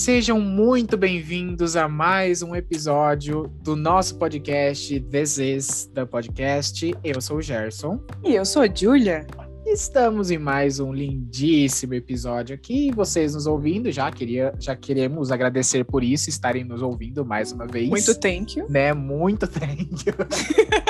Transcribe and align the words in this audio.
Sejam 0.00 0.40
muito 0.40 0.96
bem-vindos 0.96 1.76
a 1.76 1.86
mais 1.86 2.40
um 2.40 2.56
episódio 2.56 3.52
do 3.62 3.76
nosso 3.76 4.16
podcast 4.16 4.98
This 4.98 5.36
is 5.36 5.90
the 5.94 6.06
Podcast. 6.06 6.94
Eu 7.04 7.20
sou 7.20 7.36
o 7.36 7.42
Gerson. 7.42 8.00
E 8.24 8.34
eu 8.34 8.46
sou 8.46 8.62
a 8.62 8.66
Julia. 8.74 9.26
Estamos 9.66 10.30
em 10.30 10.38
mais 10.38 10.80
um 10.80 10.90
lindíssimo 10.90 11.92
episódio 11.92 12.54
aqui. 12.54 12.90
Vocês 12.90 13.34
nos 13.34 13.46
ouvindo, 13.46 13.92
já 13.92 14.10
queria, 14.10 14.54
já 14.58 14.74
queremos 14.74 15.30
agradecer 15.30 15.84
por 15.84 16.02
isso, 16.02 16.30
estarem 16.30 16.64
nos 16.64 16.80
ouvindo 16.80 17.22
mais 17.22 17.52
uma 17.52 17.66
vez. 17.66 17.90
Muito 17.90 18.18
thank 18.18 18.58
you. 18.58 18.70
Né? 18.70 18.94
Muito 18.94 19.46
thank 19.46 20.06
you. 20.06 20.14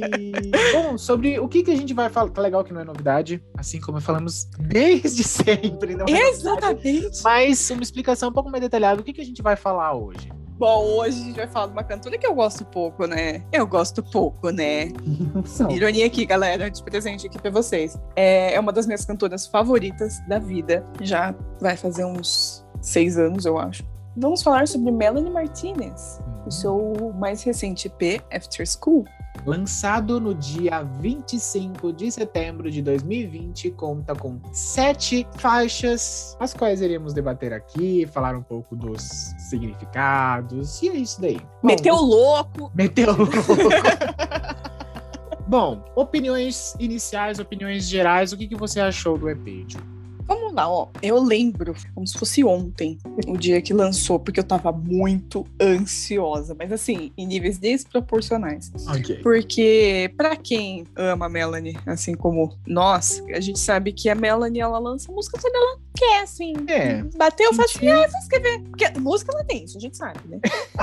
E, 0.00 0.72
bom, 0.72 0.98
sobre 0.98 1.38
o 1.38 1.48
que, 1.48 1.62
que 1.62 1.70
a 1.70 1.76
gente 1.76 1.94
vai 1.94 2.08
falar. 2.08 2.30
Tá 2.30 2.42
legal 2.42 2.64
que 2.64 2.72
não 2.72 2.80
é 2.80 2.84
novidade, 2.84 3.42
assim 3.56 3.80
como 3.80 4.00
falamos 4.00 4.48
desde 4.58 5.22
sempre. 5.24 5.94
Não 5.94 6.06
é 6.06 6.28
Exatamente. 6.30 6.84
Novidade, 6.84 7.22
mas 7.22 7.70
uma 7.70 7.82
explicação 7.82 8.28
um 8.28 8.32
pouco 8.32 8.50
mais 8.50 8.62
detalhada. 8.62 9.00
O 9.00 9.04
que, 9.04 9.12
que 9.12 9.20
a 9.20 9.24
gente 9.24 9.42
vai 9.42 9.56
falar 9.56 9.94
hoje? 9.94 10.30
Bom, 10.58 10.84
hoje 10.96 11.20
a 11.20 11.24
gente 11.24 11.36
vai 11.36 11.46
falar 11.46 11.66
de 11.66 11.72
uma 11.72 11.84
cantora 11.84 12.16
que 12.16 12.26
eu 12.26 12.34
gosto 12.34 12.64
pouco, 12.64 13.06
né? 13.06 13.42
Eu 13.52 13.66
gosto 13.66 14.02
pouco, 14.02 14.48
né? 14.48 14.88
Ironia 15.70 16.06
aqui, 16.06 16.24
galera, 16.24 16.70
de 16.70 16.82
presente 16.82 17.26
aqui 17.26 17.38
pra 17.38 17.50
vocês. 17.50 17.98
É, 18.16 18.54
é 18.54 18.60
uma 18.60 18.72
das 18.72 18.86
minhas 18.86 19.04
cantoras 19.04 19.46
favoritas 19.46 20.18
da 20.26 20.38
vida. 20.38 20.82
Já 21.02 21.34
vai 21.60 21.76
fazer 21.76 22.06
uns 22.06 22.64
seis 22.80 23.18
anos, 23.18 23.44
eu 23.44 23.58
acho. 23.58 23.84
Vamos 24.16 24.42
falar 24.42 24.66
sobre 24.66 24.90
Melanie 24.90 25.30
Martinez, 25.30 26.22
o 26.46 26.50
seu 26.50 27.12
mais 27.18 27.42
recente 27.42 27.88
EP, 27.88 28.22
After 28.32 28.66
School. 28.66 29.04
Lançado 29.44 30.20
no 30.20 30.34
dia 30.34 30.82
25 30.82 31.92
de 31.92 32.10
setembro 32.10 32.70
de 32.70 32.82
2020, 32.82 33.70
conta 33.72 34.14
com 34.14 34.40
sete 34.52 35.26
faixas, 35.36 36.36
as 36.40 36.54
quais 36.54 36.80
iremos 36.80 37.12
debater 37.12 37.52
aqui, 37.52 38.06
falar 38.06 38.36
um 38.36 38.42
pouco 38.42 38.74
dos 38.74 39.02
significados, 39.38 40.82
e 40.82 40.88
é 40.88 40.94
isso 40.94 41.20
daí. 41.20 41.40
Meteu 41.62 41.96
Bom, 41.96 42.04
louco! 42.04 42.72
Meteu 42.74 43.16
louco! 43.16 43.32
Bom, 45.46 45.84
opiniões 45.94 46.74
iniciais, 46.80 47.38
opiniões 47.38 47.88
gerais, 47.88 48.32
o 48.32 48.36
que, 48.36 48.48
que 48.48 48.56
você 48.56 48.80
achou 48.80 49.16
do 49.16 49.28
EP, 49.28 49.64
Ju? 49.68 49.95
Lá, 50.56 50.70
ó. 50.70 50.88
Eu 51.02 51.22
lembro, 51.22 51.74
como 51.94 52.06
se 52.06 52.18
fosse 52.18 52.42
ontem, 52.42 52.96
o 53.26 53.36
dia 53.36 53.60
que 53.60 53.74
lançou, 53.74 54.18
porque 54.18 54.40
eu 54.40 54.44
tava 54.44 54.72
muito 54.72 55.46
ansiosa, 55.60 56.56
mas 56.58 56.72
assim, 56.72 57.12
em 57.14 57.26
níveis 57.26 57.58
desproporcionais. 57.58 58.72
Ok. 58.88 59.20
Porque, 59.22 60.10
para 60.16 60.34
quem 60.34 60.86
ama 60.96 61.26
a 61.26 61.28
Melanie, 61.28 61.76
assim 61.84 62.14
como 62.14 62.54
nós, 62.66 63.22
a 63.34 63.40
gente 63.40 63.58
sabe 63.58 63.92
que 63.92 64.08
a 64.08 64.14
Melanie, 64.14 64.60
ela 64.60 64.78
lança 64.78 65.12
música 65.12 65.38
quando 65.38 65.54
ela 65.54 65.78
quer, 65.96 66.22
assim. 66.22 66.54
É. 66.68 67.02
Bateu, 67.16 67.52
faz 67.54 67.74
assim, 67.74 67.88
ah, 67.88 68.06
vou 68.06 68.20
escrever. 68.20 68.60
Porque 68.60 68.98
música 68.98 69.32
ela 69.34 69.44
tem, 69.44 69.64
isso 69.64 69.78
a 69.78 69.80
gente 69.80 69.96
sabe, 69.96 70.20
né? 70.28 70.38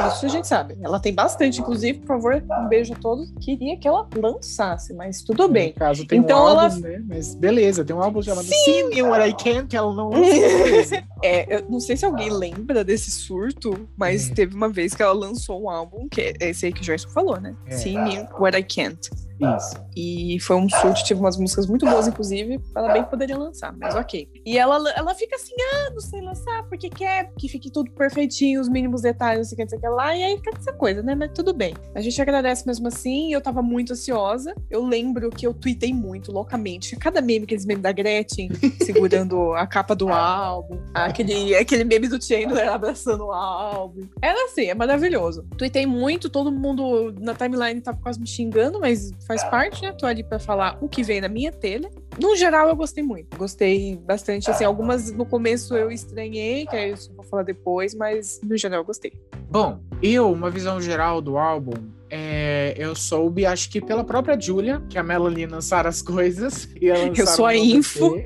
Isso 0.07 0.25
a 0.25 0.29
gente 0.29 0.47
sabe. 0.47 0.77
Ela 0.81 0.99
tem 0.99 1.13
bastante, 1.13 1.61
inclusive, 1.61 1.99
por 1.99 2.07
favor, 2.07 2.43
um 2.59 2.67
beijo 2.67 2.93
a 2.93 2.95
todos. 2.95 3.31
Queria 3.39 3.77
que 3.77 3.87
ela 3.87 4.07
lançasse, 4.15 4.93
mas 4.93 5.21
tudo 5.21 5.47
bem. 5.47 5.69
No 5.69 5.75
caso, 5.75 6.05
tem 6.05 6.19
então, 6.19 6.39
um 6.39 6.47
álbum, 6.47 6.59
ela... 6.59 6.79
né? 6.79 7.03
Mas 7.07 7.35
beleza, 7.35 7.85
tem 7.85 7.95
um 7.95 8.01
álbum 8.01 8.21
chamado 8.21 8.45
Sim, 8.45 8.91
Sim 8.91 9.01
What 9.03 9.29
I 9.29 9.33
Can, 9.33 9.62
que 9.65 9.75
ela 9.75 9.93
não 9.93 10.11
É, 11.23 11.55
eu 11.55 11.65
não 11.69 11.79
sei 11.79 11.95
se 11.95 12.05
alguém 12.05 12.29
lembra 12.29 12.83
desse 12.83 13.09
surto, 13.09 13.87
mas 13.97 14.29
hum. 14.29 14.33
teve 14.33 14.55
uma 14.55 14.69
vez 14.69 14.93
que 14.93 15.01
ela 15.01 15.13
lançou 15.13 15.63
um 15.63 15.69
álbum, 15.69 16.07
que 16.09 16.21
é 16.21 16.49
esse 16.49 16.65
aí 16.65 16.73
que 16.73 16.81
o 16.81 16.83
Joyce 16.83 17.07
falou, 17.13 17.39
né? 17.39 17.55
É. 17.67 17.77
See 17.77 17.97
Me 17.97 18.27
What 18.39 18.57
I 18.57 18.63
Can't. 18.63 19.09
Isso. 19.43 19.83
E 19.95 20.39
foi 20.41 20.55
um 20.55 20.67
surto, 20.69 21.03
tive 21.03 21.19
umas 21.19 21.37
músicas 21.37 21.67
muito 21.67 21.85
boas, 21.85 22.07
inclusive, 22.07 22.59
ela 22.75 22.91
bem 22.93 23.03
poderia 23.03 23.37
lançar, 23.37 23.75
mas 23.77 23.95
ok. 23.95 24.27
E 24.45 24.57
ela, 24.57 24.91
ela 24.91 25.13
fica 25.13 25.35
assim, 25.35 25.53
ah, 25.59 25.91
não 25.91 25.99
sei 25.99 26.21
lançar, 26.21 26.63
porque 26.67 26.89
quer 26.89 27.31
que 27.37 27.47
fique 27.47 27.71
tudo 27.71 27.91
perfeitinho, 27.91 28.59
os 28.59 28.69
mínimos 28.69 29.01
detalhes, 29.01 29.39
não 29.39 29.45
sei 29.45 29.55
o 29.55 29.57
que, 29.57 29.63
não 29.63 29.69
sei 29.69 29.77
o 29.77 29.81
que 29.81 29.87
lá, 29.87 30.15
e 30.15 30.23
aí 30.23 30.37
fica 30.37 30.57
essa 30.57 30.73
coisa, 30.73 31.03
né? 31.03 31.15
Mas 31.15 31.31
tudo 31.33 31.53
bem. 31.53 31.75
A 31.93 32.01
gente 32.01 32.19
agradece 32.21 32.65
mesmo 32.65 32.87
assim, 32.87 33.33
eu 33.33 33.41
tava 33.41 33.61
muito 33.61 33.93
ansiosa. 33.93 34.55
Eu 34.69 34.83
lembro 34.85 35.29
que 35.29 35.45
eu 35.45 35.53
tuitei 35.53 35.93
muito, 35.93 36.31
loucamente. 36.31 36.95
Cada 36.95 37.21
meme, 37.21 37.43
aqueles 37.43 37.65
memes 37.65 37.83
da 37.83 37.91
Gretchen, 37.91 38.49
segurando 38.83 39.53
a 39.53 39.67
capa 39.67 39.95
do 39.95 40.09
álbum, 40.09 40.79
aquele, 40.93 41.55
aquele 41.55 41.83
meme 41.83 42.07
do 42.07 42.23
Chandler 42.23 42.69
abraçando 42.69 43.25
o 43.25 43.31
álbum. 43.31 44.01
Era 44.21 44.45
assim, 44.45 44.65
é 44.65 44.73
maravilhoso. 44.73 45.45
Tuitei 45.57 45.85
muito, 45.85 46.29
todo 46.29 46.51
mundo 46.51 47.13
na 47.19 47.33
timeline 47.33 47.81
tava 47.81 47.99
quase 48.01 48.19
me 48.19 48.27
xingando, 48.27 48.79
mas 48.79 49.11
faz 49.33 49.43
parte, 49.49 49.81
né? 49.81 49.91
Tô 49.93 50.05
ali 50.05 50.23
pra 50.23 50.37
falar 50.37 50.77
o 50.81 50.87
que 50.87 51.03
vem 51.03 51.19
na 51.19 51.27
minha 51.27 51.51
telha. 51.51 51.89
No 52.19 52.35
geral, 52.35 52.69
eu 52.69 52.75
gostei 52.75 53.03
muito. 53.03 53.35
Gostei 53.37 53.97
bastante. 53.97 54.49
Assim, 54.49 54.63
algumas 54.63 55.11
no 55.11 55.25
começo 55.25 55.75
eu 55.75 55.91
estranhei, 55.91 56.67
que 56.67 56.75
é 56.75 56.89
isso 56.89 57.11
eu 57.11 57.15
vou 57.15 57.25
falar 57.25 57.43
depois, 57.43 57.95
mas 57.95 58.39
no 58.43 58.55
geral 58.55 58.81
eu 58.81 58.85
gostei. 58.85 59.13
Bom, 59.49 59.79
eu, 60.01 60.31
uma 60.31 60.49
visão 60.49 60.79
geral 60.79 61.21
do 61.21 61.37
álbum, 61.37 61.73
é, 62.09 62.75
eu 62.77 62.95
soube, 62.95 63.45
acho 63.45 63.69
que 63.69 63.81
pela 63.81 64.03
própria 64.03 64.39
Julia, 64.39 64.81
que 64.87 64.97
a 64.97 65.03
Melanie 65.03 65.47
lançaram 65.47 65.89
as 65.89 66.01
coisas. 66.01 66.69
E 66.79 66.87
eu 66.87 67.25
sou 67.25 67.45
a 67.45 67.55
info. 67.55 68.21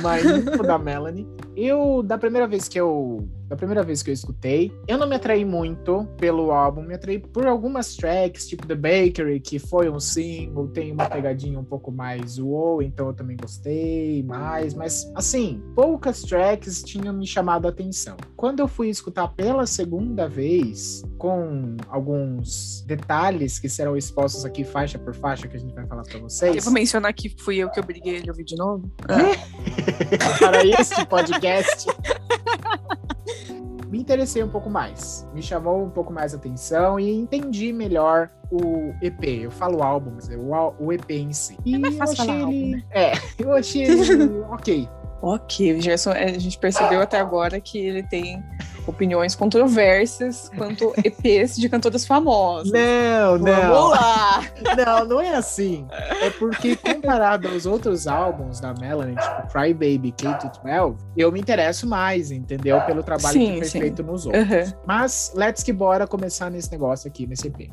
uma 0.00 0.20
info 0.20 0.62
da 0.62 0.76
Melanie. 0.78 1.26
Eu, 1.56 2.02
da 2.02 2.18
primeira 2.18 2.46
vez 2.46 2.66
que 2.68 2.78
eu 2.78 3.28
da 3.50 3.56
primeira 3.56 3.82
vez 3.82 4.00
que 4.00 4.10
eu 4.10 4.14
escutei. 4.14 4.72
Eu 4.86 4.96
não 4.96 5.08
me 5.08 5.16
atraí 5.16 5.44
muito 5.44 6.06
pelo 6.16 6.52
álbum, 6.52 6.82
me 6.82 6.94
atraí 6.94 7.18
por 7.18 7.48
algumas 7.48 7.96
tracks, 7.96 8.46
tipo 8.46 8.64
The 8.64 8.76
Bakery, 8.76 9.40
que 9.40 9.58
foi 9.58 9.90
um 9.90 9.98
single, 9.98 10.68
tem 10.68 10.92
uma 10.92 11.06
pegadinha 11.06 11.58
um 11.58 11.64
pouco 11.64 11.90
mais 11.90 12.38
wow, 12.38 12.80
então 12.80 13.08
eu 13.08 13.12
também 13.12 13.36
gostei 13.36 14.22
mais, 14.22 14.72
mas 14.72 15.10
assim, 15.16 15.60
poucas 15.74 16.22
tracks 16.22 16.80
tinham 16.84 17.12
me 17.12 17.26
chamado 17.26 17.66
a 17.66 17.70
atenção. 17.70 18.16
Quando 18.36 18.60
eu 18.60 18.68
fui 18.68 18.88
escutar 18.88 19.26
pela 19.26 19.66
segunda 19.66 20.28
vez, 20.28 21.02
com 21.18 21.76
alguns 21.88 22.84
detalhes 22.86 23.58
que 23.58 23.68
serão 23.68 23.96
expostos 23.96 24.44
aqui 24.44 24.62
faixa 24.62 24.96
por 24.96 25.12
faixa 25.12 25.48
que 25.48 25.56
a 25.56 25.60
gente 25.60 25.74
vai 25.74 25.86
falar 25.88 26.04
para 26.04 26.20
vocês. 26.20 26.54
Eu 26.54 26.62
vou 26.62 26.72
mencionar 26.72 27.12
que 27.12 27.28
fui 27.28 27.56
eu 27.56 27.68
que 27.68 27.80
obriguei 27.80 28.14
ele 28.14 28.28
a 28.28 28.32
ouvir 28.32 28.44
de 28.44 28.54
novo. 28.54 28.88
Ah. 29.08 30.38
para 30.38 30.64
este 30.64 31.04
podcast. 31.06 31.86
Me 34.00 34.02
interessei 34.02 34.42
um 34.42 34.48
pouco 34.48 34.70
mais. 34.70 35.28
Me 35.34 35.42
chamou 35.42 35.84
um 35.84 35.90
pouco 35.90 36.12
mais 36.12 36.32
a 36.32 36.36
atenção 36.38 36.98
e 36.98 37.14
entendi 37.14 37.72
melhor 37.72 38.30
o 38.50 38.92
EP. 39.02 39.22
Eu 39.42 39.50
falo 39.50 39.82
álbum, 39.82 40.12
mas 40.14 40.28
é 40.30 40.36
o, 40.36 40.74
o 40.78 40.92
EP 40.92 41.10
em 41.10 41.32
si. 41.32 41.56
E 41.64 41.74
é 41.74 41.78
mais 41.78 41.96
fácil 41.96 42.16
eu 42.16 42.22
achei 42.22 42.34
ele. 42.34 42.42
Álbum, 42.42 42.70
né? 42.70 42.84
É, 42.90 43.12
eu 43.38 43.52
achei 43.52 43.82
ele 43.84 44.40
ok. 44.50 44.88
Ok, 45.22 45.78
o 45.78 45.80
Gerson, 45.80 46.12
a 46.12 46.26
gente 46.38 46.58
percebeu 46.58 47.00
até 47.00 47.18
agora 47.18 47.60
que 47.60 47.78
ele 47.78 48.02
tem 48.02 48.42
opiniões 48.86 49.34
controversas 49.34 50.50
quanto 50.56 50.92
EPs 51.04 51.56
de 51.56 51.68
cantoras 51.68 52.06
famosas. 52.06 52.72
Não, 52.72 53.38
Vamos 53.38 53.44
não. 53.44 53.88
lá! 53.88 54.42
Não, 54.76 55.04
não 55.04 55.20
é 55.20 55.34
assim. 55.34 55.86
É 55.90 56.30
porque 56.30 56.74
comparado 56.76 57.48
aos 57.48 57.66
outros 57.66 58.06
álbuns 58.06 58.60
da 58.60 58.72
Melanie, 58.74 59.16
tipo 59.16 59.52
Cry 59.52 59.74
Baby, 59.74 60.12
K-12, 60.12 60.96
eu 61.16 61.30
me 61.30 61.40
interesso 61.40 61.86
mais, 61.86 62.30
entendeu? 62.30 62.80
Pelo 62.82 63.02
trabalho 63.02 63.32
sim, 63.32 63.52
que 63.52 63.58
foi 63.58 63.66
sim. 63.66 63.80
feito 63.80 64.02
nos 64.02 64.26
outros. 64.26 64.48
Uhum. 64.50 64.72
Mas 64.86 65.32
let's 65.36 65.62
que 65.62 65.72
bora 65.72 66.06
começar 66.06 66.50
nesse 66.50 66.70
negócio 66.70 67.08
aqui, 67.08 67.26
nesse 67.26 67.48
EP. 67.48 67.70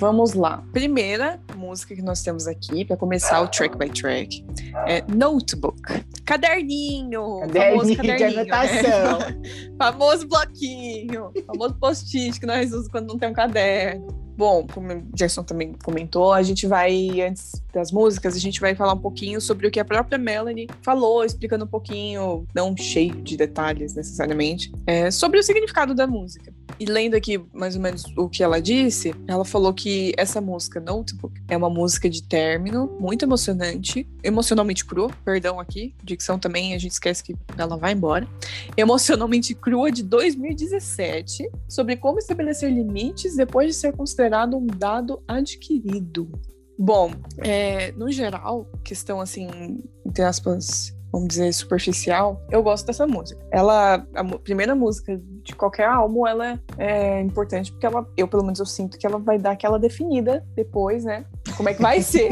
Vamos 0.00 0.32
lá. 0.32 0.64
Primeira 0.72 1.38
música 1.54 1.94
que 1.94 2.00
nós 2.00 2.22
temos 2.22 2.46
aqui, 2.46 2.86
para 2.86 2.96
começar 2.96 3.42
o 3.42 3.48
track 3.48 3.76
by 3.76 3.90
track, 3.90 4.42
é 4.88 5.04
Notebook. 5.14 5.78
Caderninho. 6.24 7.40
Caderninho 7.40 7.80
famoso 7.80 7.96
caderninho, 7.96 8.30
de 8.30 8.36
né? 8.36 8.40
anotação. 8.40 9.18
Né? 9.18 9.42
famoso 9.76 10.26
bloquinho. 10.26 11.30
famoso 11.46 11.74
post-it 11.74 12.40
que 12.40 12.46
nós 12.46 12.68
usamos 12.68 12.88
quando 12.88 13.08
não 13.08 13.18
tem 13.18 13.28
um 13.28 13.34
caderno. 13.34 14.29
Bom, 14.40 14.66
como 14.66 14.90
o 14.90 15.02
Gerson 15.14 15.42
também 15.42 15.74
comentou, 15.84 16.32
a 16.32 16.42
gente 16.42 16.66
vai, 16.66 17.20
antes 17.20 17.62
das 17.74 17.92
músicas, 17.92 18.34
a 18.34 18.38
gente 18.38 18.58
vai 18.58 18.74
falar 18.74 18.94
um 18.94 18.98
pouquinho 18.98 19.38
sobre 19.38 19.66
o 19.66 19.70
que 19.70 19.78
a 19.78 19.84
própria 19.84 20.16
Melanie 20.16 20.66
falou, 20.80 21.22
explicando 21.22 21.66
um 21.66 21.68
pouquinho, 21.68 22.46
não 22.54 22.74
cheio 22.74 23.16
de 23.16 23.36
detalhes 23.36 23.94
necessariamente, 23.94 24.72
é, 24.86 25.10
sobre 25.10 25.38
o 25.38 25.42
significado 25.42 25.94
da 25.94 26.06
música. 26.06 26.54
E 26.78 26.86
lendo 26.86 27.14
aqui 27.14 27.38
mais 27.52 27.76
ou 27.76 27.82
menos 27.82 28.04
o 28.16 28.30
que 28.30 28.42
ela 28.42 28.62
disse, 28.62 29.14
ela 29.28 29.44
falou 29.44 29.74
que 29.74 30.14
essa 30.16 30.40
música, 30.40 30.80
Notebook, 30.80 31.38
é 31.46 31.54
uma 31.54 31.68
música 31.68 32.08
de 32.08 32.22
término, 32.22 32.96
muito 32.98 33.26
emocionante, 33.26 34.08
emocionalmente 34.24 34.86
crua, 34.86 35.10
perdão 35.22 35.60
aqui, 35.60 35.94
dicção 36.02 36.38
também, 36.38 36.74
a 36.74 36.78
gente 36.78 36.92
esquece 36.92 37.22
que 37.22 37.36
ela 37.58 37.76
vai 37.76 37.92
embora, 37.92 38.26
emocionalmente 38.74 39.54
crua 39.54 39.92
de 39.92 40.02
2017, 40.02 41.50
sobre 41.68 41.96
como 41.96 42.18
estabelecer 42.18 42.72
limites 42.72 43.36
depois 43.36 43.68
de 43.68 43.74
ser 43.74 43.92
considerado 43.92 44.29
um 44.56 44.66
dado 44.66 45.22
adquirido. 45.26 46.30
Bom, 46.78 47.10
é, 47.38 47.92
no 47.92 48.10
geral, 48.10 48.66
questão 48.82 49.20
assim, 49.20 49.82
entre 50.06 50.24
aspas, 50.24 50.96
vamos 51.12 51.28
dizer, 51.28 51.52
superficial, 51.52 52.40
eu 52.50 52.62
gosto 52.62 52.86
dessa 52.86 53.06
música. 53.06 53.40
Ela, 53.50 54.06
a 54.14 54.24
primeira 54.38 54.74
música 54.74 55.20
de 55.42 55.54
qualquer 55.54 55.86
álbum, 55.86 56.26
ela 56.26 56.60
é 56.78 57.20
importante 57.20 57.72
porque 57.72 57.84
ela, 57.86 58.06
eu 58.16 58.28
pelo 58.28 58.42
menos 58.42 58.60
eu 58.60 58.66
sinto 58.66 58.98
que 58.98 59.06
ela 59.06 59.18
vai 59.18 59.38
dar 59.38 59.52
aquela 59.52 59.78
definida 59.78 60.46
depois, 60.54 61.04
né? 61.04 61.24
Como 61.56 61.68
é 61.68 61.74
que 61.74 61.82
vai 61.82 62.00
ser, 62.02 62.30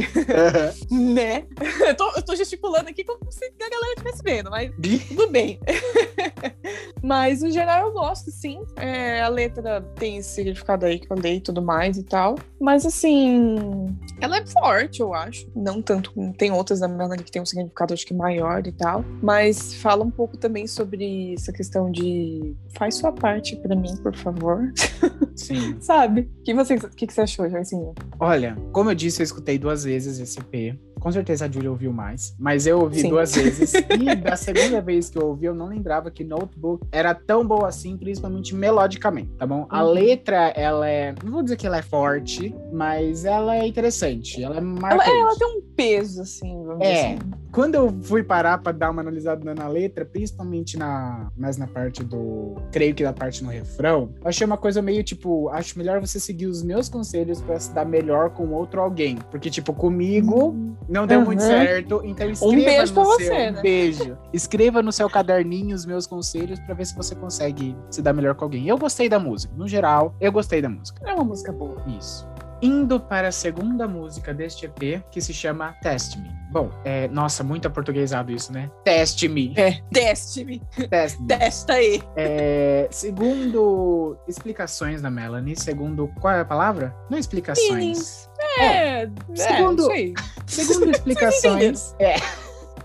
né? 0.91 1.47
Eu 1.89 1.94
tô, 1.97 2.11
eu 2.17 2.23
tô, 2.23 2.37
gesticulando 2.37 2.89
aqui 2.89 3.03
como 3.03 3.19
se 3.31 3.44
a 3.44 3.71
galera 3.71 3.93
estivesse 3.97 4.23
vendo, 4.23 4.51
mas 4.51 4.71
tudo 5.09 5.31
bem. 5.31 5.59
Mas, 7.03 7.43
no 7.43 7.50
geral, 7.50 7.88
eu 7.88 7.93
gosto, 7.93 8.31
sim. 8.31 8.61
É, 8.76 9.23
a 9.23 9.29
letra 9.29 9.81
tem 9.97 10.19
esse 10.19 10.31
significado 10.31 10.87
aí 10.87 10.99
que 10.99 11.11
eu 11.11 11.17
dei 11.17 11.37
e 11.37 11.41
tudo 11.41 11.62
mais 11.62 11.97
e 11.97 12.03
tal. 12.03 12.37
Mas, 12.61 12.85
assim, 12.85 13.97
ela 14.20 14.38
é 14.38 14.47
forte, 14.47 15.00
eu 15.00 15.15
acho. 15.15 15.49
Não 15.55 15.81
tanto, 15.81 16.12
tem 16.37 16.50
outras 16.50 16.81
da 16.81 16.88
Melanie 16.88 17.25
que 17.25 17.31
tem 17.31 17.41
um 17.43 17.47
significado, 17.47 17.94
acho 17.94 18.06
que 18.06 18.15
maior 18.15 18.67
e 18.67 18.73
tal. 18.73 19.05
Mas 19.23 19.75
fala 19.75 20.05
um 20.05 20.11
pouco 20.11 20.37
também 20.37 20.67
sobre 20.67 21.35
essa 21.35 21.53
questão 21.53 21.91
de 21.91 22.56
faz 22.76 22.97
sua 22.97 23.12
parte 23.12 23.56
para 23.56 23.76
mim, 23.76 23.97
por 23.97 24.15
favor. 24.17 24.73
Sim. 25.37 25.76
Sabe? 25.81 26.31
O 26.41 26.43
que 26.43 26.55
você, 26.55 26.76
que, 26.76 27.06
que 27.06 27.12
você 27.12 27.23
achou, 27.23 27.49
Jairzinho? 27.49 27.94
Olha, 28.19 28.56
como 28.73 28.91
eu 28.91 28.94
disse, 28.94 29.23
eu 29.23 29.25
escutei 29.25 29.59
duas 29.59 29.85
vezes 29.85 30.19
esse 30.19 30.38
EP. 30.38 30.79
Com 31.00 31.12
certeza 31.12 31.45
a 31.47 31.50
Julia 31.50 31.71
ouviu 31.71 31.93
mais, 31.93 32.35
mas 32.39 32.67
eu 32.67 32.81
ouvi 32.81 33.00
Sim. 33.03 33.09
duas 33.11 33.35
vezes. 33.35 33.73
E 33.99 34.15
da 34.17 34.37
segunda 34.37 34.81
vez 34.81 35.11
que 35.11 35.19
eu 35.19 35.27
ouvi, 35.29 35.47
eu 35.47 35.55
não 35.55 35.67
lembrava 35.67 36.11
que 36.11 36.23
Notebook 36.25 36.87
era 36.93 37.15
tão 37.15 37.47
boa 37.47 37.69
assim, 37.69 37.97
principalmente 37.97 38.55
melodicamente, 38.55 39.31
tá 39.39 39.47
bom? 39.47 39.67
A 39.71 39.83
Uhum. 39.85 39.91
letra, 39.93 40.49
ela 40.56 40.89
é. 40.89 41.15
Não 41.25 41.33
vou 41.33 41.43
dizer 41.43 41.56
que 41.56 41.67
ela 41.67 41.79
é 41.79 41.83
forte, 41.83 42.55
mas 42.73 43.25
ela 43.25 43.56
é 43.56 43.67
interessante. 43.67 44.43
Ela 44.43 44.56
é 44.56 44.59
Ela, 44.59 44.67
marcante. 44.67 45.11
é, 45.11 45.21
ela 45.21 45.37
tem 45.37 45.49
um 45.59 45.62
peso, 45.75 46.23
assim, 46.23 46.62
vamos 46.65 46.85
É. 46.87 46.93
dizer 46.93 47.06
assim. 47.06 47.19
Quando 47.51 47.75
eu 47.77 47.91
fui 48.03 48.23
parar 48.23 48.59
pra 48.59 48.73
dar 48.73 48.91
uma 48.91 49.01
analisada 49.01 49.55
na 49.55 49.67
letra, 49.69 50.05
principalmente 50.05 50.77
na 50.77 51.31
mais 51.37 51.56
na 51.56 51.67
parte 51.67 52.05
do, 52.05 52.56
creio 52.71 52.94
que 52.94 53.03
da 53.03 53.12
parte 53.12 53.43
no 53.43 53.51
refrão, 53.51 54.12
eu 54.23 54.29
achei 54.29 54.47
uma 54.47 54.59
coisa 54.59 54.83
meio 54.83 55.03
tipo, 55.03 55.49
acho 55.49 55.77
melhor 55.79 55.99
você 56.01 56.21
seguir 56.21 56.47
os 56.47 56.62
meus 56.62 56.89
conselhos 56.91 57.41
pra 57.41 57.59
se 57.59 57.73
dar 57.73 57.87
melhor 57.87 58.31
com 58.31 58.49
outro 58.53 58.81
alguém, 58.81 59.17
porque 59.31 59.49
tipo 59.51 59.73
comigo 59.73 60.55
não 60.88 61.06
deu 61.06 61.20
muito 61.23 61.40
Uhum. 61.43 61.46
certo, 61.49 62.00
então 62.05 62.31
escreva 62.31 62.64
beijo 62.64 62.94
no 62.94 62.94
pra 62.94 63.05
seu 63.05 63.05
você, 63.05 63.32
um 63.49 63.52
né? 63.52 63.61
beijo. 63.62 64.19
Escreva 64.32 64.82
no 64.82 64.93
seu 64.93 65.08
caderninho 65.11 65.75
os 65.75 65.85
meus 65.87 66.06
conselhos 66.06 66.58
pra 66.61 66.75
ver 66.75 66.87
se 66.87 66.94
você 66.96 67.14
consegue 67.14 67.76
se 67.90 68.00
dar 68.02 68.12
melhor 68.12 68.35
com 68.35 68.44
alguém. 68.44 68.67
Eu 68.69 68.79
gostei 68.79 69.08
da 69.08 69.19
música, 69.19 69.52
no 69.56 69.69
geral, 69.69 70.14
eu 70.20 70.32
gostei 70.32 70.61
da 70.62 70.69
música. 70.69 71.00
É 71.08 71.12
uma 71.14 71.25
música 71.25 71.52
boa. 71.52 71.76
Isso. 71.99 72.26
Indo 72.61 72.99
para 72.99 73.29
a 73.29 73.32
segunda 73.32 73.87
música 73.87 74.35
deste 74.35 74.67
EP, 74.67 75.00
que 75.12 75.20
se 75.20 75.32
chama 75.32 75.76
Test 75.81 76.17
Me. 76.17 76.29
Bom, 76.50 76.70
é, 76.85 77.06
nossa, 77.08 77.44
muito 77.44 77.69
aportuguesado 77.69 78.32
isso, 78.32 78.52
né? 78.52 78.69
Test 78.84 79.23
Me. 79.29 79.55
É, 79.56 79.81
teste-me. 79.93 80.61
Test 80.91 81.20
Me. 81.20 81.26
Testa 81.29 81.75
aí. 81.75 82.02
É, 82.17 82.88
segundo 82.91 84.17
explicações 84.26 85.00
da 85.00 85.08
Melanie, 85.11 85.55
segundo 85.56 86.08
qual 86.20 86.34
é 86.34 86.41
a 86.41 86.44
palavra? 86.44 86.93
Não 87.08 87.17
explicações. 87.19 87.69
Feelings. 87.69 88.28
É, 88.58 89.02
é, 89.02 89.10
Segundo- 89.34 89.82
isso 89.82 89.90
aí. 89.90 90.14
Segundo 90.46 90.90
explicações. 90.93 91.94
É. 91.99 92.16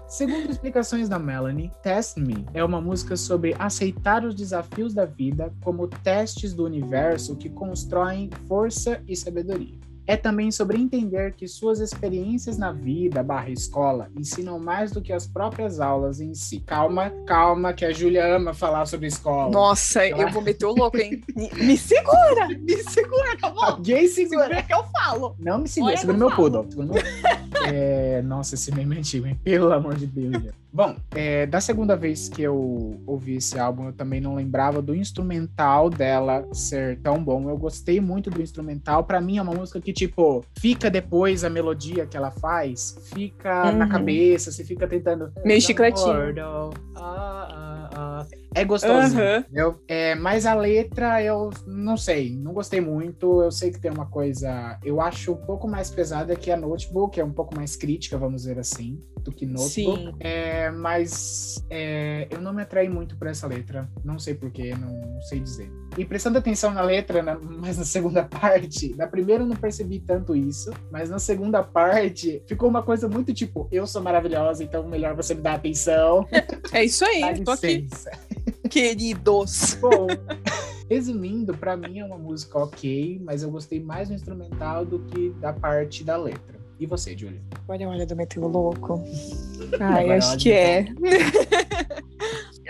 Segundo 0.08 0.52
explicações 0.52 1.10
da 1.10 1.18
Melanie, 1.18 1.72
Test 1.82 2.18
Me 2.18 2.46
é 2.54 2.64
uma 2.64 2.80
música 2.80 3.18
sobre 3.18 3.56
aceitar 3.58 4.24
os 4.24 4.36
desafios 4.36 4.94
da 4.94 5.06
vida 5.06 5.52
como 5.64 5.88
testes 5.88 6.54
do 6.54 6.64
universo 6.66 7.36
que 7.36 7.50
constroem 7.50 8.30
força 8.48 9.02
e 9.08 9.16
sabedoria. 9.16 9.83
É 10.06 10.18
também 10.18 10.52
sobre 10.52 10.78
entender 10.78 11.34
que 11.34 11.48
suas 11.48 11.80
experiências 11.80 12.58
na 12.58 12.72
vida 12.72 13.24
barra 13.24 13.50
escola 13.50 14.10
ensinam 14.18 14.60
mais 14.60 14.92
do 14.92 15.02
que 15.02 15.14
as 15.14 15.26
próprias 15.26 15.80
aulas 15.80 16.20
em 16.20 16.34
si. 16.34 16.60
Calma, 16.60 17.12
calma, 17.26 17.74
que 17.74 17.86
a 17.86 17.92
Júlia 17.92 18.36
ama 18.36 18.54
falar 18.54 18.86
sobre 18.86 19.08
escola. 19.08 19.52
Nossa, 19.52 20.06
eu 20.06 20.30
vou 20.30 20.42
meter 20.42 20.66
o 20.66 20.76
louco, 20.76 20.98
hein? 20.98 21.22
Me, 21.36 21.78
segura! 21.78 22.48
Me 22.48 22.78
segura, 22.84 23.38
que 23.38 23.46
eu 23.46 23.54
vou. 23.54 23.64
Alguém 23.64 24.08
segura. 24.08 24.44
Segura 24.48 24.64
que 24.64 24.74
eu 24.74 24.84
falo. 24.86 25.36
Não 25.40 25.60
me 25.60 25.68
segura, 25.68 25.92
Olha 25.92 26.00
segura 26.00 26.18
meu 26.18 26.30
meu... 26.30 27.04
É, 27.66 28.22
nossa, 28.22 28.56
esse 28.56 28.74
meme 28.74 28.96
é 28.96 29.00
antigo, 29.00 29.26
hein? 29.26 29.40
Pelo 29.44 29.72
amor 29.72 29.96
de 29.96 30.06
Deus. 30.06 30.54
Bom, 30.72 30.96
é, 31.12 31.46
da 31.46 31.62
segunda 31.62 31.96
vez 31.96 32.28
que 32.28 32.42
eu 32.42 33.00
ouvi 33.06 33.36
esse 33.36 33.60
álbum, 33.60 33.86
eu 33.86 33.94
também 33.94 34.20
não 34.20 34.34
lembrava 34.34 34.82
do 34.82 34.96
instrumental 34.96 35.88
dela 35.88 36.48
ser 36.52 37.00
tão 37.00 37.24
bom. 37.24 37.48
Eu 37.48 37.56
gostei 37.56 38.02
muito 38.02 38.32
do 38.32 38.42
instrumental. 38.42 39.04
Pra 39.04 39.22
mim 39.22 39.38
é 39.38 39.42
uma 39.42 39.54
música 39.54 39.80
que, 39.80 39.93
tipo, 39.94 40.44
fica 40.60 40.90
depois 40.90 41.44
a 41.44 41.50
melodia 41.50 42.06
que 42.06 42.18
ela 42.18 42.32
faz, 42.32 42.96
fica 43.14 43.72
na 43.72 43.86
Uhum. 43.86 43.92
cabeça, 43.92 44.52
você 44.52 44.64
fica 44.64 44.88
tentando. 44.88 45.32
Meio 45.46 45.62
chicletinho. 45.62 46.34
Ah, 46.96 47.48
ah, 47.50 47.90
ah. 47.96 48.28
É 48.56 48.64
gostoso. 48.64 49.18
Entendeu? 49.20 49.82
É, 49.88 50.14
mas 50.16 50.46
a 50.46 50.54
letra 50.54 51.22
eu 51.24 51.50
não 51.66 51.98
sei, 51.98 52.36
não 52.36 52.54
gostei 52.54 52.80
muito. 52.80 53.42
Eu 53.42 53.52
sei 53.52 53.72
que 53.72 53.80
tem 53.80 53.90
uma 53.92 54.06
coisa, 54.06 54.78
eu 54.84 55.02
acho 55.02 55.32
um 55.34 55.38
pouco 55.38 55.68
mais 55.68 55.90
pesada 55.90 56.36
que 56.36 56.52
a 56.52 56.58
Notebook, 56.58 57.20
é 57.20 57.24
um 57.26 57.32
pouco 57.34 57.56
mais 57.56 57.76
crítica, 57.76 58.16
vamos 58.18 58.44
dizer 58.44 58.60
assim, 58.60 59.00
do 59.22 59.32
que 59.32 59.46
Notebook. 59.46 59.72
Sim. 59.72 60.14
É, 60.20 60.70
mas 60.70 61.56
é, 61.70 62.28
eu 62.30 62.40
não 62.42 62.54
me 62.54 62.62
atraí 62.62 62.88
muito 62.90 63.18
por 63.18 63.28
essa 63.28 63.48
letra, 63.48 63.90
não 64.04 64.20
sei 64.20 64.36
porquê, 64.36 64.76
não 64.76 65.20
sei 65.22 65.40
dizer. 65.40 65.72
E 65.98 66.04
prestando 66.06 66.38
atenção 66.40 66.72
na 66.72 66.82
letra, 66.82 67.22
na- 67.22 67.38
mas 67.40 67.78
na 67.78 67.86
segunda 67.86 68.24
parte, 68.26 68.96
na 68.96 69.06
primeira 69.08 69.44
eu 69.44 69.48
não 69.48 69.56
percebi 69.56 70.00
tanto 70.00 70.36
isso, 70.36 70.72
mas 70.92 71.10
na 71.10 71.20
segunda 71.20 71.62
parte 71.64 72.42
ficou 72.48 72.68
uma 72.70 72.82
coisa 72.82 73.08
muito 73.08 73.34
tipo, 73.34 73.68
eu 73.72 73.86
sou 73.86 74.02
maravilhosa, 74.02 74.64
então 74.64 74.88
melhor 74.88 75.16
você 75.16 75.34
me 75.36 75.42
dar 75.42 75.56
atenção. 75.56 76.28
É 76.72 76.84
isso 76.84 77.06
aí, 77.06 77.22
Dá 77.22 77.34
tô 77.44 77.52
aqui, 77.52 77.88
queridos. 78.70 79.78
Bom, 79.80 80.08
resumindo, 80.90 81.56
pra 81.56 81.78
mim 81.78 82.00
é 82.00 82.06
uma 82.06 82.18
música 82.18 82.58
ok, 82.58 83.22
mas 83.24 83.44
eu 83.44 83.52
gostei 83.52 83.80
mais 83.80 84.10
do 84.10 84.16
instrumental 84.16 84.84
do 84.86 85.00
que 85.00 85.30
da 85.40 85.54
parte 85.54 86.04
da 86.04 86.18
letra. 86.18 86.54
E 86.80 86.88
você, 86.88 87.16
Julia? 87.16 87.40
Olha, 87.68 87.88
olha, 87.88 88.06
do 88.06 88.16
meter 88.16 88.40
o 88.40 88.48
louco. 88.48 89.02
Ai, 89.80 90.12
acho 90.12 90.38
que 90.40 90.52
é. 90.52 90.86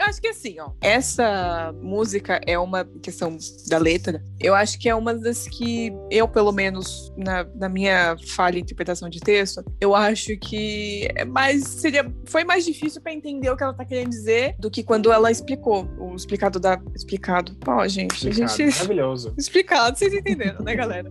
Eu 0.04 0.10
acho 0.10 0.22
que 0.22 0.28
assim, 0.28 0.60
ó, 0.60 0.70
essa 0.82 1.74
música 1.82 2.42
é 2.46 2.60
uma 2.60 2.84
questão 3.02 3.38
da 3.70 3.78
letra. 3.78 4.22
Eu 4.38 4.54
acho 4.54 4.78
que 4.78 4.90
é 4.90 4.94
uma 4.94 5.14
das 5.14 5.48
que 5.48 5.94
eu, 6.12 6.28
pelo 6.28 6.52
menos, 6.52 7.14
na, 7.16 7.46
na 7.56 7.70
minha 7.70 8.18
falha 8.36 8.60
interpretação 8.60 9.10
de 9.10 9.22
texto, 9.22 9.64
eu 9.80 9.96
acho 9.96 10.38
que 10.38 11.08
é 11.16 11.24
mais 11.24 11.64
seria 11.64 12.12
foi 12.26 12.44
mais 12.44 12.66
difícil 12.66 13.02
pra 13.02 13.14
entender 13.14 13.50
o 13.50 13.56
que 13.56 13.64
ela 13.64 13.74
tá 13.74 13.86
querendo 13.86 14.10
dizer 14.10 14.56
do 14.60 14.70
que 14.70 14.84
quando 14.84 15.10
ela 15.10 15.32
explicou. 15.32 15.88
O 15.98 16.16
explicado 16.16 16.60
da 16.60 16.78
explicado. 16.94 17.56
Ó, 17.66 17.88
gente, 17.88 18.28
Explicado. 18.28 18.58
gente 18.58 18.76
Maravilhoso. 18.76 19.34
explicado, 19.40 19.98
vocês 19.98 20.14
entenderam, 20.14 20.66
né, 20.66 20.76
galera? 20.76 21.10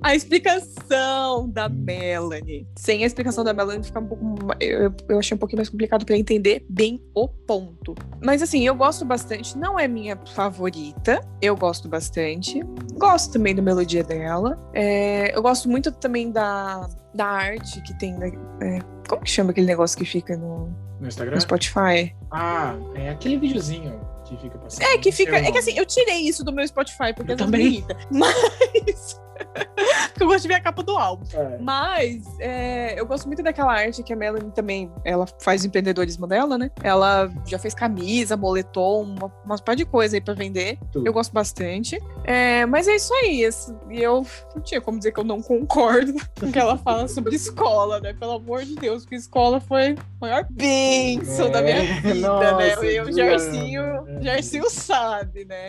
A 0.00 0.14
explicação 0.14 1.48
da 1.50 1.68
Melanie. 1.68 2.68
Sem 2.76 3.02
a 3.02 3.06
explicação 3.06 3.42
da 3.42 3.52
Melanie 3.52 3.82
fica 3.82 3.98
um 3.98 4.06
pouco. 4.06 4.24
Eu, 4.60 4.94
eu 5.08 5.18
achei 5.18 5.34
um 5.34 5.38
pouquinho 5.38 5.58
mais 5.58 5.68
complicado 5.68 6.06
pra 6.06 6.16
entender 6.16 6.64
bem 6.68 7.02
o 7.14 7.26
ponto. 7.26 7.96
Mas 8.28 8.42
assim, 8.42 8.62
eu 8.66 8.74
gosto 8.74 9.06
bastante. 9.06 9.56
Não 9.56 9.80
é 9.80 9.88
minha 9.88 10.14
favorita. 10.34 11.26
Eu 11.40 11.56
gosto 11.56 11.88
bastante. 11.88 12.62
Gosto 12.92 13.32
também 13.32 13.54
da 13.54 13.62
melodia 13.62 14.04
dela. 14.04 14.58
É, 14.74 15.34
eu 15.34 15.40
gosto 15.40 15.66
muito 15.66 15.90
também 15.90 16.30
da, 16.30 16.90
da 17.14 17.24
arte 17.24 17.80
que 17.80 17.98
tem. 17.98 18.14
É, 18.60 18.80
como 19.08 19.22
que 19.22 19.30
chama 19.30 19.50
aquele 19.50 19.66
negócio 19.66 19.96
que 19.96 20.04
fica 20.04 20.36
no, 20.36 20.68
No 21.00 21.08
Instagram? 21.08 21.36
no 21.36 21.40
Spotify? 21.40 22.14
Ah, 22.30 22.74
é 22.96 23.08
aquele 23.08 23.38
videozinho 23.38 23.98
que 24.26 24.36
fica 24.36 24.58
passando. 24.58 24.82
É 24.82 24.98
que 24.98 25.10
fica. 25.10 25.34
É 25.38 25.50
que 25.50 25.56
assim, 25.56 25.78
eu 25.78 25.86
tirei 25.86 26.18
isso 26.18 26.44
do 26.44 26.52
meu 26.52 26.68
Spotify 26.68 27.14
porque 27.16 27.32
Eu 27.32 27.36
também. 27.38 27.62
irrita. 27.62 27.96
Mas. 28.12 29.18
porque 30.08 30.22
eu 30.22 30.26
gosto 30.26 30.42
de 30.42 30.48
ver 30.48 30.54
a 30.54 30.60
capa 30.60 30.82
do 30.82 30.96
álbum. 30.96 31.24
É. 31.32 31.58
Mas 31.60 32.22
é, 32.40 32.98
eu 32.98 33.06
gosto 33.06 33.26
muito 33.26 33.42
daquela 33.42 33.72
arte 33.72 34.02
que 34.02 34.12
a 34.12 34.16
Melanie 34.16 34.50
também. 34.52 34.90
Ela 35.04 35.26
faz 35.40 35.64
empreendedorismo 35.64 36.26
dela, 36.26 36.58
né? 36.58 36.70
Ela 36.82 37.30
já 37.46 37.58
fez 37.58 37.74
camisa, 37.74 38.36
moletom, 38.36 39.02
uma, 39.02 39.32
umas 39.44 39.60
par 39.60 39.76
de 39.76 39.84
coisa 39.84 40.16
aí 40.16 40.20
pra 40.20 40.34
vender. 40.34 40.78
Tudo. 40.92 41.06
Eu 41.06 41.12
gosto 41.12 41.32
bastante. 41.32 41.98
É, 42.24 42.66
mas 42.66 42.88
é 42.88 42.96
isso 42.96 43.12
aí. 43.14 43.42
esse- 43.42 43.74
E 43.90 44.02
eu 44.02 44.26
não 44.54 44.62
tinha 44.62 44.80
como 44.80 44.98
dizer 44.98 45.12
que 45.12 45.20
eu 45.20 45.24
não 45.24 45.40
concordo 45.40 46.12
com 46.38 46.46
o 46.46 46.52
que 46.52 46.58
ela 46.58 46.76
fala 46.78 47.08
sobre 47.08 47.34
escola, 47.36 48.00
né? 48.00 48.12
Pelo 48.12 48.32
amor 48.32 48.64
de 48.64 48.74
Deus, 48.74 49.02
porque 49.04 49.16
escola 49.16 49.60
foi 49.60 49.90
a 49.92 49.96
maior 50.20 50.46
bênção 50.50 51.50
da 51.50 51.62
minha 51.62 51.76
É, 51.76 52.00
vida, 52.00 52.14
nossa, 52.28 52.56
né? 52.56 52.72
Eu, 52.74 53.04
Juliana. 53.06 53.30
Jarcinho, 53.38 53.82
É. 53.82 54.22
Jarcinho 54.22 54.70
sabe, 54.70 55.44
né? 55.44 55.66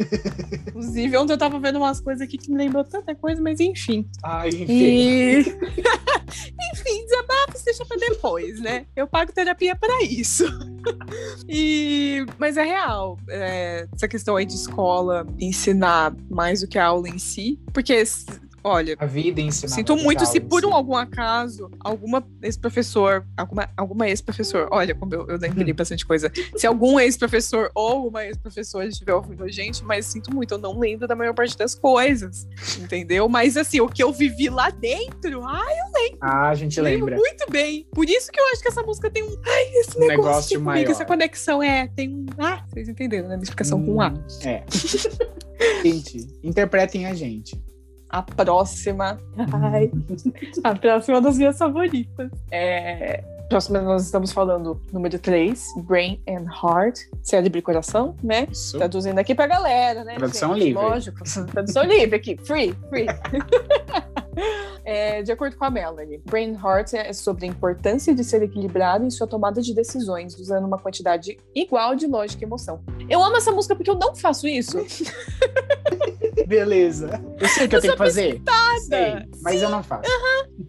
Inclusive, 0.67 1.17
ontem 1.17 1.33
eu 1.33 1.37
tava 1.37 1.59
vendo 1.59 1.77
umas 1.77 1.99
coisas 2.01 2.21
aqui 2.21 2.37
que 2.37 2.51
me 2.51 2.57
lembrou 2.57 2.83
tanta 2.83 3.13
coisa, 3.15 3.41
mas 3.41 3.58
enfim. 3.59 4.07
Ai, 4.23 4.49
enfim. 4.49 4.65
E... 4.67 5.39
Enfim, 6.73 7.05
desabafos 7.07 7.63
deixa 7.63 7.85
pra 7.85 7.97
depois, 7.97 8.59
né? 8.59 8.85
Eu 8.95 9.07
pago 9.07 9.31
terapia 9.31 9.75
pra 9.75 10.03
isso. 10.03 10.45
e... 11.47 12.25
Mas 12.37 12.57
é 12.57 12.63
real, 12.63 13.17
é, 13.29 13.87
essa 13.93 14.07
questão 14.07 14.35
aí 14.35 14.45
de 14.45 14.55
escola 14.55 15.25
ensinar 15.39 16.15
mais 16.29 16.61
do 16.61 16.67
que 16.67 16.77
a 16.77 16.85
aula 16.85 17.09
em 17.09 17.19
si, 17.19 17.59
porque 17.73 18.03
Olha, 18.63 18.95
A 18.99 19.05
vida 19.05 19.41
ensina. 19.41 19.71
sinto 19.73 19.95
muito 19.97 20.25
se 20.25 20.39
por 20.39 20.65
um 20.65 20.73
algum 20.73 20.95
acaso 20.95 21.69
alguma 21.79 22.25
ex-professor, 22.41 23.25
alguma, 23.37 23.69
alguma 23.77 24.07
ex-professor, 24.09 24.67
olha 24.71 24.93
como 24.95 25.13
eu, 25.13 25.27
eu 25.27 25.37
lembrei 25.37 25.73
bastante 25.73 26.05
coisa. 26.05 26.31
Se 26.55 26.65
algum 26.67 26.99
ex-professor 26.99 27.71
ou 27.73 28.07
uma 28.07 28.25
ex-professora 28.25 28.87
estiver 28.87 29.13
ouvindo 29.13 29.43
a 29.43 29.49
gente, 29.49 29.83
mas 29.83 30.05
sinto 30.05 30.33
muito, 30.33 30.53
eu 30.53 30.57
não 30.57 30.77
lembro 30.79 31.07
da 31.07 31.15
maior 31.15 31.33
parte 31.33 31.57
das 31.57 31.75
coisas, 31.75 32.47
entendeu? 32.79 33.27
Mas 33.29 33.55
assim, 33.57 33.79
o 33.81 33.87
que 33.87 34.03
eu 34.03 34.11
vivi 34.11 34.49
lá 34.49 34.69
dentro, 34.69 35.43
ai, 35.45 35.75
Ah, 36.21 36.49
a 36.49 36.55
gente 36.55 36.79
lembro 36.81 37.07
lembra. 37.07 37.17
muito 37.17 37.45
bem. 37.51 37.87
Por 37.93 38.09
isso 38.09 38.31
que 38.31 38.39
eu 38.39 38.45
acho 38.47 38.61
que 38.61 38.67
essa 38.67 38.81
música 38.83 39.09
tem 39.09 39.23
um, 39.23 39.35
ai, 39.45 39.63
esse 39.79 39.97
Um 39.97 40.01
negócio, 40.01 40.07
negócio 40.17 40.49
comigo, 40.55 40.65
maior. 40.65 40.89
essa 40.91 41.05
conexão 41.05 41.61
é, 41.63 41.87
tem 41.95 42.09
um, 42.09 42.25
ah, 42.37 42.63
vocês 42.67 42.87
entenderam, 42.89 43.27
né? 43.27 43.35
Minha 43.35 43.43
explicação 43.43 43.83
com 43.83 43.95
um 43.95 44.01
A. 44.01 44.09
Hum, 44.09 44.23
É. 44.43 44.63
gente, 45.83 46.27
interpretem 46.43 47.05
a 47.05 47.13
gente. 47.13 47.59
A 48.09 48.21
próxima. 48.23 49.19
Ai, 49.53 49.91
a 50.63 50.75
próxima 50.75 51.17
é 51.17 51.21
das 51.21 51.37
minhas 51.37 51.57
favoritas. 51.57 52.31
É. 52.51 53.23
Próxima, 53.49 53.81
nós 53.81 54.05
estamos 54.05 54.31
falando 54.31 54.79
número 54.93 55.17
3, 55.17 55.73
Brain 55.77 56.21
and 56.27 56.45
Heart, 56.63 56.99
cérebro 57.23 57.57
e 57.57 57.61
coração, 57.63 58.15
né? 58.23 58.47
Isso. 58.51 58.77
Traduzindo 58.77 59.17
aqui 59.17 59.33
pra 59.33 59.47
galera, 59.47 60.03
né? 60.03 60.15
Tradução 60.15 60.53
gente? 60.53 60.65
livre. 60.65 60.83
Lógico, 60.83 61.19
tradução 61.51 61.83
livre 61.83 62.15
aqui, 62.15 62.37
free, 62.43 62.75
free. 62.89 63.07
É, 64.85 65.21
de 65.21 65.31
acordo 65.31 65.55
com 65.55 65.65
a 65.65 65.69
Melanie, 65.69 66.21
Brain 66.25 66.53
Heart 66.53 66.93
é 66.93 67.13
sobre 67.13 67.45
a 67.45 67.49
importância 67.49 68.13
de 68.13 68.23
ser 68.23 68.41
equilibrado 68.41 69.05
em 69.05 69.09
sua 69.09 69.27
tomada 69.27 69.61
de 69.61 69.73
decisões, 69.73 70.35
usando 70.39 70.65
uma 70.65 70.77
quantidade 70.77 71.37
igual 71.53 71.95
de 71.95 72.07
lógica 72.07 72.43
e 72.43 72.47
emoção. 72.47 72.81
Eu 73.09 73.23
amo 73.23 73.37
essa 73.37 73.51
música 73.51 73.75
porque 73.75 73.89
eu 73.89 73.95
não 73.95 74.15
faço 74.15 74.47
isso. 74.47 74.79
Beleza. 76.47 77.21
Eu 77.39 77.47
sei 77.47 77.65
o 77.65 77.69
que 77.69 77.75
eu, 77.75 77.77
Eu 77.77 77.81
tenho 77.81 77.93
que 77.93 77.97
fazer. 77.97 78.41
Sei, 78.87 79.29
mas 79.43 79.61
eu 79.61 79.69
não 79.69 79.83
faço. 79.83 80.09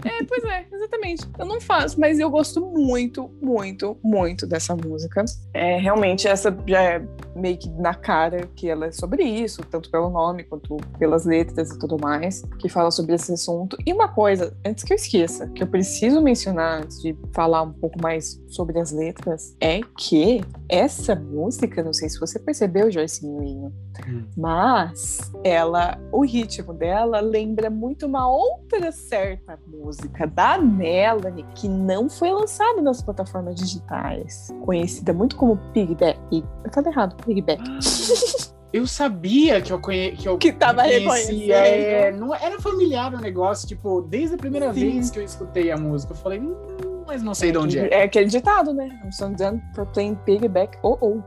É, 0.04 0.24
pois 0.24 0.44
é, 0.44 0.66
exatamente. 0.70 1.26
Eu 1.38 1.46
não 1.46 1.60
faço, 1.60 1.98
mas 1.98 2.18
eu 2.18 2.28
gosto 2.30 2.60
muito, 2.60 3.30
muito, 3.40 3.96
muito 4.02 4.46
dessa 4.46 4.76
música. 4.76 5.24
É, 5.54 5.78
realmente, 5.78 6.28
essa 6.28 6.56
já 6.66 6.82
é 6.82 7.02
meio 7.34 7.56
que 7.56 7.68
na 7.70 7.94
cara 7.94 8.48
que 8.54 8.68
ela 8.68 8.86
é 8.86 8.92
sobre 8.92 9.24
isso, 9.24 9.62
tanto 9.70 9.90
pelo 9.90 10.10
nome 10.10 10.44
quanto 10.44 10.76
pelas 10.98 11.24
letras 11.24 11.70
e 11.70 11.78
tudo 11.78 11.98
mais, 11.98 12.42
que 12.58 12.68
fala 12.68 12.90
sobre 12.90 13.14
esse 13.14 13.32
assunto. 13.32 13.59
E 13.86 13.92
uma 13.92 14.08
coisa, 14.08 14.56
antes 14.64 14.84
que 14.84 14.92
eu 14.92 14.96
esqueça, 14.96 15.48
que 15.48 15.62
eu 15.62 15.66
preciso 15.66 16.20
mencionar 16.20 16.82
antes 16.82 17.00
de 17.00 17.16
falar 17.32 17.62
um 17.62 17.72
pouco 17.72 18.00
mais 18.02 18.40
sobre 18.48 18.78
as 18.78 18.92
letras, 18.92 19.56
é 19.60 19.80
que 19.96 20.40
essa 20.68 21.14
música, 21.14 21.82
não 21.82 21.92
sei 21.92 22.08
se 22.08 22.18
você 22.18 22.38
percebeu, 22.38 22.90
Joycinho, 22.90 23.72
Hum. 24.08 24.24
mas 24.36 25.32
ela, 25.44 25.98
o 26.12 26.24
ritmo 26.24 26.72
dela 26.72 27.20
lembra 27.20 27.68
muito 27.68 28.06
uma 28.06 28.28
outra 28.30 28.92
certa 28.92 29.58
música 29.66 30.26
da 30.26 30.58
Melanie 30.58 31.44
que 31.54 31.68
não 31.68 32.08
foi 32.08 32.30
lançada 32.30 32.80
nas 32.80 33.02
plataformas 33.02 33.56
digitais, 33.56 34.48
conhecida 34.64 35.12
muito 35.12 35.36
como 35.36 35.58
Pigback. 35.72 36.18
Eu 36.32 36.72
falei 36.72 36.92
errado, 36.92 37.16
Pigback. 37.24 37.62
Eu 38.72 38.86
sabia 38.86 39.60
que 39.60 39.72
eu 39.72 39.80
conhe... 39.80 40.12
que 40.12 40.28
eu 40.28 40.38
Que 40.38 40.52
tava 40.52 40.82
conhecia. 40.82 41.00
reconhecendo. 41.00 41.50
É, 41.52 42.12
não 42.12 42.34
era 42.34 42.60
familiar 42.60 43.12
o 43.12 43.18
negócio, 43.18 43.66
tipo, 43.66 44.02
desde 44.02 44.36
a 44.36 44.38
primeira 44.38 44.72
Sim. 44.72 44.92
vez 44.92 45.10
que 45.10 45.18
eu 45.18 45.24
escutei 45.24 45.70
a 45.70 45.76
música, 45.76 46.12
eu 46.12 46.16
falei, 46.16 46.38
hum, 46.38 47.02
mas 47.06 47.22
não 47.22 47.34
sei 47.34 47.50
de 47.50 47.58
onde 47.58 47.78
é. 47.78 47.88
É 47.92 48.02
aquele 48.04 48.26
ditado, 48.26 48.72
né? 48.72 48.88
I'm 49.04 49.10
so 49.10 49.28
done 49.30 49.60
for 49.74 49.84
playing 49.86 50.14
Pigback. 50.24 50.78
Oh, 50.84 50.96
oh. 51.00 51.20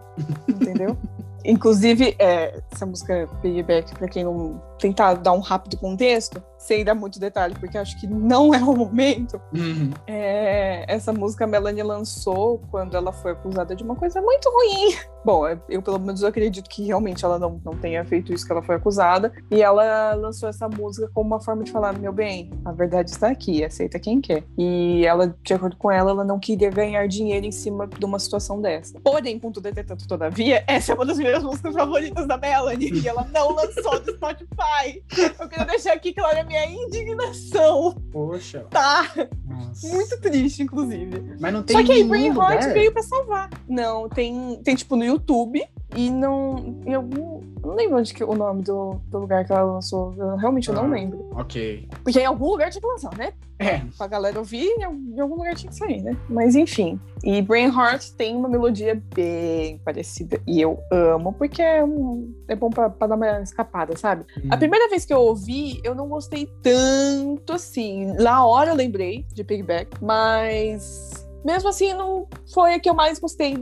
Entendeu? 0.47 0.97
Inclusive, 1.43 2.15
é, 2.19 2.61
essa 2.71 2.85
música 2.85 3.27
Pigback, 3.41 3.93
pra 3.95 4.07
quem 4.07 4.23
não 4.23 4.61
tentar 4.79 5.15
dar 5.15 5.33
um 5.33 5.41
rápido 5.41 5.75
contexto, 5.75 6.41
sem 6.63 6.83
dar 6.83 6.95
muito 6.95 7.19
detalhe, 7.19 7.53
porque 7.59 7.77
acho 7.77 7.99
que 7.99 8.07
não 8.07 8.53
é 8.53 8.57
o 8.57 8.73
momento. 8.75 9.39
Uhum. 9.53 9.91
É, 10.07 10.85
essa 10.87 11.11
música 11.11 11.43
a 11.43 11.47
Melanie 11.47 11.83
lançou 11.83 12.61
quando 12.71 12.95
ela 12.95 13.11
foi 13.11 13.33
acusada 13.33 13.75
de 13.75 13.83
uma 13.83 13.95
coisa 13.95 14.21
muito 14.21 14.49
ruim. 14.49 14.95
Bom, 15.25 15.45
é, 15.47 15.57
eu 15.69 15.81
pelo 15.81 15.99
menos 15.99 16.23
acredito 16.23 16.69
que 16.69 16.85
realmente 16.85 17.23
ela 17.23 17.37
não, 17.37 17.61
não 17.63 17.77
tenha 17.77 18.03
feito 18.05 18.33
isso 18.33 18.45
que 18.45 18.51
ela 18.51 18.61
foi 18.61 18.75
acusada. 18.75 19.33
E 19.51 19.61
ela 19.61 20.13
lançou 20.15 20.47
essa 20.47 20.69
música 20.69 21.09
como 21.13 21.27
uma 21.27 21.41
forma 21.41 21.63
de 21.63 21.71
falar: 21.71 21.97
meu 21.97 22.13
bem, 22.13 22.49
a 22.63 22.71
verdade 22.71 23.09
está 23.09 23.29
aqui, 23.29 23.63
aceita 23.63 23.99
quem 23.99 24.21
quer. 24.21 24.43
E 24.57 25.05
ela, 25.05 25.35
de 25.43 25.53
acordo 25.53 25.75
com 25.75 25.91
ela, 25.91 26.11
ela 26.11 26.23
não 26.23 26.39
queria 26.39 26.69
ganhar 26.69 27.07
dinheiro 27.07 27.45
em 27.45 27.51
cima 27.51 27.87
de 27.87 28.05
uma 28.05 28.19
situação 28.19 28.61
dessa. 28.61 28.99
Porém, 29.01 29.37
contudo, 29.37 29.67
entretanto, 29.67 30.07
todavia, 30.07 30.63
essa 30.65 30.93
é 30.93 30.95
uma 30.95 31.05
das 31.05 31.17
minhas 31.17 31.43
músicas 31.43 31.73
favoritas 31.73 32.25
da 32.27 32.37
Melanie. 32.37 32.93
E 32.93 33.07
ela 33.07 33.27
não 33.33 33.51
lançou 33.51 33.99
no 33.99 34.13
Spotify. 34.13 35.03
Eu 35.39 35.49
queria 35.49 35.65
deixar 35.65 35.93
aqui 35.93 36.13
claro 36.13 36.39
a 36.39 36.43
minha 36.43 36.52
indignação. 36.65 37.95
Poxa. 38.11 38.65
Tá? 38.69 39.11
Nossa. 39.45 39.87
Muito 39.87 40.21
triste, 40.21 40.63
inclusive. 40.63 41.35
Mas 41.39 41.53
não 41.53 41.63
tem 41.63 41.75
Só 41.75 41.83
que 41.83 41.91
aí 41.91 41.97
nenhum 41.99 42.09
Brain 42.09 42.29
lugar. 42.31 42.53
Heart 42.53 42.73
veio 42.73 42.91
pra 42.91 43.03
salvar. 43.03 43.49
Não, 43.67 44.07
tem, 44.09 44.59
tem 44.63 44.75
tipo 44.75 44.95
no 44.95 45.03
YouTube 45.03 45.63
e 45.95 46.09
não. 46.09 46.75
Em 46.85 46.93
algum. 46.93 47.41
Não 47.63 47.75
lembro 47.75 47.97
onde 47.97 48.13
que 48.13 48.21
o 48.23 48.35
nome 48.35 48.61
do, 48.61 48.99
do 49.09 49.19
lugar 49.19 49.45
que 49.45 49.53
ela 49.53 49.63
lançou. 49.63 50.13
Eu, 50.17 50.35
realmente 50.35 50.67
eu 50.67 50.75
não 50.75 50.83
Ah. 50.85 50.87
lembro. 50.87 51.29
Ok. 51.33 51.87
Porque 52.03 52.19
em 52.19 52.25
algum 52.25 52.49
lugar 52.51 52.69
tinha 52.69 52.81
que 52.81 52.87
lançar, 52.87 53.17
né? 53.17 53.31
É. 53.57 53.79
Pra 53.97 54.07
galera 54.07 54.37
ouvir, 54.37 54.65
em 54.65 54.83
algum- 54.83 55.15
em 55.15 55.19
algum 55.21 55.35
lugar 55.35 55.55
tinha 55.55 55.69
que 55.71 55.77
sair, 55.77 56.01
né? 56.01 56.17
Mas 56.27 56.55
enfim. 56.55 56.99
E 57.23 57.41
Brain 57.41 57.67
Heart 57.67 58.09
tem 58.17 58.35
uma 58.35 58.49
melodia 58.49 59.01
bem 59.15 59.77
parecida. 59.85 60.41
E 60.45 60.59
eu 60.59 60.77
amo, 60.91 61.31
porque 61.31 61.61
é, 61.61 61.81
um- 61.85 62.33
é 62.49 62.55
bom 62.55 62.69
pra, 62.69 62.89
pra 62.89 63.07
dar 63.07 63.15
uma 63.15 63.39
escapada, 63.41 63.95
sabe? 63.95 64.25
A 64.49 64.55
Hum. 64.55 64.59
primeira 64.59 64.89
vez 64.89 65.05
que 65.05 65.13
eu 65.13 65.21
ouvi, 65.21 65.79
eu 65.85 65.95
não 65.95 66.09
gostei 66.09 66.49
tanto 66.61 67.53
assim. 67.53 68.07
Na 68.21 68.45
hora 68.45 68.71
eu 68.71 68.75
lembrei 68.75 69.25
de 69.33 69.41
Pigback, 69.43 70.03
mas 70.03 71.22
mesmo 71.43 71.69
assim 71.69 71.93
não 71.93 72.27
foi 72.53 72.75
a 72.75 72.79
que 72.79 72.89
eu 72.89 72.93
mais 72.93 73.19
gostei 73.19 73.55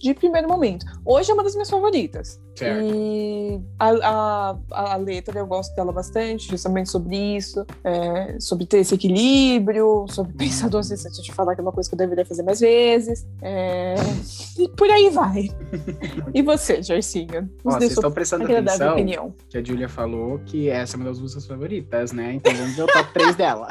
de 0.00 0.14
primeiro 0.14 0.48
momento. 0.48 0.86
Hoje 1.04 1.30
é 1.30 1.34
uma 1.34 1.42
das 1.42 1.54
minhas 1.54 1.70
favoritas. 1.70 2.40
Certo. 2.56 2.84
E 2.84 3.60
a, 3.78 4.56
a, 4.70 4.92
a 4.92 4.96
letra 4.96 5.38
eu 5.38 5.46
gosto 5.46 5.74
dela 5.74 5.92
bastante, 5.92 6.48
justamente 6.48 6.90
sobre 6.90 7.16
isso, 7.36 7.64
é, 7.82 8.36
sobre 8.38 8.66
ter 8.66 8.78
esse 8.78 8.94
equilíbrio, 8.94 10.04
sobre 10.08 10.32
pensar 10.34 10.68
duas 10.68 10.88
vezes 10.88 11.06
antes 11.06 11.22
de 11.22 11.32
falar 11.32 11.54
que 11.54 11.60
é 11.60 11.62
uma 11.62 11.72
coisa 11.72 11.88
que 11.88 11.94
eu 11.94 11.98
deveria 11.98 12.24
fazer 12.26 12.42
mais 12.42 12.60
vezes. 12.60 13.26
é, 13.40 13.94
e 14.58 14.68
por 14.68 14.90
aí 14.90 15.08
vai. 15.10 15.48
e 16.34 16.42
você, 16.42 16.82
Joycinho? 16.82 17.50
Ó, 17.64 17.72
vocês 17.72 17.92
estão 17.92 18.10
prestando 18.10 18.44
atenção 18.44 18.92
opinião. 18.92 19.34
que 19.48 19.56
a 19.56 19.64
Julia 19.64 19.88
falou 19.88 20.38
que 20.40 20.68
essa 20.68 20.96
é 20.96 20.98
uma 20.98 21.06
das 21.06 21.18
músicas 21.18 21.46
favoritas, 21.46 22.12
né? 22.12 22.34
Então 22.34 22.54
vamos 22.54 22.76
ver 22.76 22.82
o 22.82 22.86
top 22.86 23.12
3 23.12 23.36
dela. 23.36 23.68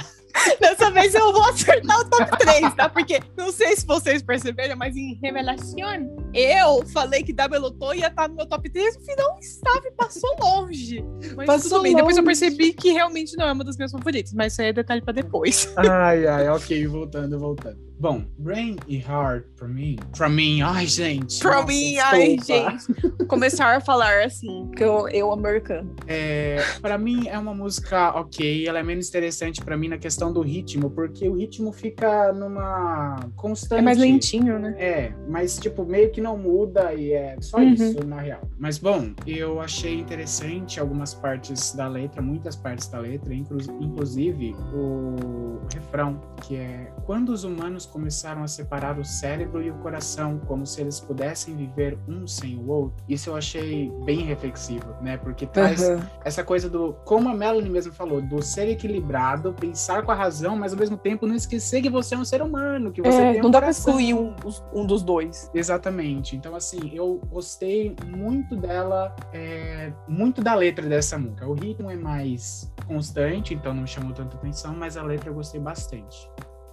Dessa 0.60 0.92
vez 0.92 1.14
eu 1.16 1.32
vou 1.34 1.44
acertar 1.44 2.00
o 2.00 2.06
top 2.10 2.38
3, 2.38 2.74
tá? 2.76 2.88
Porque 2.90 3.20
não 3.38 3.52
sei 3.52 3.76
se 3.76 3.86
vocês 3.86 4.22
perceberam, 4.22 4.76
mas 4.76 4.96
em 4.96 5.20
Revelação, 5.22 6.10
eu 6.34 6.86
falei 6.88 7.24
que 7.24 7.34
Dabelotô 7.34 7.94
ia 7.94 8.08
estar 8.08 8.28
no 8.30 8.36
meu 8.36 8.46
top 8.48 8.70
3, 8.70 8.96
no 8.98 9.02
final 9.04 9.38
estava 9.40 9.88
e 9.88 9.92
passou 9.92 10.30
longe. 10.40 11.04
Mas 11.36 11.46
Passou 11.48 11.70
tudo 11.72 11.84
bem, 11.84 11.96
depois 11.96 12.18
eu 12.18 12.24
longe. 12.24 12.40
percebi 12.40 12.74
que 12.74 12.92
realmente 12.92 13.36
não 13.38 13.48
é 13.48 13.52
uma 13.52 13.64
das 13.64 13.78
minhas 13.78 13.92
favoritas, 13.92 14.34
mas 14.34 14.54
isso 14.54 14.62
aí 14.62 14.68
é 14.70 14.74
detalhe 14.74 15.02
pra 15.02 15.14
depois. 15.14 15.74
Ai, 15.78 16.26
ai, 16.28 16.48
ok, 16.50 16.88
voltando, 16.88 17.40
voltando. 17.40 17.90
Bom, 18.00 18.24
Brain 18.38 18.78
e 18.88 18.98
Heart, 18.98 19.44
pra 19.58 19.68
mim. 19.68 19.98
Pra 20.18 20.30
mim, 20.30 20.62
ai, 20.62 20.88
gente. 20.88 21.40
Pra 21.40 21.56
nossa, 21.56 21.68
mim, 21.68 21.98
ai, 21.98 22.38
gente. 22.42 22.94
Começar 23.28 23.76
a 23.76 23.82
falar 23.82 24.24
assim, 24.24 24.72
que 24.76 24.82
eu, 24.82 25.10
eu 25.10 25.34
americano. 25.34 25.94
É, 26.08 26.64
para 26.82 26.98
mim 26.98 27.28
é 27.28 27.38
uma 27.38 27.54
música 27.54 28.12
ok, 28.18 28.66
ela 28.66 28.80
é 28.80 28.84
menos 28.84 29.10
interessante 29.10 29.62
pra 29.62 29.76
mim 29.76 29.90
na 29.90 29.98
questão 29.98 30.19
do 30.28 30.42
ritmo, 30.42 30.90
porque 30.90 31.28
o 31.30 31.36
ritmo 31.36 31.72
fica 31.72 32.34
numa 32.34 33.16
constante. 33.36 33.80
É 33.80 33.82
mais 33.82 33.98
lentinho, 33.98 34.60
né? 34.60 34.76
É, 34.78 35.14
mas 35.30 35.58
tipo, 35.58 35.86
meio 35.86 36.12
que 36.12 36.20
não 36.20 36.38
muda 36.38 36.94
e 36.94 37.14
é 37.14 37.38
só 37.40 37.58
Uhum. 37.60 37.74
isso, 37.74 38.06
na 38.06 38.20
real. 38.20 38.42
Mas 38.58 38.78
bom, 38.78 39.12
eu 39.26 39.62
achei 39.62 40.00
interessante 40.00 40.80
algumas 40.80 41.14
partes 41.14 41.74
da 41.74 41.88
letra, 41.88 42.22
muitas 42.22 42.56
partes 42.56 42.88
da 42.90 43.00
letra, 43.00 43.34
inclu- 43.34 43.58
inclusive 43.80 44.54
o 44.74 45.60
refrão, 45.74 46.20
que 46.46 46.56
é 46.58 46.92
quando 47.06 47.30
os 47.30 47.44
humanos 47.44 47.86
começaram 47.86 48.44
a 48.44 48.48
separar 48.48 49.00
o 49.00 49.06
cérebro 49.06 49.62
e 49.64 49.72
o 49.72 49.76
coração, 49.76 50.40
como 50.46 50.66
se 50.66 50.82
eles 50.82 51.00
pudessem 51.00 51.56
viver 51.56 51.98
um 52.08 52.28
sem 52.28 52.58
o 52.58 52.68
outro. 52.70 53.04
Isso 53.08 53.30
eu 53.30 53.36
achei 53.36 53.92
bem 54.06 54.20
reflexivo, 54.26 54.86
né? 55.02 55.18
Porque 55.18 55.46
traz 55.46 55.90
Aham. 55.90 56.02
essa 56.26 56.44
coisa 56.44 56.70
do, 56.70 56.94
como 57.06 57.30
a 57.30 57.34
Melanie 57.34 57.70
mesmo 57.70 57.94
falou, 57.94 58.22
do 58.22 58.42
ser 58.42 58.68
equilibrado, 58.70 59.54
pensar 59.54 60.04
com 60.10 60.14
a 60.14 60.16
razão, 60.16 60.56
mas 60.58 60.74
ao 60.74 60.80
mesmo 60.80 60.98
tempo 60.98 61.28
não 61.28 61.36
esquecer 61.36 61.84
que 61.84 61.90
você 61.90 62.16
é 62.16 62.18
um 62.18 62.26
ser 62.26 62.42
humano, 62.42 62.92
que 62.92 63.00
você 63.00 63.16
É, 63.22 63.32
tem 63.34 63.40
um 63.42 63.44
não 63.44 63.52
dá 63.52 63.60
coração. 63.62 63.94
excluir 64.00 64.16
um, 64.16 64.34
um 64.74 64.84
dos 64.84 65.04
dois. 65.04 65.52
Exatamente. 65.54 66.36
Então, 66.36 66.56
assim, 66.56 66.80
eu 66.96 67.22
gostei 67.30 67.96
muito 68.08 68.56
dela, 68.56 69.16
é, 69.32 69.94
muito 70.08 70.42
da 70.42 70.56
letra 70.56 70.88
dessa 70.88 71.16
música. 71.20 71.48
O 71.48 71.54
ritmo 71.54 71.92
é 71.92 71.96
mais 71.96 72.74
constante, 72.88 73.54
então 73.54 73.72
não 73.72 73.84
me 73.84 73.88
chamou 73.88 74.12
tanta 74.12 74.36
atenção, 74.36 74.74
mas 74.76 74.98
a 74.98 75.04
letra 75.04 75.30
eu 75.30 75.34
gostei 75.36 75.62
bastante. 75.62 76.28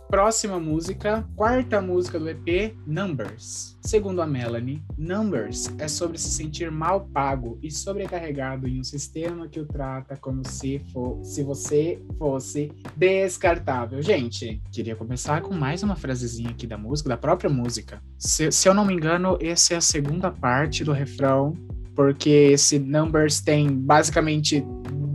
Próxima 0.09 0.61
música, 0.61 1.29
quarta 1.35 1.83
música 1.83 2.19
do 2.19 2.29
EP, 2.29 2.77
Numbers. 2.87 3.77
Segundo 3.83 4.23
a 4.23 4.27
Melanie, 4.27 4.81
Numbers 4.97 5.69
é 5.79 5.89
sobre 5.89 6.17
se 6.17 6.31
sentir 6.31 6.71
mal 6.71 7.09
pago 7.13 7.59
e 7.61 7.73
sobrecarregado 7.73 8.69
em 8.69 8.79
um 8.79 8.85
sistema 8.85 9.49
que 9.49 9.59
o 9.59 9.67
trata 9.67 10.17
como 10.17 10.47
se, 10.47 10.81
se 11.25 11.43
você 11.43 12.01
fosse 12.19 12.71
descartável. 12.95 14.01
Gente, 14.01 14.63
queria 14.71 14.95
começar 14.95 15.43
com 15.43 15.53
mais 15.53 15.83
uma 15.83 15.97
frasezinha 15.97 16.51
aqui 16.51 16.69
da 16.69 16.79
música, 16.79 17.09
da 17.09 17.17
própria 17.17 17.51
música. 17.51 18.01
Se, 18.17 18.53
se 18.53 18.69
eu 18.69 18.75
não 18.75 18.85
me 18.85 18.95
engano, 18.95 19.37
essa 19.41 19.75
é 19.75 19.77
a 19.77 19.81
segunda 19.81 20.31
parte 20.31 20.85
do 20.85 20.93
refrão, 20.93 21.53
porque 21.97 22.29
esse 22.29 22.79
Numbers 22.79 23.41
tem 23.41 23.73
basicamente 23.73 24.65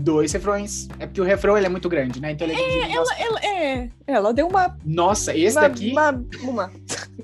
dois 0.02 0.32
refrões. 0.32 0.88
É 1.00 1.06
porque 1.06 1.22
o 1.22 1.24
refrão 1.24 1.58
ele 1.58 1.66
é 1.66 1.70
muito 1.70 1.88
grande, 1.90 2.20
né? 2.22 2.32
Então 2.32 2.48
ele 2.48 2.60
é, 2.60 2.62
é 2.62 2.92
ela, 2.94 3.16
ela, 3.18 3.40
é, 3.46 3.90
ela 4.08 4.34
deu 4.34 4.48
uma. 4.48 4.78
Nossa, 4.86 5.36
esse 5.36 5.58
uma, 5.58 5.62
daqui. 5.62 5.92
Uma. 5.92 6.24
Uma. 6.44 6.72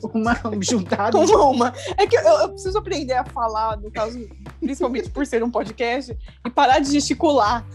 uma 0.14 0.62
juntada. 0.62 1.18
uma, 1.18 1.46
uma. 1.46 1.74
É 1.98 2.06
que 2.06 2.16
eu, 2.16 2.22
eu, 2.22 2.50
preciso 2.50 2.78
aprender 2.78 3.14
a 3.14 3.26
falar, 3.26 3.78
no 3.78 3.92
caso, 3.92 4.28
principalmente 4.60 5.10
por 5.10 5.26
ser 5.26 5.44
um 5.44 5.50
podcast, 5.50 6.16
e 6.46 6.50
parar 6.50 6.80
de 6.80 6.92
gesticular. 6.92 7.66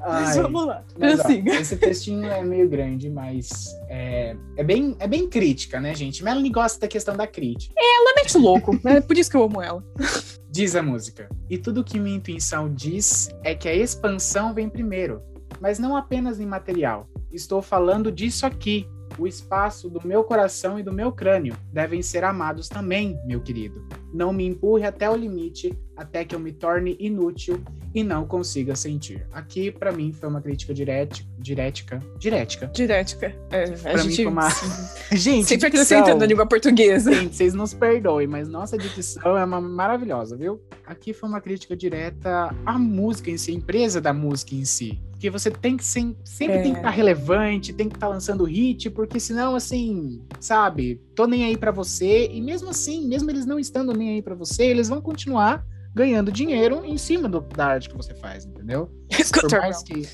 Ai, 0.00 0.22
mas 0.24 0.36
vamos 0.36 0.66
lá. 0.66 0.82
Mas, 0.98 1.20
ó, 1.20 1.28
esse 1.28 1.76
textinho 1.76 2.26
é 2.26 2.42
meio 2.42 2.68
grande, 2.68 3.08
mas 3.08 3.66
é, 3.88 4.36
é, 4.56 4.64
bem, 4.64 4.96
é 4.98 5.06
bem 5.06 5.28
crítica, 5.28 5.80
né, 5.80 5.94
gente? 5.94 6.24
Melanie 6.24 6.50
gosta 6.50 6.80
da 6.80 6.88
questão 6.88 7.16
da 7.16 7.26
crítica. 7.26 7.74
Ela 7.76 8.11
louco. 8.38 8.78
É 8.84 9.00
por 9.00 9.16
isso 9.16 9.30
que 9.30 9.36
eu 9.36 9.44
amo 9.44 9.60
ela. 9.62 9.84
Diz 10.50 10.76
a 10.76 10.82
música. 10.82 11.28
E 11.48 11.56
tudo 11.56 11.82
que 11.82 11.98
minha 11.98 12.16
intuição 12.16 12.72
diz 12.72 13.30
é 13.42 13.54
que 13.54 13.68
a 13.68 13.74
expansão 13.74 14.52
vem 14.52 14.68
primeiro, 14.68 15.22
mas 15.60 15.78
não 15.78 15.96
apenas 15.96 16.38
em 16.38 16.44
material. 16.44 17.08
Estou 17.32 17.62
falando 17.62 18.12
disso 18.12 18.44
aqui, 18.44 18.86
o 19.18 19.26
espaço 19.26 19.88
do 19.88 20.06
meu 20.06 20.24
coração 20.24 20.78
e 20.78 20.82
do 20.82 20.92
meu 20.92 21.12
crânio 21.12 21.56
devem 21.72 22.02
ser 22.02 22.24
amados 22.24 22.68
também, 22.68 23.18
meu 23.24 23.40
querido. 23.40 23.86
Não 24.12 24.32
me 24.32 24.46
empurre 24.46 24.84
até 24.84 25.08
o 25.08 25.16
limite, 25.16 25.76
até 25.96 26.24
que 26.24 26.34
eu 26.34 26.40
me 26.40 26.52
torne 26.52 26.96
inútil 27.00 27.62
e 27.94 28.02
não 28.02 28.26
consiga 28.26 28.74
sentir. 28.74 29.26
Aqui, 29.32 29.70
para 29.70 29.92
mim, 29.92 30.12
foi 30.12 30.28
uma 30.28 30.40
crítica 30.40 30.72
dirética. 30.72 31.28
Dirética. 31.38 32.00
Dirética. 32.18 32.66
Dirética. 32.68 33.34
É, 33.50 33.70
pra 33.70 33.92
a 33.92 34.04
mim 34.04 34.10
gente... 34.10 34.26
uma... 34.26 34.48
gente, 35.12 35.46
sempre 35.46 35.66
acrescentando 35.68 36.18
na 36.18 36.26
língua 36.26 36.46
portuguesa. 36.46 37.12
Gente, 37.12 37.36
vocês 37.36 37.54
nos 37.54 37.74
perdoem, 37.74 38.26
mas 38.26 38.48
nossa 38.48 38.78
dicção 38.78 39.36
é 39.36 39.44
uma 39.44 39.60
maravilhosa, 39.60 40.36
viu? 40.36 40.60
Aqui 40.86 41.12
foi 41.12 41.28
uma 41.28 41.40
crítica 41.40 41.76
direta 41.76 42.54
à 42.64 42.78
música 42.78 43.30
em 43.30 43.36
si, 43.36 43.50
à 43.50 43.54
empresa 43.54 44.00
da 44.00 44.12
música 44.12 44.54
em 44.54 44.64
si. 44.64 44.98
Porque 45.22 45.30
você 45.30 45.52
tem 45.52 45.76
que 45.76 45.84
sempre, 45.84 46.16
sempre 46.24 46.56
é. 46.56 46.62
tem 46.62 46.72
que 46.72 46.78
estar 46.80 46.90
tá 46.90 46.96
relevante, 46.96 47.72
tem 47.72 47.88
que 47.88 47.94
estar 47.94 48.08
tá 48.08 48.12
lançando 48.12 48.42
hit, 48.42 48.90
porque 48.90 49.20
senão, 49.20 49.54
assim, 49.54 50.20
sabe, 50.40 51.00
tô 51.14 51.28
nem 51.28 51.44
aí 51.44 51.56
para 51.56 51.70
você. 51.70 52.26
E 52.26 52.40
mesmo 52.40 52.70
assim, 52.70 53.06
mesmo 53.06 53.30
eles 53.30 53.46
não 53.46 53.56
estando 53.56 53.94
nem 53.94 54.14
aí 54.14 54.22
para 54.22 54.34
você, 54.34 54.64
eles 54.64 54.88
vão 54.88 55.00
continuar 55.00 55.64
ganhando 55.94 56.32
dinheiro 56.32 56.84
em 56.84 56.98
cima 56.98 57.28
do, 57.28 57.40
da 57.40 57.66
arte 57.66 57.88
que 57.88 57.96
você 57.96 58.16
faz, 58.16 58.46
entendeu? 58.46 58.90
Por 59.40 59.60
mais 59.60 59.80
que. 59.84 60.08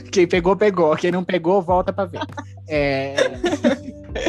Quem 0.10 0.26
pegou, 0.26 0.56
pegou. 0.56 0.96
Quem 0.96 1.10
não 1.10 1.22
pegou, 1.22 1.60
volta 1.60 1.92
para 1.92 2.06
ver. 2.06 2.20
É... 2.66 3.14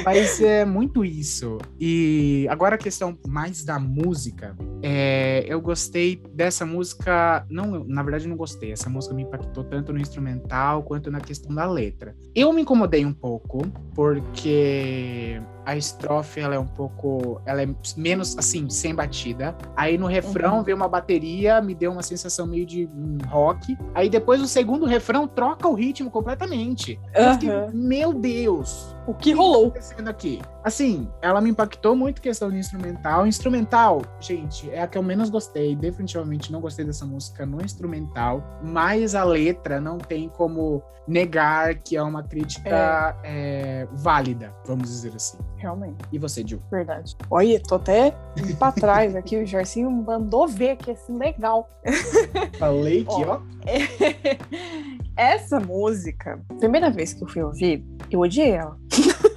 Mas 0.03 0.41
é 0.41 0.65
muito 0.65 1.03
isso. 1.03 1.57
E 1.79 2.47
agora 2.49 2.75
a 2.75 2.77
questão 2.77 3.17
mais 3.27 3.63
da 3.63 3.79
música. 3.79 4.55
É, 4.81 5.45
eu 5.47 5.61
gostei 5.61 6.21
dessa 6.33 6.65
música. 6.65 7.45
Não, 7.49 7.83
na 7.85 8.03
verdade, 8.03 8.27
não 8.27 8.35
gostei. 8.35 8.71
Essa 8.71 8.89
música 8.89 9.13
me 9.13 9.23
impactou 9.23 9.63
tanto 9.63 9.93
no 9.93 9.99
instrumental 9.99 10.83
quanto 10.83 11.11
na 11.11 11.19
questão 11.19 11.53
da 11.53 11.69
letra. 11.69 12.15
Eu 12.33 12.51
me 12.53 12.61
incomodei 12.61 13.05
um 13.05 13.13
pouco, 13.13 13.67
porque 13.93 15.41
a 15.65 15.75
estrofe 15.75 16.39
ela 16.39 16.55
é 16.55 16.59
um 16.59 16.67
pouco. 16.67 17.41
Ela 17.45 17.63
é 17.63 17.69
menos 17.95 18.37
assim, 18.37 18.69
sem 18.69 18.93
batida. 18.93 19.55
Aí 19.75 19.97
no 19.97 20.07
refrão 20.07 20.57
uhum. 20.57 20.63
veio 20.63 20.77
uma 20.77 20.87
bateria, 20.87 21.61
me 21.61 21.75
deu 21.75 21.91
uma 21.91 22.03
sensação 22.03 22.45
meio 22.45 22.65
de 22.65 22.87
um 22.87 23.17
rock. 23.27 23.77
Aí 23.93 24.09
depois 24.09 24.41
o 24.41 24.47
segundo 24.47 24.85
refrão 24.85 25.27
troca 25.27 25.67
o 25.67 25.73
ritmo 25.73 26.09
completamente. 26.09 26.99
Uhum. 27.15 27.33
Fiquei, 27.33 27.49
meu 27.73 28.13
Deus! 28.13 28.95
O 29.07 29.13
que, 29.13 29.31
que 29.31 29.33
rolou? 29.33 29.71
Tá 29.71 29.79
acontecendo 29.79 30.07
aqui? 30.09 30.41
Assim, 30.63 31.09
ela 31.21 31.41
me 31.41 31.49
impactou 31.49 31.95
muito 31.95 32.21
questão 32.21 32.49
de 32.51 32.57
instrumental. 32.57 33.25
Instrumental, 33.25 34.01
gente, 34.19 34.69
é 34.69 34.81
a 34.81 34.87
que 34.87 34.97
eu 34.97 35.03
menos 35.03 35.29
gostei. 35.29 35.75
Definitivamente 35.75 36.51
não 36.51 36.61
gostei 36.61 36.85
dessa 36.85 37.05
música 37.05 37.45
no 37.45 37.63
instrumental. 37.63 38.43
Mas 38.63 39.15
a 39.15 39.23
letra 39.23 39.81
não 39.81 39.97
tem 39.97 40.29
como 40.29 40.83
negar 41.07 41.75
que 41.75 41.97
é 41.97 42.01
uma 42.01 42.23
crítica 42.23 43.17
é. 43.23 43.83
É, 43.83 43.87
válida, 43.91 44.53
vamos 44.65 44.89
dizer 44.89 45.13
assim. 45.15 45.37
Realmente. 45.61 45.97
E 46.11 46.17
você, 46.17 46.45
Gil? 46.45 46.59
Verdade. 46.71 47.15
Olha, 47.29 47.61
tô 47.61 47.75
até 47.75 48.15
pra 48.57 48.71
trás 48.71 49.15
aqui. 49.15 49.37
O 49.37 49.45
Jarcinho 49.45 49.91
mandou 49.91 50.47
ver 50.47 50.75
que 50.75 50.89
é 50.89 50.93
assim, 50.93 51.15
legal. 51.17 51.69
Falei 52.57 53.05
que, 53.05 53.11
ó. 53.11 53.35
ó. 53.35 53.41
Essa 55.15 55.59
música, 55.59 56.41
primeira 56.57 56.89
vez 56.89 57.13
que 57.13 57.23
eu 57.23 57.27
fui 57.27 57.43
ouvir, 57.43 57.85
eu 58.09 58.19
odiei 58.19 58.51
ela. 58.51 58.77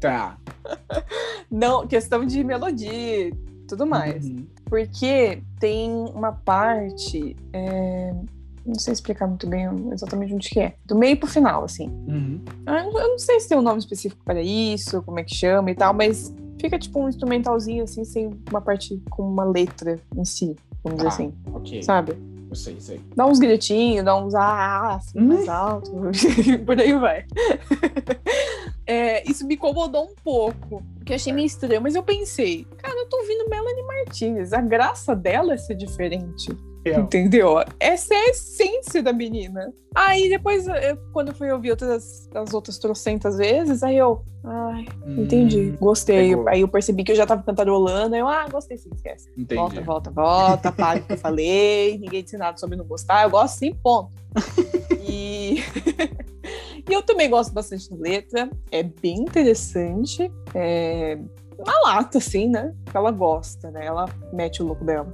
Tá. 0.00 0.38
Não, 1.50 1.84
questão 1.84 2.24
de 2.24 2.44
melodia 2.44 3.32
tudo 3.68 3.86
mais. 3.86 4.24
Uhum. 4.24 4.46
Porque 4.64 5.42
tem 5.60 5.90
uma 5.90 6.32
parte. 6.32 7.36
É... 7.52 8.14
Não 8.68 8.78
sei 8.78 8.92
explicar 8.92 9.26
muito 9.26 9.46
bem 9.46 9.66
exatamente 9.92 10.34
onde 10.34 10.50
que 10.50 10.60
é. 10.60 10.74
Do 10.84 10.94
meio 10.94 11.16
pro 11.16 11.26
final, 11.26 11.64
assim. 11.64 11.88
Uhum. 11.88 12.44
Eu 12.66 13.08
não 13.08 13.18
sei 13.18 13.40
se 13.40 13.48
tem 13.48 13.56
um 13.56 13.62
nome 13.62 13.78
específico 13.78 14.22
para 14.24 14.42
isso, 14.42 15.02
como 15.02 15.18
é 15.18 15.24
que 15.24 15.34
chama 15.34 15.70
e 15.70 15.74
tal, 15.74 15.94
mas 15.94 16.34
fica 16.60 16.78
tipo 16.78 17.00
um 17.00 17.08
instrumentalzinho 17.08 17.84
assim, 17.84 18.04
sem 18.04 18.30
uma 18.50 18.60
parte 18.60 19.02
com 19.10 19.22
uma 19.22 19.44
letra 19.44 19.98
em 20.14 20.24
si, 20.24 20.54
vamos 20.84 21.00
ah, 21.00 21.08
dizer 21.08 21.08
assim. 21.08 21.34
Ok. 21.52 21.82
Sabe? 21.82 22.16
Eu 22.50 22.54
sei, 22.54 22.80
sei. 22.80 23.00
Dá 23.14 23.26
uns 23.26 23.38
gritinhos, 23.38 24.04
dá 24.04 24.16
uns 24.16 24.34
ah, 24.34 24.96
assim, 24.96 25.18
hum. 25.18 25.28
mais 25.28 25.48
alto, 25.48 25.90
por 26.64 26.80
aí 26.80 26.92
vai. 26.94 27.24
é, 28.86 29.28
isso 29.30 29.46
me 29.46 29.54
incomodou 29.54 30.04
um 30.04 30.14
pouco, 30.22 30.82
porque 30.96 31.14
achei 31.14 31.32
meio 31.32 31.46
estranho, 31.46 31.82
mas 31.82 31.94
eu 31.94 32.02
pensei, 32.02 32.66
cara, 32.78 32.98
eu 32.98 33.08
tô 33.08 33.18
ouvindo 33.18 33.48
Melanie 33.48 33.86
Martinez, 33.86 34.52
a 34.52 34.60
graça 34.60 35.14
dela 35.14 35.54
é 35.54 35.56
ser 35.56 35.74
diferente. 35.74 36.48
Entendeu? 36.96 37.56
Essa 37.78 38.14
é 38.14 38.16
a 38.16 38.28
essência 38.30 39.02
da 39.02 39.12
menina. 39.12 39.72
Aí 39.94 40.28
depois, 40.28 40.66
eu, 40.66 40.96
quando 41.12 41.28
eu 41.28 41.34
fui 41.34 41.50
ouvir 41.50 41.70
outras, 41.70 42.28
as 42.34 42.54
outras 42.54 42.78
trocentas 42.78 43.36
vezes, 43.36 43.82
aí 43.82 43.96
eu. 43.96 44.22
Ai, 44.44 44.86
hum, 45.04 45.22
entendi. 45.22 45.70
Gostei. 45.80 46.30
Pegou. 46.30 46.48
Aí 46.48 46.60
eu 46.60 46.68
percebi 46.68 47.04
que 47.04 47.12
eu 47.12 47.16
já 47.16 47.26
tava 47.26 47.42
cantarolando. 47.42 48.14
Aí 48.14 48.20
eu, 48.20 48.28
ah, 48.28 48.46
gostei 48.50 48.76
sim, 48.76 48.90
esquece. 48.94 49.30
Entendi. 49.36 49.56
Volta, 49.56 49.80
volta, 49.80 50.10
volta. 50.10 50.72
para 50.72 51.00
o 51.00 51.02
que 51.02 51.12
eu 51.14 51.18
falei. 51.18 51.98
Ninguém 52.00 52.22
disse 52.22 52.36
nada 52.36 52.56
sobre 52.56 52.76
não 52.76 52.84
gostar. 52.84 53.24
Eu 53.24 53.30
gosto 53.30 53.58
sim, 53.58 53.74
ponto. 53.74 54.12
e. 55.00 55.62
e 56.88 56.92
eu 56.92 57.02
também 57.02 57.28
gosto 57.28 57.52
bastante 57.52 57.90
da 57.90 57.96
letra. 57.96 58.50
É 58.70 58.82
bem 58.82 59.16
interessante. 59.20 60.30
É 60.54 61.18
na 61.64 61.80
lata, 61.80 62.18
assim, 62.18 62.48
né? 62.48 62.74
Ela 62.92 63.10
gosta, 63.10 63.70
né? 63.70 63.84
Ela 63.84 64.06
mete 64.32 64.62
o 64.62 64.66
louco 64.66 64.84
dela. 64.84 65.12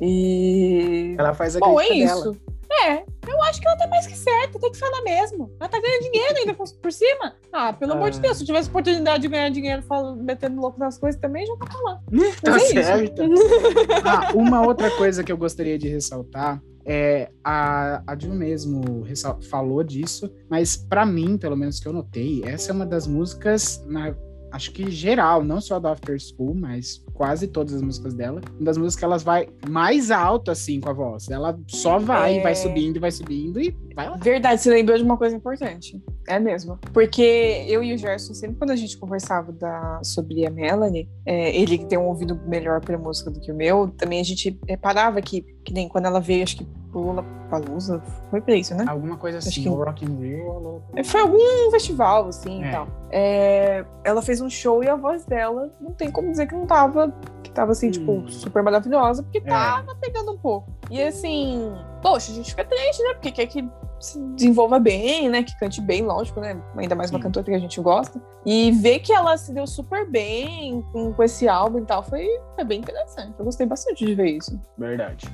E. 0.00 1.14
Ela 1.18 1.34
faz 1.34 1.56
a 1.56 1.60
Bom, 1.60 1.80
é 1.80 1.88
isso. 1.88 2.32
Dela. 2.32 2.54
É, 2.82 3.04
eu 3.28 3.40
acho 3.44 3.60
que 3.60 3.68
ela 3.68 3.76
tá 3.76 3.86
mais 3.86 4.06
que 4.06 4.16
certa, 4.16 4.58
tem 4.58 4.72
que 4.72 4.78
falar 4.78 5.00
mesmo. 5.02 5.50
Ela 5.60 5.68
tá 5.68 5.80
ganhando 5.80 6.02
dinheiro 6.10 6.34
ainda 6.38 6.54
por 6.54 6.92
cima. 6.92 7.34
Ah, 7.52 7.72
pelo 7.72 7.92
ah. 7.92 7.96
amor 7.96 8.10
de 8.10 8.18
ah. 8.18 8.22
Deus, 8.22 8.36
se 8.36 8.42
eu 8.42 8.46
tivesse 8.46 8.68
oportunidade 8.68 9.22
de 9.22 9.28
ganhar 9.28 9.48
dinheiro 9.48 9.82
falando, 9.82 10.22
metendo 10.22 10.60
louco 10.60 10.78
nas 10.78 10.98
coisas 10.98 11.20
também, 11.20 11.46
já 11.46 11.54
tá 11.56 11.66
falando. 11.66 12.00
tá 12.42 12.56
é 12.56 12.58
certo. 12.58 13.22
ah, 14.04 14.32
uma 14.34 14.66
outra 14.66 14.90
coisa 14.96 15.22
que 15.22 15.30
eu 15.30 15.36
gostaria 15.36 15.78
de 15.78 15.88
ressaltar 15.88 16.60
é, 16.86 17.30
a, 17.42 18.02
a 18.06 18.18
Jill 18.18 18.34
mesmo 18.34 19.04
falou 19.48 19.82
disso, 19.82 20.30
mas 20.50 20.76
para 20.76 21.06
mim, 21.06 21.38
pelo 21.38 21.56
menos 21.56 21.80
que 21.80 21.88
eu 21.88 21.92
notei, 21.92 22.42
essa 22.44 22.70
é 22.70 22.74
uma 22.74 22.84
das 22.84 23.06
músicas 23.06 23.82
na, 23.86 24.14
acho 24.54 24.70
que 24.70 24.88
geral, 24.88 25.42
não 25.42 25.60
só 25.60 25.80
da 25.80 25.90
After 25.90 26.16
School, 26.18 26.54
mas 26.54 27.04
quase 27.12 27.48
todas 27.48 27.74
as 27.74 27.82
músicas 27.82 28.14
dela. 28.14 28.40
Uma 28.54 28.64
das 28.64 28.78
músicas 28.78 28.96
que 28.96 29.04
elas 29.04 29.22
vai 29.24 29.48
mais 29.68 30.12
alto 30.12 30.50
assim 30.50 30.80
com 30.80 30.90
a 30.90 30.92
voz. 30.92 31.28
Ela 31.28 31.58
só 31.66 31.98
vai, 31.98 32.38
é... 32.38 32.42
vai 32.42 32.54
subindo, 32.54 33.00
vai 33.00 33.10
subindo 33.10 33.60
e 33.60 33.76
vai 33.94 34.08
lá. 34.08 34.16
Verdade, 34.16 34.60
você 34.60 34.70
lembrou 34.70 34.96
de 34.96 35.02
uma 35.02 35.16
coisa 35.16 35.34
importante. 35.34 36.00
É 36.28 36.38
mesmo. 36.38 36.78
Porque 36.92 37.64
eu 37.66 37.82
e 37.82 37.94
o 37.94 37.98
Gerson, 37.98 38.32
sempre 38.32 38.56
quando 38.56 38.70
a 38.70 38.76
gente 38.76 38.96
conversava 38.96 39.50
da, 39.50 40.00
sobre 40.04 40.46
a 40.46 40.50
Melanie, 40.50 41.08
é, 41.26 41.54
ele 41.56 41.76
que 41.76 41.86
tem 41.86 41.98
um 41.98 42.06
ouvido 42.06 42.40
melhor 42.46 42.80
pra 42.80 42.96
música 42.96 43.30
do 43.30 43.40
que 43.40 43.50
o 43.50 43.56
meu, 43.56 43.88
também 43.88 44.20
a 44.20 44.24
gente 44.24 44.58
reparava 44.68 45.20
que, 45.20 45.42
que 45.64 45.72
nem 45.72 45.88
quando 45.88 46.06
ela 46.06 46.20
veio, 46.20 46.44
acho 46.44 46.58
que 46.58 46.66
Lula 47.00 47.24
Palusa, 47.50 48.02
foi 48.30 48.40
pra 48.40 48.54
isso, 48.54 48.74
né? 48.74 48.84
Alguma 48.88 49.16
coisa 49.16 49.38
assim, 49.38 49.62
que... 49.62 49.68
Rock 49.68 50.04
in 50.04 50.16
Rio. 50.16 50.82
É, 50.94 51.04
foi 51.04 51.20
algum 51.20 51.70
festival, 51.70 52.28
assim, 52.28 52.64
é. 52.64 52.68
e 52.68 52.70
tal. 52.72 52.88
É, 53.10 53.84
ela 54.02 54.22
fez 54.22 54.40
um 54.40 54.50
show 54.50 54.82
e 54.82 54.88
a 54.88 54.96
voz 54.96 55.24
dela, 55.24 55.72
não 55.80 55.92
tem 55.92 56.10
como 56.10 56.30
dizer 56.30 56.46
que 56.46 56.54
não 56.54 56.66
tava, 56.66 57.14
que 57.42 57.50
tava 57.50 57.72
assim, 57.72 57.90
tipo, 57.90 58.12
hum. 58.12 58.24
tipo, 58.24 58.32
super 58.32 58.62
maravilhosa, 58.62 59.22
porque 59.22 59.38
é. 59.38 59.40
tava 59.42 59.94
pegando 59.96 60.32
um 60.32 60.38
pouco. 60.38 60.72
E 60.90 61.02
assim, 61.02 61.72
poxa, 62.02 62.32
a 62.32 62.34
gente 62.34 62.50
fica 62.50 62.64
triste, 62.64 63.02
né? 63.02 63.14
Porque 63.14 63.30
quer 63.30 63.46
que 63.46 63.68
se 64.00 64.20
desenvolva 64.34 64.78
bem, 64.78 65.28
né? 65.28 65.42
Que 65.42 65.58
cante 65.58 65.80
bem, 65.80 66.02
lógico, 66.02 66.40
né? 66.40 66.60
Ainda 66.76 66.94
mais 66.94 67.10
uma 67.10 67.18
Sim. 67.18 67.22
cantora 67.22 67.46
que 67.46 67.54
a 67.54 67.58
gente 67.58 67.80
gosta. 67.80 68.20
E 68.44 68.70
ver 68.72 68.98
que 68.98 69.12
ela 69.12 69.36
se 69.36 69.52
deu 69.52 69.66
super 69.66 70.08
bem 70.08 70.84
com, 70.92 71.12
com 71.12 71.22
esse 71.22 71.48
álbum 71.48 71.78
e 71.78 71.84
tal 71.84 72.02
foi, 72.02 72.28
foi 72.54 72.64
bem 72.64 72.80
interessante. 72.80 73.34
Eu 73.38 73.44
gostei 73.44 73.66
bastante 73.66 74.04
de 74.04 74.14
ver 74.14 74.36
isso. 74.36 74.60
Verdade. 74.76 75.26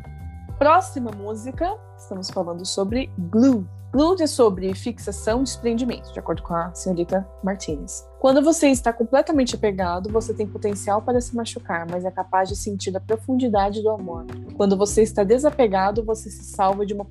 Próxima 0.60 1.10
música, 1.10 1.74
estamos 1.96 2.28
falando 2.28 2.66
sobre 2.66 3.10
Glue. 3.18 3.66
Glue 3.90 4.20
é 4.20 4.26
sobre 4.26 4.74
fixação 4.74 5.40
e 5.40 5.44
desprendimento, 5.44 6.12
de 6.12 6.18
acordo 6.18 6.42
com 6.42 6.52
a 6.52 6.70
senhorita 6.74 7.26
Martinez. 7.42 8.06
Quando 8.18 8.42
você 8.42 8.68
está 8.68 8.92
completamente 8.92 9.54
apegado, 9.54 10.12
você 10.12 10.34
tem 10.34 10.46
potencial 10.46 11.00
para 11.00 11.18
se 11.18 11.34
machucar, 11.34 11.86
mas 11.90 12.04
é 12.04 12.10
capaz 12.10 12.50
de 12.50 12.56
sentir 12.56 12.94
a 12.94 13.00
profundidade 13.00 13.80
do 13.80 13.88
amor. 13.88 14.26
Quando 14.54 14.76
você 14.76 15.00
está 15.00 15.24
desapegado, 15.24 16.04
você 16.04 16.28
se 16.28 16.44
salva 16.44 16.84
de 16.84 16.92
uma, 16.92 17.06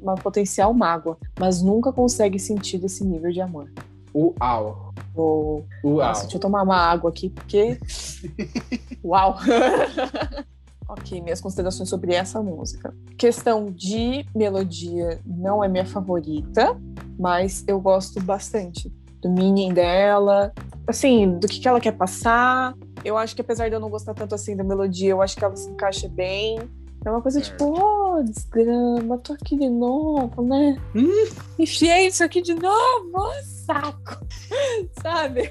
uma 0.00 0.14
potencial 0.14 0.72
mágoa, 0.72 1.18
mas 1.38 1.60
nunca 1.60 1.92
consegue 1.92 2.38
sentir 2.38 2.82
esse 2.82 3.04
nível 3.04 3.30
de 3.30 3.42
amor. 3.42 3.70
Uau. 4.14 4.94
Oh, 5.14 5.62
Uau. 5.84 5.96
nossa, 5.96 6.22
deixa 6.22 6.38
eu 6.38 6.40
tomar 6.40 6.62
uma 6.62 6.78
água 6.78 7.10
aqui, 7.10 7.28
porque. 7.28 7.78
Uau! 9.04 9.36
ok, 10.88 11.20
minhas 11.20 11.40
considerações 11.40 11.88
sobre 11.88 12.14
essa 12.14 12.42
música. 12.42 12.94
Questão 13.16 13.66
de 13.66 14.24
melodia 14.34 15.20
não 15.26 15.62
é 15.62 15.68
minha 15.68 15.84
favorita, 15.84 16.80
mas 17.18 17.64
eu 17.66 17.80
gosto 17.80 18.20
bastante 18.22 18.92
do 19.20 19.28
meaning 19.28 19.72
dela, 19.72 20.52
assim, 20.86 21.38
do 21.38 21.46
que, 21.46 21.60
que 21.60 21.68
ela 21.68 21.80
quer 21.80 21.92
passar. 21.92 22.74
Eu 23.04 23.16
acho 23.16 23.34
que 23.34 23.42
apesar 23.42 23.68
de 23.68 23.74
eu 23.74 23.80
não 23.80 23.90
gostar 23.90 24.14
tanto 24.14 24.34
assim 24.34 24.56
da 24.56 24.64
melodia, 24.64 25.10
eu 25.10 25.20
acho 25.20 25.36
que 25.36 25.44
ela 25.44 25.56
se 25.56 25.68
encaixa 25.68 26.08
bem. 26.08 26.58
É 27.04 27.10
uma 27.10 27.22
coisa 27.22 27.40
tipo, 27.40 27.64
oh, 27.64 28.22
desgrama, 28.22 29.18
tô 29.18 29.32
aqui 29.32 29.56
de 29.56 29.68
novo, 29.68 30.42
né? 30.42 30.76
Hum. 30.96 31.28
Enfiei 31.58 32.08
isso 32.08 32.24
aqui 32.24 32.42
de 32.42 32.54
novo, 32.54 33.12
oh, 33.14 33.42
saco! 33.44 34.26
Sabe? 35.00 35.50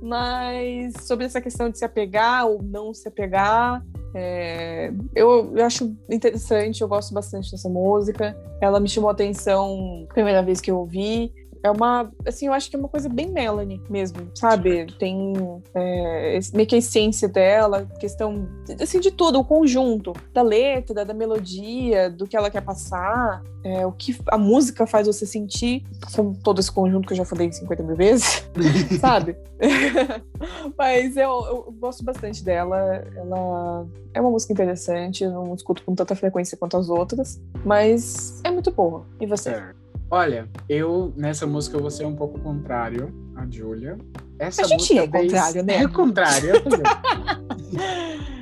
Mas 0.00 0.94
sobre 1.02 1.26
essa 1.26 1.40
questão 1.40 1.68
de 1.68 1.78
se 1.78 1.84
apegar 1.84 2.46
ou 2.46 2.62
não 2.62 2.94
se 2.94 3.06
apegar, 3.06 3.84
é, 4.18 4.90
eu, 5.14 5.52
eu 5.54 5.66
acho 5.66 5.94
interessante, 6.08 6.80
eu 6.80 6.88
gosto 6.88 7.12
bastante 7.12 7.50
dessa 7.50 7.68
música. 7.68 8.34
Ela 8.62 8.80
me 8.80 8.88
chamou 8.88 9.10
a 9.10 9.12
atenção 9.12 10.06
primeira 10.08 10.42
vez 10.42 10.58
que 10.58 10.70
eu 10.70 10.78
ouvi. 10.78 11.30
É 11.62 11.70
uma, 11.70 12.10
assim, 12.26 12.46
eu 12.46 12.52
acho 12.52 12.70
que 12.70 12.76
é 12.76 12.78
uma 12.78 12.88
coisa 12.88 13.08
bem 13.08 13.30
Melanie 13.30 13.82
mesmo, 13.88 14.30
sabe? 14.34 14.86
Tem 14.98 15.32
é, 15.74 16.38
meio 16.54 16.66
que 16.66 16.74
a 16.74 16.78
essência 16.78 17.28
dela, 17.28 17.86
questão, 17.98 18.48
assim, 18.80 19.00
de 19.00 19.10
tudo, 19.10 19.38
o 19.38 19.44
conjunto 19.44 20.12
da 20.32 20.42
letra, 20.42 21.04
da 21.04 21.14
melodia, 21.14 22.10
do 22.10 22.26
que 22.26 22.36
ela 22.36 22.50
quer 22.50 22.62
passar, 22.62 23.42
é, 23.64 23.84
o 23.84 23.92
que 23.92 24.16
a 24.28 24.38
música 24.38 24.86
faz 24.86 25.06
você 25.06 25.26
sentir, 25.26 25.84
com 26.14 26.32
todo 26.32 26.60
esse 26.60 26.70
conjunto 26.70 27.06
que 27.06 27.12
eu 27.12 27.16
já 27.16 27.24
falei 27.24 27.50
50 27.50 27.82
mil 27.82 27.96
vezes, 27.96 28.48
sabe? 29.00 29.36
Mas 30.78 31.16
eu, 31.16 31.30
eu 31.46 31.74
gosto 31.78 32.04
bastante 32.04 32.44
dela, 32.44 32.76
ela 33.16 33.86
é 34.14 34.20
uma 34.20 34.30
música 34.30 34.52
interessante, 34.52 35.24
eu 35.24 35.30
não 35.30 35.54
escuto 35.54 35.82
com 35.82 35.94
tanta 35.94 36.14
frequência 36.14 36.56
quanto 36.56 36.76
as 36.76 36.88
outras, 36.88 37.40
mas 37.64 38.40
é 38.44 38.50
muito 38.50 38.70
boa. 38.70 39.04
E 39.20 39.26
você? 39.26 39.50
Certo. 39.50 39.85
Olha, 40.10 40.48
eu 40.68 41.12
nessa 41.16 41.46
música 41.46 41.76
eu 41.76 41.80
vou 41.80 41.90
ser 41.90 42.04
um 42.06 42.14
pouco 42.14 42.38
contrário 42.38 43.12
à 43.34 43.44
Julia. 43.48 43.98
Essa 44.38 44.62
A 44.62 44.64
gente 44.66 44.94
música 44.94 45.18
é 45.18 45.22
contrário, 45.22 45.62
né? 45.64 45.76
É 45.82 45.88
contrário. 45.88 46.52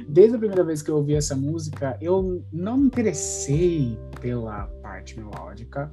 Desde 0.08 0.36
a 0.36 0.38
primeira 0.38 0.62
vez 0.62 0.82
que 0.82 0.90
eu 0.90 0.96
ouvi 0.96 1.14
essa 1.14 1.34
música, 1.34 1.96
eu 2.00 2.44
não 2.52 2.76
me 2.76 2.86
interessei 2.86 3.98
pela 4.20 4.66
parte 4.82 5.18
melódica, 5.18 5.90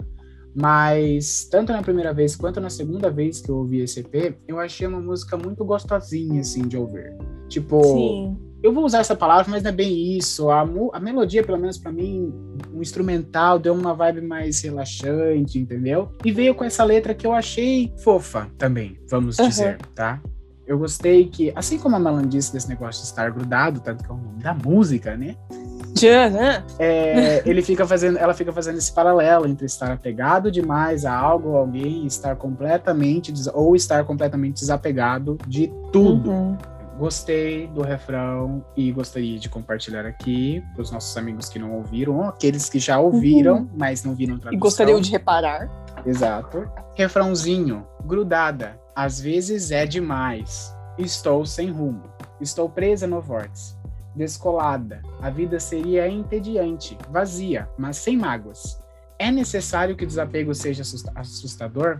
mas 0.53 1.45
tanto 1.45 1.71
na 1.71 1.81
primeira 1.81 2.13
vez 2.13 2.35
quanto 2.35 2.59
na 2.59 2.69
segunda 2.69 3.09
vez 3.09 3.41
que 3.41 3.49
eu 3.49 3.57
ouvi 3.57 3.79
esse 3.79 4.01
EP, 4.01 4.37
eu 4.47 4.59
achei 4.59 4.85
uma 4.85 4.99
música 4.99 5.37
muito 5.37 5.63
gostosinha 5.63 6.41
assim 6.41 6.67
de 6.67 6.77
ouvir. 6.77 7.15
Tipo, 7.47 7.81
Sim. 7.83 8.37
Eu 8.63 8.73
vou 8.73 8.85
usar 8.85 8.99
essa 8.99 9.15
palavra, 9.15 9.45
mas 9.49 9.63
não 9.63 9.69
é 9.69 9.73
bem 9.73 10.17
isso. 10.17 10.49
A, 10.49 10.61
a 10.61 10.99
melodia, 10.99 11.43
pelo 11.43 11.57
menos 11.57 11.77
pra 11.77 11.91
mim, 11.91 12.33
o 12.73 12.81
instrumental 12.81 13.57
deu 13.57 13.73
uma 13.73 13.93
vibe 13.93 14.21
mais 14.21 14.61
relaxante, 14.61 15.57
entendeu? 15.57 16.09
E 16.23 16.31
veio 16.31 16.53
com 16.53 16.63
essa 16.63 16.83
letra 16.83 17.13
que 17.13 17.25
eu 17.25 17.33
achei 17.33 17.93
fofa 18.03 18.47
também, 18.57 18.99
vamos 19.09 19.39
Aham. 19.39 19.49
dizer, 19.49 19.77
tá? 19.95 20.21
Eu 20.65 20.77
gostei 20.77 21.27
que, 21.27 21.51
assim 21.55 21.77
como 21.77 21.95
a 21.95 21.99
Malan 21.99 22.27
disse 22.27 22.53
desse 22.53 22.69
negócio 22.69 23.01
de 23.01 23.07
estar 23.07 23.29
grudado, 23.31 23.81
tanto 23.81 24.03
que 24.03 24.09
é 24.09 24.13
o 24.13 24.17
nome 24.17 24.41
da 24.41 24.53
música, 24.53 25.17
né? 25.17 25.35
É, 26.79 27.43
ele 27.45 27.61
fica 27.61 27.85
fazendo, 27.85 28.17
ela 28.17 28.33
fica 28.33 28.53
fazendo 28.53 28.77
esse 28.77 28.93
paralelo 28.93 29.45
entre 29.47 29.65
estar 29.65 29.91
apegado 29.91 30.49
demais 30.49 31.05
a 31.05 31.13
algo 31.13 31.49
ou 31.49 31.57
alguém, 31.57 32.05
estar 32.05 32.35
completamente 32.35 33.33
ou 33.53 33.75
estar 33.75 34.03
completamente 34.05 34.61
desapegado 34.61 35.37
de 35.45 35.71
tudo. 35.91 36.31
Uhum. 36.31 36.57
Gostei 37.01 37.65
do 37.65 37.81
refrão 37.81 38.63
e 38.77 38.91
gostaria 38.91 39.39
de 39.39 39.49
compartilhar 39.49 40.05
aqui 40.05 40.63
para 40.73 40.83
os 40.83 40.91
nossos 40.91 41.17
amigos 41.17 41.49
que 41.49 41.57
não 41.57 41.73
ouviram, 41.73 42.17
ou 42.17 42.23
aqueles 42.25 42.69
que 42.69 42.77
já 42.77 42.99
ouviram, 42.99 43.67
mas 43.75 44.03
não 44.03 44.13
viram 44.13 44.35
E 44.35 44.39
tradução. 44.39 44.59
gostariam 44.59 45.01
de 45.01 45.09
reparar. 45.09 45.67
Exato. 46.05 46.69
Refrãozinho, 46.95 47.87
grudada, 48.05 48.79
às 48.95 49.19
vezes 49.19 49.71
é 49.71 49.83
demais. 49.83 50.71
Estou 50.95 51.43
sem 51.43 51.71
rumo. 51.71 52.03
Estou 52.39 52.69
presa 52.69 53.07
no 53.07 53.19
vórtice. 53.19 53.75
Descolada. 54.15 55.01
A 55.23 55.31
vida 55.31 55.59
seria 55.59 56.07
entediante, 56.07 56.95
vazia, 57.09 57.67
mas 57.79 57.97
sem 57.97 58.15
mágoas. 58.15 58.79
É 59.17 59.31
necessário 59.31 59.95
que 59.95 60.03
o 60.03 60.07
desapego 60.07 60.53
seja 60.53 60.83
assusta- 60.83 61.11
assustador? 61.15 61.99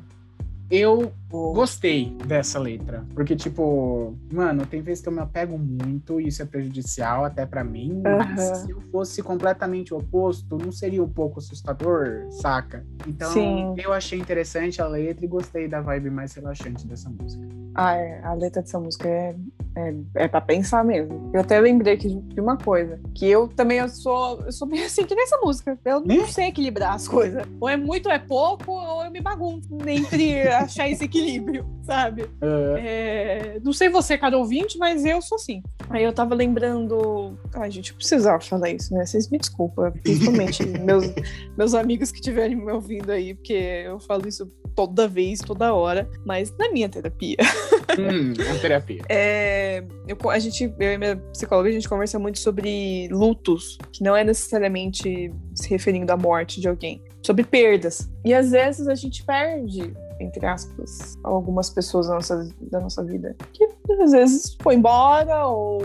Eu 0.72 1.12
gostei 1.30 2.16
dessa 2.26 2.58
letra. 2.58 3.06
Porque, 3.14 3.36
tipo, 3.36 4.16
mano, 4.32 4.66
tem 4.66 4.82
vezes 4.82 5.04
que 5.04 5.10
eu 5.10 5.14
me 5.14 5.20
apego 5.20 5.58
muito 5.58 6.22
e 6.22 6.30
isso 6.30 6.42
é 6.42 6.46
prejudicial 6.46 7.26
até 7.26 7.46
pra 7.46 7.62
mim. 7.62 8.02
Mas 8.04 8.40
Aham. 8.40 8.56
se 8.56 8.72
eu 8.72 8.80
fosse 8.90 9.22
completamente 9.22 9.94
o 9.94 9.98
oposto, 9.98 10.58
não 10.58 10.72
seria 10.72 11.04
um 11.04 11.10
pouco 11.10 11.40
assustador, 11.40 12.26
saca? 12.30 12.86
Então, 13.06 13.34
Sim. 13.34 13.74
eu 13.78 13.92
achei 13.92 14.18
interessante 14.18 14.82
a 14.82 14.88
letra 14.88 15.26
e 15.26 15.28
gostei 15.28 15.68
da 15.68 15.82
vibe 15.82 16.10
mais 16.10 16.34
relaxante 16.34 16.88
dessa 16.88 17.10
música. 17.10 17.46
Ah, 17.76 17.96
é, 17.96 18.24
a 18.24 18.34
letra 18.34 18.62
dessa 18.62 18.80
música 18.80 19.08
é, 19.10 19.36
é, 19.76 19.94
é 20.24 20.28
pra 20.28 20.42
pensar 20.42 20.84
mesmo. 20.84 21.30
Eu 21.34 21.42
até 21.42 21.60
lembrei 21.60 21.94
aqui 21.94 22.10
de 22.10 22.40
uma 22.42 22.58
coisa, 22.58 23.00
que 23.16 23.26
eu 23.28 23.48
também 23.48 23.78
eu 23.80 23.88
sou, 23.90 24.42
eu 24.46 24.52
sou 24.52 24.68
bem 24.68 24.84
assim 24.84 25.06
que 25.06 25.16
nessa 25.16 25.38
música. 25.38 25.78
Eu 25.86 26.00
não 26.02 26.08
Né? 26.22 26.28
sei 26.28 26.48
equilibrar 26.48 26.94
as 26.94 27.08
coisas. 27.08 27.44
Ou 27.60 27.70
é 27.70 27.78
muito 27.78 28.08
ou 28.08 28.12
é 28.12 28.20
pouco, 28.20 28.72
ou 28.72 29.04
eu 29.06 29.12
me 29.12 29.22
bagunço 29.22 29.68
entre 29.88 30.42
achar 30.50 30.90
esse 30.90 31.06
equilíbrio, 31.06 31.66
sabe? 31.84 32.26
Ah, 32.42 32.76
É, 32.80 33.60
não 33.64 33.74
sei 33.74 33.90
você, 33.90 34.18
cada 34.18 34.38
ouvinte, 34.38 34.78
mas 34.78 35.06
eu 35.06 35.22
sou 35.22 35.36
assim. 35.36 35.62
Aí 35.92 36.04
eu 36.04 36.14
tava 36.14 36.34
lembrando. 36.34 37.38
Ai, 37.54 37.70
gente, 37.70 37.92
eu 37.92 37.98
precisava 37.98 38.40
falar 38.40 38.70
isso, 38.70 38.94
né? 38.94 39.06
Vocês 39.06 39.30
me 39.30 39.38
desculpam, 39.38 39.92
principalmente 39.92 40.66
meus, 40.80 41.06
meus 41.58 41.74
amigos 41.74 42.12
que 42.12 42.20
estiverem 42.20 42.56
me 42.56 42.72
ouvindo 42.72 43.12
aí, 43.12 43.34
porque 43.34 43.84
eu 43.86 44.00
falo 44.00 44.28
isso 44.28 44.50
toda 44.76 45.08
vez, 45.08 45.40
toda 45.40 45.74
hora, 45.74 46.10
mas 46.26 46.56
na 46.58 46.72
minha 46.72 46.88
terapia. 46.88 47.38
hum, 48.00 48.34
é 48.40 48.58
terapia. 48.60 49.02
É, 49.10 49.84
eu, 50.08 50.30
a 50.30 50.40
gente, 50.40 50.74
eu 50.80 50.94
e 50.94 50.98
minha 50.98 51.18
psicóloga, 51.34 51.70
a 51.70 51.74
gente 51.74 51.90
conversa 51.90 52.18
muito 52.18 52.40
sobre 52.40 53.10
lutos, 53.12 53.78
que 53.92 54.04
não 54.04 54.16
é 54.16 54.24
necessariamente 54.24 55.34
se 55.54 55.70
referindo 55.70 56.12
à 56.12 56.18
morte 56.18 56.62
de 56.62 56.70
alguém, 56.70 57.02
sobre 57.26 57.44
perdas. 57.44 58.10
E 58.24 58.34
às 58.34 58.52
vezes 58.52 58.88
a 58.88 58.96
gente 58.96 59.24
perde, 59.24 59.94
entre 60.22 60.46
aspas, 60.46 61.18
algumas 61.24 61.70
pessoas 61.70 62.08
da 62.08 62.16
nossa, 62.16 62.50
da 62.62 62.80
nossa 62.80 63.04
vida. 63.04 63.36
Que 63.54 63.68
às 64.02 64.12
vezes 64.12 64.58
foi 64.62 64.76
embora 64.76 65.48
ou 65.48 65.82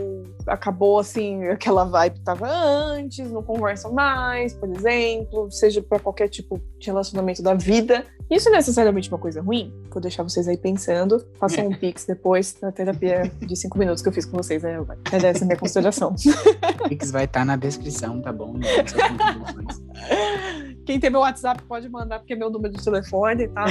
acabou 0.46 0.98
assim, 0.98 1.44
aquela 1.48 1.84
vibe 1.84 2.14
que 2.14 2.24
tava 2.24 2.48
antes, 2.48 3.30
não 3.30 3.42
conversam 3.42 3.92
mais, 3.92 4.54
por 4.54 4.68
exemplo, 4.68 5.50
seja 5.50 5.82
para 5.82 5.98
qualquer 5.98 6.28
tipo 6.28 6.60
de 6.78 6.86
relacionamento 6.86 7.42
da 7.42 7.54
vida. 7.54 8.04
Isso 8.30 8.48
não 8.48 8.56
é 8.56 8.58
necessariamente 8.58 9.08
uma 9.08 9.18
coisa 9.18 9.40
ruim. 9.40 9.72
Vou 9.90 10.00
deixar 10.00 10.22
vocês 10.24 10.48
aí 10.48 10.56
pensando. 10.56 11.24
Façam 11.38 11.68
um 11.68 11.74
pix 11.74 12.04
depois 12.04 12.54
da 12.60 12.72
terapia 12.72 13.30
de 13.38 13.56
cinco 13.56 13.78
minutos 13.78 14.02
que 14.02 14.08
eu 14.08 14.12
fiz 14.12 14.24
com 14.24 14.36
vocês, 14.36 14.62
né? 14.62 14.84
É 15.12 15.16
essa 15.28 15.44
a 15.44 15.46
minha 15.46 15.58
consideração. 15.58 16.14
O 16.84 16.88
Pix 16.88 17.10
vai 17.12 17.24
estar 17.24 17.44
na 17.44 17.56
descrição, 17.56 18.20
tá 18.20 18.32
bom? 18.32 18.54
Quem 20.84 20.98
tem 20.98 21.10
meu 21.10 21.20
WhatsApp 21.20 21.62
pode 21.64 21.88
mandar, 21.88 22.18
porque 22.18 22.32
é 22.32 22.36
meu 22.36 22.50
número 22.50 22.74
de 22.74 22.82
telefone, 22.82 23.48
tá? 23.48 23.66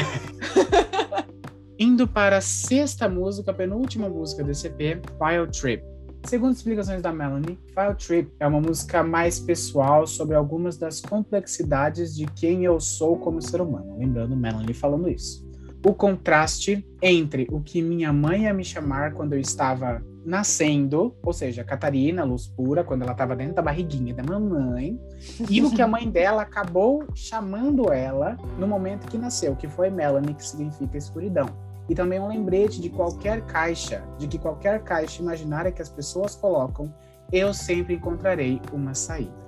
Indo 1.78 2.08
para 2.08 2.38
a 2.38 2.42
sexta 2.42 3.10
música, 3.10 3.52
a 3.52 3.54
penúltima 3.54 4.08
música 4.08 4.44
desse 4.44 4.68
EP, 4.68 5.02
File 5.18 5.52
Trip. 5.52 5.95
Segundo 6.26 6.56
explicações 6.56 7.04
da 7.04 7.14
Melanie, 7.14 7.60
File 7.68 7.96
Trip 7.96 8.32
é 8.40 8.48
uma 8.48 8.60
música 8.60 9.04
mais 9.04 9.40
pessoal 9.40 10.08
sobre 10.08 10.36
algumas 10.36 10.76
das 10.76 11.00
complexidades 11.00 12.16
de 12.16 12.26
quem 12.26 12.66
eu 12.66 12.80
sou 12.80 13.18
como 13.18 13.40
ser 13.42 13.62
humano. 13.62 13.96
Lembrando, 14.00 14.36
Melanie 14.36 14.74
falando 14.74 15.08
isso. 15.08 15.46
o 15.86 15.94
contraste 15.94 16.84
entre 17.00 17.48
o 17.52 17.62
que 17.62 17.80
minha 17.80 18.12
mãe 18.12 18.44
ia 18.44 18.54
me 18.54 18.64
chamar 18.64 19.14
quando 19.14 19.34
eu 19.34 19.40
estava 19.40 20.04
nascendo, 20.26 21.16
ou 21.22 21.32
seja, 21.32 21.64
Catarina, 21.64 22.24
luz 22.24 22.48
pura, 22.48 22.84
quando 22.84 23.04
ela 23.04 23.12
estava 23.12 23.36
dentro 23.36 23.54
da 23.54 23.62
barriguinha 23.62 24.16
da 24.16 24.24
mamãe, 24.24 25.00
e 25.48 25.62
o 25.62 25.70
que 25.70 25.84
a 25.84 25.88
mãe 25.88 26.10
dela 26.10 26.42
acabou 26.42 27.06
chamando 27.14 27.94
ela 27.94 28.36
no 28.58 28.68
momento 28.68 29.08
que 29.08 29.20
nasceu, 29.20 29.56
que 29.56 29.68
foi 29.68 29.92
Melanie, 29.92 30.34
que 30.34 30.44
significa 30.44 30.98
escuridão. 30.98 31.46
E 31.88 31.96
também 31.96 32.20
um 32.20 32.28
lembrete 32.28 32.82
de 32.82 32.90
qualquer 32.90 33.46
caixa, 33.46 34.04
de 34.18 34.28
que 34.28 34.40
qualquer 34.40 34.84
caixa 34.84 35.22
imaginária 35.22 35.72
que 35.72 35.82
as 35.82 35.90
pessoas 35.90 36.36
colocam, 36.36 36.94
eu 37.32 37.54
sempre 37.54 37.96
encontrarei 37.96 38.62
uma 38.72 38.94
saída. 38.94 39.45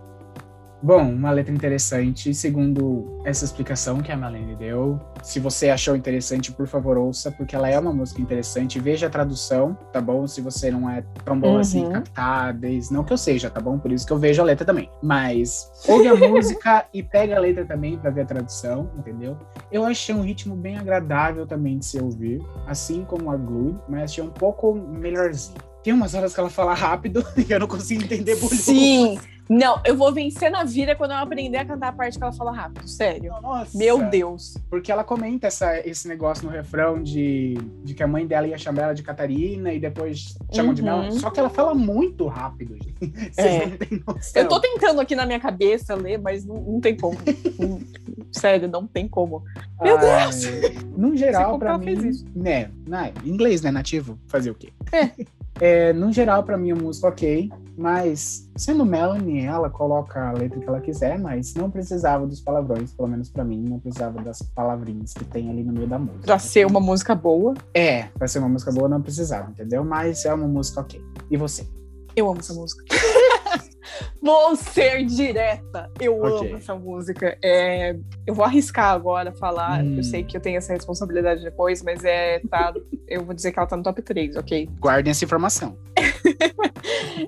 Bom, 0.81 1.11
uma 1.11 1.31
letra 1.31 1.51
interessante, 1.53 2.33
segundo 2.35 3.19
essa 3.25 3.43
explicação 3.43 3.99
que 3.99 4.11
a 4.11 4.17
Malene 4.17 4.55
deu. 4.55 4.99
Se 5.23 5.39
você 5.39 5.69
achou 5.69 5.95
interessante, 5.95 6.51
por 6.51 6.67
favor, 6.67 6.97
ouça, 6.97 7.31
porque 7.31 7.55
ela 7.55 7.67
é 7.67 7.79
uma 7.79 7.91
música 7.91 8.21
interessante. 8.21 8.79
Veja 8.79 9.07
a 9.07 9.09
tradução, 9.09 9.73
tá 9.91 9.99
bom? 9.99 10.27
Se 10.27 10.39
você 10.39 10.69
não 10.69 10.87
é 10.87 11.03
tão 11.25 11.39
bom 11.39 11.57
assim, 11.57 11.83
Uhum. 11.85 11.89
captáveis. 11.93 12.91
Não 12.91 13.03
que 13.03 13.11
eu 13.11 13.17
seja, 13.17 13.49
tá 13.49 13.59
bom? 13.59 13.79
Por 13.79 13.91
isso 13.91 14.05
que 14.05 14.13
eu 14.13 14.19
vejo 14.19 14.39
a 14.41 14.45
letra 14.45 14.63
também. 14.65 14.87
Mas 15.01 15.71
ouve 15.87 16.07
a 16.07 16.13
música 16.15 16.85
e 16.93 17.01
pega 17.01 17.35
a 17.35 17.39
letra 17.39 17.65
também 17.65 17.97
pra 17.97 18.11
ver 18.11 18.21
a 18.21 18.25
tradução, 18.25 18.91
entendeu? 18.97 19.35
Eu 19.71 19.83
achei 19.83 20.13
um 20.13 20.21
ritmo 20.21 20.55
bem 20.55 20.77
agradável 20.77 21.47
também 21.47 21.79
de 21.79 21.85
se 21.87 21.99
ouvir, 21.99 22.39
assim 22.67 23.03
como 23.03 23.31
a 23.31 23.35
Good, 23.35 23.79
mas 23.89 24.03
achei 24.11 24.23
um 24.23 24.29
pouco 24.29 24.73
melhorzinho. 24.75 25.57
Tem 25.83 25.91
umas 25.93 26.13
horas 26.13 26.33
que 26.33 26.39
ela 26.39 26.49
fala 26.49 26.73
rápido 26.75 27.25
e 27.35 27.51
eu 27.51 27.59
não 27.59 27.67
consigo 27.67 28.03
entender 28.03 28.35
muito. 28.35 28.55
Sim! 28.55 29.17
Não, 29.49 29.81
eu 29.86 29.95
vou 29.95 30.12
vencer 30.13 30.51
na 30.51 30.63
vida 30.63 30.95
quando 30.95 31.12
eu 31.12 31.17
aprender 31.17 31.57
a 31.57 31.65
cantar 31.65 31.88
a 31.89 31.91
parte 31.91 32.17
que 32.17 32.23
ela 32.23 32.33
fala 32.33 32.51
rápido, 32.51 32.88
sério. 32.88 33.31
Nossa. 33.41 33.77
Meu 33.77 34.03
Deus. 34.10 34.57
Porque 34.69 34.91
ela 34.91 35.03
comenta 35.03 35.47
essa, 35.47 35.79
esse 35.88 36.07
negócio 36.07 36.45
no 36.45 36.51
refrão 36.51 37.01
de, 37.01 37.53
de 37.83 37.93
que 37.93 38.03
a 38.03 38.07
mãe 38.07 38.27
dela 38.27 38.47
ia 38.47 38.57
chamar 38.57 38.83
ela 38.83 38.93
de 38.93 39.03
Catarina 39.03 39.71
e 39.73 39.79
depois 39.79 40.38
chamam 40.51 40.73
de 40.73 40.81
Uhum. 40.81 41.01
Mel. 41.03 41.12
Só 41.13 41.29
que 41.29 41.39
ela 41.39 41.49
fala 41.49 41.73
muito 41.73 42.27
rápido, 42.27 42.73
gente. 42.75 42.95
Vocês 43.31 43.38
É. 43.38 43.65
não 43.67 43.77
têm 43.77 44.03
noção. 44.05 44.41
Eu 44.43 44.47
tô 44.49 44.60
tentando 44.60 44.99
aqui 45.01 45.15
na 45.15 45.25
minha 45.25 45.39
cabeça 45.39 45.95
ler, 45.95 46.17
mas 46.19 46.45
não, 46.45 46.55
não 46.62 46.81
tem 46.81 46.95
como. 46.97 47.17
Sério, 48.31 48.67
não 48.67 48.86
tem 48.86 49.07
como. 49.07 49.43
Meu 49.81 49.97
Ai, 49.97 50.29
Num 50.97 51.15
geral, 51.15 51.45
como 51.51 51.60
pra 51.60 51.77
mim. 51.77 51.86
fez 51.86 52.03
isso? 52.03 52.25
Né, 52.36 52.69
né, 52.86 53.13
inglês, 53.23 53.62
né? 53.62 53.71
Nativo. 53.71 54.19
Fazer 54.27 54.51
o 54.51 54.55
quê? 54.55 54.69
É. 54.91 55.12
É, 55.59 55.93
no 55.93 56.11
geral, 56.11 56.43
pra 56.43 56.57
mim, 56.57 56.71
a 56.71 56.75
música 56.75 57.07
ok. 57.07 57.51
Mas, 57.77 58.49
sendo 58.55 58.83
Melanie, 58.83 59.45
ela 59.45 59.69
coloca 59.69 60.29
a 60.29 60.31
letra 60.31 60.59
que 60.59 60.67
ela 60.67 60.81
quiser, 60.81 61.19
mas 61.19 61.53
não 61.53 61.69
precisava 61.69 62.25
dos 62.25 62.41
palavrões, 62.41 62.91
pelo 62.91 63.07
menos 63.07 63.29
pra 63.29 63.43
mim, 63.43 63.63
não 63.69 63.79
precisava 63.79 64.19
das 64.23 64.41
palavrinhas 64.41 65.13
que 65.13 65.23
tem 65.25 65.49
ali 65.51 65.63
no 65.63 65.73
meio 65.73 65.87
da 65.87 65.99
música. 65.99 66.25
Pra 66.25 66.39
ser 66.39 66.65
uma 66.65 66.79
música 66.79 67.13
boa, 67.13 67.53
É, 67.75 68.05
pra 68.17 68.27
ser 68.27 68.39
uma 68.39 68.49
música 68.49 68.71
boa 68.71 68.89
não 68.89 68.99
precisava, 68.99 69.51
entendeu? 69.51 69.83
Mas 69.83 70.25
é 70.25 70.33
uma 70.33 70.47
música 70.47 70.81
ok. 70.81 70.99
E 71.29 71.37
você? 71.37 71.67
eu 72.15 72.27
amo 72.27 72.39
essa 72.39 72.53
música. 72.53 72.83
Vou 74.21 74.55
ser 74.55 75.05
direta. 75.05 75.89
Eu 75.99 76.19
Ok. 76.21 76.47
amo 76.49 76.57
essa 76.57 76.75
música. 76.75 77.38
É, 77.41 77.95
eu 78.25 78.33
vou 78.33 78.43
arriscar 78.43 78.91
agora 78.93 79.31
falar. 79.31 79.83
Hum. 79.83 79.97
Eu 79.97 80.03
sei 80.03 80.23
que 80.23 80.36
eu 80.36 80.41
tenho 80.41 80.57
essa 80.57 80.73
responsabilidade 80.73 81.43
depois, 81.43 81.81
mas 81.81 82.03
é. 82.03 82.39
Tá, 82.49 82.73
eu 83.07 83.23
vou 83.23 83.33
dizer 83.33 83.51
que 83.51 83.60
ela 83.60 83.67
tá 83.67 83.77
no 83.77 83.83
top 83.83 84.01
3, 84.01 84.36
ok? 84.36 84.69
Guardem 84.79 85.12
essa 85.12 85.23
informação. 85.23 85.77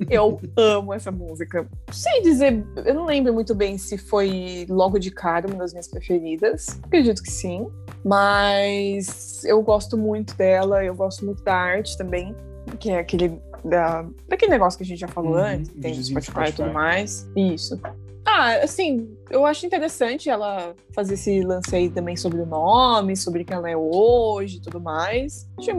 Eu 0.10 0.40
amo 0.56 0.94
essa 0.94 1.12
música. 1.12 1.68
Sei 1.92 2.22
dizer, 2.22 2.64
eu 2.86 2.94
não 2.94 3.06
lembro 3.06 3.34
muito 3.34 3.54
bem 3.56 3.78
se 3.78 3.98
foi 3.98 4.66
logo 4.70 5.00
de 5.00 5.12
cara 5.12 5.48
uma 5.48 5.58
das 5.58 5.72
minhas 5.74 5.88
preferidas. 5.88 6.80
Acredito 6.84 7.22
que 7.24 7.32
sim. 7.32 7.68
Mas 8.04 9.44
eu 9.46 9.62
gosto 9.62 9.98
muito 9.98 10.36
dela, 10.36 10.84
eu 10.84 10.96
gosto 10.96 11.26
muito 11.26 11.44
da 11.44 11.54
arte 11.56 11.98
também, 11.98 12.36
que 12.80 12.90
é 12.92 13.00
aquele. 13.00 13.40
Da, 13.64 14.06
daquele 14.30 14.52
negócio 14.52 14.78
que 14.78 14.84
a 14.84 14.88
gente 14.88 15.00
já 15.00 15.08
falou 15.10 15.34
Uhum, 15.34 15.38
antes, 15.40 15.70
tem 15.82 15.94
do 15.94 16.02
Spotify 16.02 16.32
e 16.40 16.44
tudo 16.46 16.54
Spotify. 16.54 16.74
mais. 16.74 17.30
Isso. 17.36 17.80
Ah, 18.26 18.54
assim, 18.64 19.10
eu 19.30 19.46
acho 19.46 19.66
interessante 19.66 20.30
ela 20.30 20.74
fazer 20.94 21.16
esse 21.16 21.42
lance 21.42 21.76
aí 21.76 21.90
também 21.90 22.16
sobre 22.16 22.40
o 22.40 22.46
nome, 22.46 23.18
sobre 23.18 23.44
quem 23.44 23.58
ela 23.58 23.70
é 23.70 23.76
hoje 23.76 24.58
e 24.58 24.62
tudo 24.62 24.80
mais. 24.80 25.46
Acho, 25.58 25.72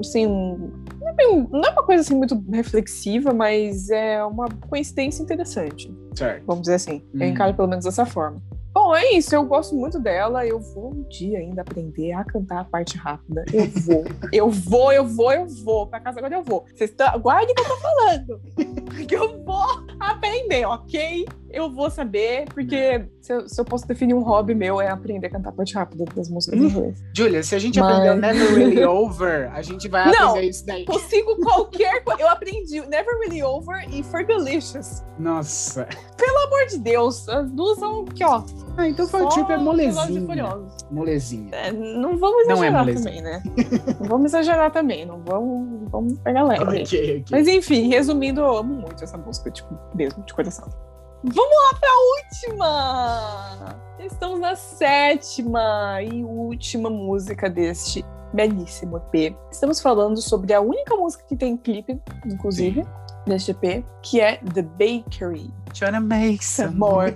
assim, 0.00 0.26
não 0.26 1.08
é, 1.08 1.12
bem- 1.14 1.46
não 1.52 1.60
é 1.62 1.70
uma 1.70 1.82
coisa 1.84 2.00
assim 2.02 2.16
muito 2.16 2.42
reflexiva, 2.50 3.32
mas 3.32 3.88
é 3.90 4.24
uma 4.24 4.48
coincidência 4.68 5.22
interessante, 5.22 5.94
Certo. 6.16 6.44
vamos 6.44 6.62
dizer 6.62 6.74
assim. 6.74 7.02
Eu 7.14 7.20
Hum. 7.20 7.30
encaro 7.30 7.54
pelo 7.54 7.68
menos 7.68 7.84
dessa 7.84 8.04
forma. 8.06 8.42
Bom, 8.72 8.94
é 8.94 9.12
isso, 9.12 9.34
eu 9.34 9.44
gosto 9.44 9.74
muito 9.74 9.98
dela. 9.98 10.46
Eu 10.46 10.60
vou 10.60 10.92
um 10.92 11.02
dia 11.08 11.38
ainda 11.38 11.62
aprender 11.62 12.12
a 12.12 12.24
cantar 12.24 12.60
a 12.60 12.64
parte 12.64 12.96
rápida. 12.96 13.44
Eu 13.52 13.66
vou, 13.66 14.04
eu 14.32 14.50
vou, 14.50 14.92
eu 14.92 15.06
vou, 15.06 15.32
eu 15.32 15.46
vou. 15.46 15.86
Pra 15.86 16.00
casa 16.00 16.18
agora 16.18 16.34
eu 16.34 16.42
vou. 16.42 16.64
Vocês 16.74 16.90
tão... 16.90 17.18
guardem 17.18 17.52
o 17.52 17.54
que 17.54 17.60
eu 17.60 17.68
tô 17.68 17.76
falando. 17.76 18.40
que 19.08 19.16
eu 19.16 19.44
vou 19.44 19.86
aprender, 19.98 20.66
ok? 20.66 21.26
Eu 21.50 21.70
vou 21.70 21.88
saber, 21.90 22.44
porque 22.52 23.06
se 23.22 23.32
eu, 23.32 23.48
se 23.48 23.58
eu 23.60 23.64
posso 23.64 23.86
definir 23.88 24.12
um 24.14 24.22
hobby 24.22 24.54
meu 24.54 24.80
é 24.80 24.88
aprender 24.88 25.28
a 25.28 25.30
cantar 25.30 25.52
parte 25.52 25.74
rápida 25.74 26.04
das 26.14 26.28
músicas 26.28 26.58
em 26.58 26.62
Hum. 26.64 26.68
inglês. 26.68 27.02
Julia, 27.16 27.42
se 27.42 27.54
a 27.54 27.58
gente 27.58 27.80
Mas- 27.80 27.90
aprendeu 27.90 28.16
Never 28.16 28.54
Really 28.54 28.84
Over, 28.86 29.50
a 29.54 29.62
gente 29.62 29.88
vai 29.88 30.10
Não. 30.12 30.28
aprender 30.30 30.48
isso 30.50 30.66
daí. 30.66 30.84
Consigo 30.84 31.36
qualquer 31.40 32.04
coisa. 32.04 32.20
Eu 32.20 32.28
aprendi 32.28 32.80
Never 32.82 33.18
Really 33.20 33.42
Over 33.42 33.86
e 33.94 34.02
Fergalicious. 34.02 35.02
Nossa. 35.18 35.88
Pelo 36.16 36.38
amor 36.46 36.66
de 36.66 36.78
Deus, 36.78 37.28
as 37.28 37.50
duas 37.50 37.78
são 37.78 38.02
aqui, 38.08 38.24
ó. 38.24 38.42
Ah, 38.76 38.86
então 38.88 39.06
foi 39.08 39.26
tipo 39.28 39.50
é 39.50 39.56
molezinha. 39.56 40.26
Molezinha. 40.90 41.48
É, 41.54 41.72
não 41.72 42.16
vamos 42.18 42.46
Não 42.46 42.62
é 42.62 42.68
exagerar 42.68 42.94
também, 42.94 43.22
né? 43.22 43.42
não 44.00 44.08
vamos 44.08 44.24
exagerar 44.26 44.70
também, 44.70 45.06
não 45.06 45.20
vamos, 45.24 45.90
vamos 45.90 46.18
pegar 46.18 46.44
leve. 46.44 46.58
Ok, 46.68 46.82
ok. 46.82 47.24
Mas 47.30 47.48
enfim, 47.48 47.88
resumindo, 47.88 48.40
eu 48.40 48.56
amo 48.56 48.74
muito 48.74 49.02
essa 49.02 49.16
música, 49.18 49.50
tipo, 49.50 49.68
mesmo, 49.94 50.22
de 50.24 50.32
coração. 50.34 50.68
Vamos 51.24 51.36
lá 51.36 51.78
pra 51.80 51.90
última! 52.16 53.76
Estamos 53.98 54.38
na 54.38 54.54
sétima 54.54 56.00
e 56.00 56.24
última 56.24 56.88
música 56.88 57.50
deste 57.50 58.04
belíssimo 58.32 59.02
EP. 59.12 59.36
Estamos 59.50 59.80
falando 59.80 60.22
sobre 60.22 60.54
a 60.54 60.60
única 60.60 60.94
música 60.94 61.24
que 61.26 61.34
tem 61.34 61.56
clipe, 61.56 62.00
inclusive, 62.24 62.86
deste 63.26 63.50
EP, 63.50 63.84
que 64.00 64.20
é 64.20 64.36
The 64.36 64.62
Bakery. 64.62 65.52
Trying 65.74 66.00
make 66.00 66.44
some 66.44 66.68
Amor. 66.68 67.12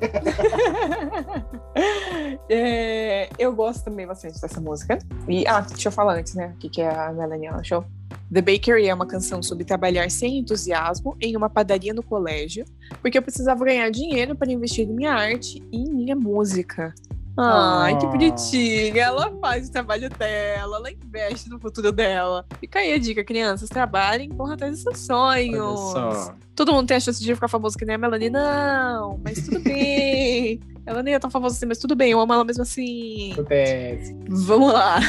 É, 2.49 3.31
eu 3.39 3.55
gosto 3.55 3.85
também 3.85 4.07
bastante 4.07 4.41
dessa 4.41 4.61
música. 4.61 4.99
E, 5.27 5.47
ah, 5.47 5.61
deixa 5.61 5.89
eu 5.89 5.93
falar 5.93 6.15
antes, 6.19 6.35
né? 6.35 6.53
O 6.55 6.59
que, 6.59 6.69
que 6.69 6.83
a 6.83 7.13
Melanie 7.13 7.49
achou. 7.49 7.85
The 8.33 8.41
Bakery 8.41 8.87
é 8.89 8.95
uma 8.95 9.07
canção 9.07 9.43
sobre 9.43 9.65
trabalhar 9.65 10.11
sem 10.11 10.39
entusiasmo 10.39 11.17
em 11.21 11.37
uma 11.37 11.51
padaria 11.51 11.93
no 11.93 12.03
colégio, 12.03 12.65
porque 13.03 13.19
eu 13.19 13.23
precisava 13.23 13.65
ganhar 13.65 13.91
dinheiro 13.91 14.35
para 14.35 14.51
investir 14.51 14.89
em 14.89 14.93
minha 14.93 15.13
arte 15.13 15.63
e 15.71 15.77
em 15.83 15.93
minha 15.93 16.17
música. 16.17 16.95
Ai, 17.37 17.99
que 17.99 18.05
Ah. 18.07 18.09
bonitinha. 18.11 19.03
Ela 19.03 19.31
faz 19.41 19.69
o 19.69 19.73
trabalho 19.73 20.09
dela, 20.11 20.77
ela 20.77 20.91
investe 20.91 21.49
no 21.49 21.59
futuro 21.59 21.91
dela. 21.93 22.45
Fica 22.61 22.79
aí 22.79 22.93
a 22.93 22.99
dica, 22.99 23.25
crianças. 23.25 23.69
Trabalhem, 23.69 24.29
corram 24.31 24.53
atrás 24.55 24.73
dos 24.73 24.83
seus 24.83 24.99
sonhos. 25.01 25.95
Todo 26.55 26.73
mundo 26.75 26.87
tem 26.89 26.97
a 26.97 27.01
chance 27.01 27.23
de 27.23 27.35
ficar 27.35 27.49
famoso 27.49 27.77
que 27.79 27.85
nem 27.87 27.95
a 27.97 27.99
Melanie. 27.99 28.29
Não, 28.31 29.19
mas 29.25 29.43
tudo 29.47 29.61
bem. 29.65 30.61
ela 30.85 31.03
nem 31.03 31.15
é 31.15 31.19
tão 31.19 31.31
famosa 31.31 31.57
assim, 31.57 31.67
mas 31.67 31.79
tudo 31.79 31.95
bem, 31.97 32.13
eu 32.13 32.21
amo 32.21 32.33
ela 32.35 32.45
mesmo 32.45 32.63
assim. 32.63 33.33
Acontece. 33.33 34.15
Vamos 34.29 34.73
lá. 34.73 35.01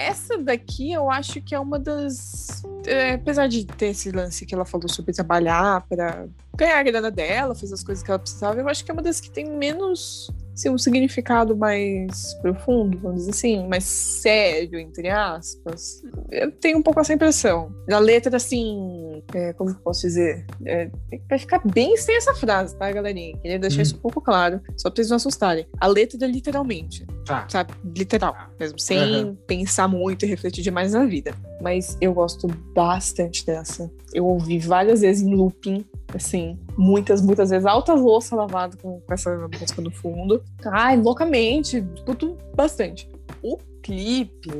Essa 0.00 0.38
daqui 0.38 0.92
eu 0.92 1.10
acho 1.10 1.42
que 1.42 1.54
é 1.54 1.60
uma 1.60 1.78
das. 1.78 2.62
é, 2.86 3.12
apesar 3.12 3.46
de 3.48 3.66
ter 3.66 3.88
esse 3.88 4.10
lance 4.10 4.46
que 4.46 4.54
ela 4.54 4.64
falou 4.64 4.88
sobre 4.88 5.12
trabalhar 5.12 5.86
para 5.88 6.26
ganhar 6.56 6.78
a 6.78 6.82
grana 6.82 7.10
dela, 7.10 7.54
fazer 7.54 7.74
as 7.74 7.84
coisas 7.84 8.02
que 8.02 8.10
ela 8.10 8.18
precisava, 8.18 8.58
eu 8.58 8.68
acho 8.68 8.82
que 8.82 8.90
é 8.90 8.94
uma 8.94 9.02
das 9.02 9.20
que 9.20 9.30
tem 9.30 9.44
menos. 9.44 10.30
Assim, 10.60 10.68
um 10.68 10.76
significado 10.76 11.56
mais 11.56 12.34
profundo, 12.42 12.98
vamos 12.98 13.20
dizer 13.20 13.30
assim, 13.30 13.66
mais 13.66 13.84
sério, 13.84 14.78
entre 14.78 15.08
aspas. 15.08 16.02
Eu 16.30 16.52
tenho 16.52 16.76
um 16.78 16.82
pouco 16.82 17.00
essa 17.00 17.14
impressão. 17.14 17.74
A 17.90 17.98
letra, 17.98 18.36
assim, 18.36 19.22
é, 19.34 19.54
como 19.54 19.70
que 19.70 19.78
eu 19.78 19.82
posso 19.82 20.02
dizer? 20.02 20.44
É, 20.66 20.90
vai 21.30 21.38
ficar 21.38 21.62
bem 21.66 21.96
sem 21.96 22.14
essa 22.14 22.34
frase, 22.34 22.76
tá, 22.76 22.92
galerinha? 22.92 23.38
Queria 23.38 23.58
deixar 23.58 23.78
Hum. 23.78 23.82
isso 23.82 23.96
um 23.96 24.00
pouco 24.00 24.20
claro, 24.20 24.60
só 24.76 24.90
pra 24.90 24.96
vocês 24.96 25.08
não 25.08 25.16
assustarem. 25.16 25.66
A 25.80 25.86
letra 25.86 26.18
é 26.22 26.28
literalmente 26.28 27.06
Tá. 27.24 27.46
sabe? 27.48 27.72
Literal, 27.96 28.36
mesmo, 28.58 28.78
sem 28.78 28.98
Aham. 28.98 29.36
pensar 29.46 29.88
muito 29.88 30.26
e 30.26 30.28
refletir 30.28 30.62
demais 30.62 30.92
na 30.92 31.06
vida. 31.06 31.32
Mas 31.62 31.96
eu 32.02 32.12
gosto 32.12 32.46
bastante 32.74 33.46
dessa. 33.46 33.90
Eu 34.12 34.26
ouvi 34.26 34.58
várias 34.58 35.00
vezes 35.00 35.22
em 35.22 35.34
looping, 35.34 35.84
assim, 36.16 36.58
muitas, 36.76 37.20
muitas 37.22 37.50
vezes, 37.50 37.66
altas 37.66 38.00
louça 38.00 38.34
lavada 38.36 38.76
com, 38.76 39.00
com 39.00 39.14
essa 39.14 39.36
música 39.60 39.80
no 39.82 39.90
fundo. 39.90 40.42
Ai, 40.66 40.96
loucamente, 40.96 41.84
escuto 41.94 42.36
bastante. 42.54 43.08
O 43.42 43.56
clipe, 43.82 44.50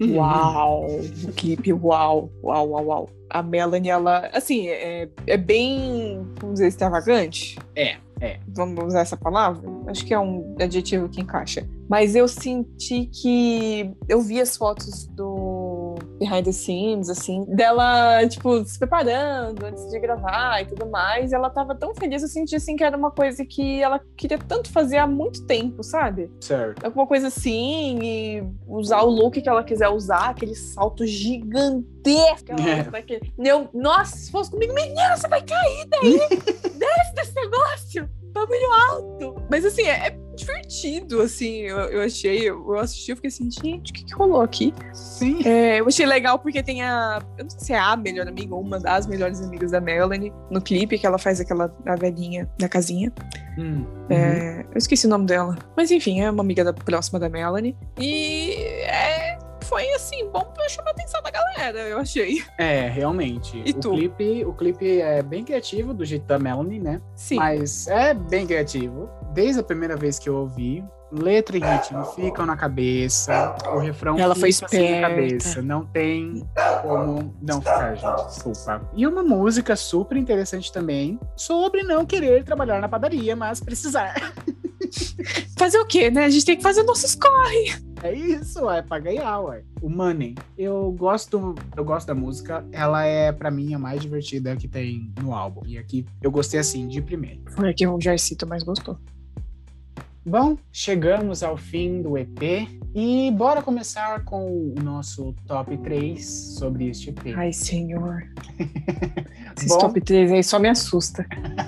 Uhum. 0.00 0.16
uau! 0.16 0.86
O 0.86 1.32
clipe, 1.32 1.72
uau, 1.72 2.30
uau, 2.42 2.70
uau, 2.70 2.86
uau. 2.86 3.08
A 3.30 3.42
Melanie, 3.42 3.90
ela, 3.90 4.30
assim, 4.32 4.68
é, 4.68 5.08
é 5.26 5.36
bem, 5.36 6.26
vamos 6.40 6.54
dizer, 6.54 6.68
extravagante. 6.68 7.58
É, 7.76 7.96
é. 8.20 8.40
Vamos 8.48 8.82
usar 8.86 9.00
essa 9.00 9.16
palavra? 9.16 9.68
Acho 9.86 10.04
que 10.04 10.14
é 10.14 10.18
um 10.18 10.56
adjetivo 10.60 11.08
que 11.08 11.20
encaixa. 11.20 11.68
Mas 11.88 12.14
eu 12.14 12.26
senti 12.26 13.06
que 13.06 13.90
eu 14.08 14.20
vi 14.20 14.40
as 14.40 14.56
fotos 14.56 15.06
do 15.08 15.67
behind 16.18 16.44
the 16.44 16.52
scenes, 16.52 17.08
assim, 17.08 17.44
dela, 17.48 18.26
tipo, 18.28 18.64
se 18.64 18.78
preparando 18.78 19.64
antes 19.66 19.88
de 19.90 19.98
gravar 19.98 20.60
e 20.62 20.66
tudo 20.66 20.86
mais. 20.86 21.30
E 21.32 21.34
ela 21.34 21.48
tava 21.50 21.74
tão 21.74 21.94
feliz, 21.94 22.22
eu 22.22 22.28
senti 22.28 22.56
assim 22.56 22.76
que 22.76 22.84
era 22.84 22.96
uma 22.96 23.10
coisa 23.10 23.44
que 23.44 23.80
ela 23.82 24.00
queria 24.16 24.38
tanto 24.38 24.70
fazer 24.70 24.98
há 24.98 25.06
muito 25.06 25.44
tempo, 25.46 25.82
sabe? 25.82 26.30
Certo. 26.40 26.84
Alguma 26.84 27.06
coisa 27.06 27.28
assim, 27.28 27.98
e 28.02 28.44
usar 28.66 29.02
o 29.02 29.10
look 29.10 29.40
que 29.40 29.48
ela 29.48 29.62
quiser 29.64 29.88
usar, 29.88 30.30
aquele 30.30 30.54
salto 30.54 31.06
gigantesco. 31.06 31.88
que 32.46 32.52
ela 32.52 32.70
É. 32.70 32.82
daquele- 32.84 33.32
Eu, 33.38 33.68
nossa, 33.74 34.16
se 34.16 34.30
fosse 34.30 34.50
comigo, 34.50 34.72
menina, 34.72 35.16
você 35.16 35.28
vai 35.28 35.42
cair 35.42 35.86
daí! 35.88 36.18
Desce 36.78 37.14
desse 37.14 37.34
negócio! 37.34 38.08
Bagulho 38.32 38.72
alto! 38.90 39.42
Mas 39.50 39.64
assim, 39.64 39.82
é, 39.82 40.08
é 40.08 40.18
divertido, 40.36 41.20
assim, 41.20 41.62
eu, 41.62 41.76
eu 41.78 42.02
achei, 42.02 42.48
eu, 42.48 42.64
eu 42.72 42.78
assisti, 42.78 43.10
eu 43.10 43.16
fiquei 43.16 43.28
assim, 43.28 43.50
gente, 43.50 43.90
o 43.90 43.94
que, 43.94 44.04
que 44.04 44.14
rolou 44.14 44.40
aqui? 44.40 44.72
Sim. 44.92 45.40
É, 45.46 45.80
eu 45.80 45.86
achei 45.88 46.06
legal 46.06 46.38
porque 46.38 46.62
tem 46.62 46.82
a. 46.82 47.20
Eu 47.36 47.44
não 47.44 47.50
sei 47.50 47.60
se 47.60 47.72
é 47.72 47.78
a 47.78 47.96
melhor 47.96 48.28
amiga 48.28 48.54
ou 48.54 48.60
uma 48.60 48.78
das 48.78 49.06
melhores 49.06 49.40
amigas 49.40 49.72
da 49.72 49.80
Melanie 49.80 50.32
no 50.50 50.60
clipe, 50.60 50.98
que 50.98 51.06
ela 51.06 51.18
faz 51.18 51.40
aquela 51.40 51.74
a 51.86 51.96
velhinha 51.96 52.48
da 52.58 52.68
casinha. 52.68 53.12
Hum, 53.58 53.84
É, 54.08 54.60
eu 54.70 54.78
esqueci 54.78 55.06
o 55.06 55.10
nome 55.10 55.26
dela. 55.26 55.56
Mas 55.76 55.90
enfim, 55.90 56.20
é 56.20 56.30
uma 56.30 56.42
amiga 56.42 56.62
da, 56.62 56.72
próxima 56.72 57.18
da 57.18 57.28
Melanie. 57.28 57.76
E 57.98 58.52
é, 58.84 59.38
foi 59.68 59.92
assim, 59.92 60.28
bom 60.30 60.44
pra 60.54 60.68
chamar 60.68 60.90
a 60.90 60.92
atenção 60.92 61.22
da 61.22 61.30
galera, 61.30 61.78
eu 61.80 61.98
achei. 61.98 62.42
É, 62.56 62.88
realmente. 62.88 63.62
E 63.64 63.70
o 63.70 63.74
tu? 63.74 63.90
clipe, 63.90 64.44
o 64.44 64.52
clipe 64.54 65.00
é 65.00 65.22
bem 65.22 65.44
criativo 65.44 65.92
do 65.92 66.04
jeito 66.04 66.26
da 66.26 66.38
Melanie, 66.38 66.80
né? 66.80 67.00
Sim. 67.14 67.36
Mas 67.36 67.86
é 67.86 68.14
bem 68.14 68.46
criativo. 68.46 69.08
Desde 69.32 69.60
a 69.60 69.62
primeira 69.62 69.94
vez 69.96 70.18
que 70.18 70.28
eu 70.28 70.36
ouvi, 70.36 70.82
letra 71.12 71.56
e 71.56 71.60
ritmo 71.60 72.04
ficam 72.06 72.46
na 72.46 72.56
cabeça, 72.56 73.54
o 73.72 73.78
refrão 73.78 74.18
Ela 74.18 74.34
foi 74.34 74.48
assim 74.48 74.62
na 74.62 74.66
esperta. 74.66 75.08
cabeça. 75.08 75.62
Não 75.62 75.84
tem 75.84 76.48
como 76.82 77.34
não 77.40 77.60
ficar, 77.60 77.94
gente. 77.94 78.26
Desculpa. 78.26 78.90
E 78.94 79.06
uma 79.06 79.22
música 79.22 79.76
super 79.76 80.16
interessante 80.16 80.72
também 80.72 81.20
sobre 81.36 81.82
não 81.82 82.06
querer 82.06 82.42
trabalhar 82.42 82.80
na 82.80 82.88
padaria, 82.88 83.36
mas 83.36 83.60
precisar. 83.60 84.14
Fazer 85.58 85.78
o 85.78 85.86
quê, 85.86 86.10
né? 86.10 86.24
A 86.24 86.30
gente 86.30 86.46
tem 86.46 86.56
que 86.56 86.62
fazer 86.62 86.82
nossos 86.84 87.14
corre. 87.14 87.74
É 88.02 88.12
isso, 88.14 88.70
é 88.70 88.80
pra 88.80 88.98
ganhar, 88.98 89.40
ué. 89.40 89.62
O 89.82 89.88
Money. 89.88 90.34
Eu 90.56 90.92
gosto, 90.92 91.54
eu 91.76 91.84
gosto 91.84 92.06
da 92.06 92.14
música. 92.14 92.64
Ela 92.70 93.04
é, 93.04 93.32
pra 93.32 93.50
mim, 93.50 93.74
a 93.74 93.78
mais 93.78 94.00
divertida 94.00 94.56
que 94.56 94.68
tem 94.68 95.12
no 95.20 95.34
álbum. 95.34 95.62
E 95.66 95.76
aqui 95.76 96.06
eu 96.22 96.30
gostei 96.30 96.60
assim, 96.60 96.86
de 96.86 97.02
primeiro. 97.02 97.42
Foi 97.50 97.70
a 97.70 97.74
que 97.74 97.86
o 97.86 98.00
Jarcito 98.00 98.46
mais 98.46 98.62
gostou. 98.62 98.98
Bom, 100.24 100.58
chegamos 100.70 101.42
ao 101.42 101.56
fim 101.56 102.02
do 102.02 102.18
EP 102.18 102.68
e 102.94 103.30
bora 103.30 103.62
começar 103.62 104.24
com 104.24 104.46
o 104.46 104.74
nosso 104.82 105.34
top 105.46 105.76
3 105.78 106.22
sobre 106.58 106.88
este 106.88 107.08
EP. 107.08 107.34
Ai, 107.34 107.52
senhor. 107.52 108.24
Esses 109.56 109.70
Bom. 109.70 109.78
top 109.78 110.00
3 110.00 110.32
aí 110.32 110.44
só 110.44 110.58
me 110.58 110.68
assusta. 110.68 111.26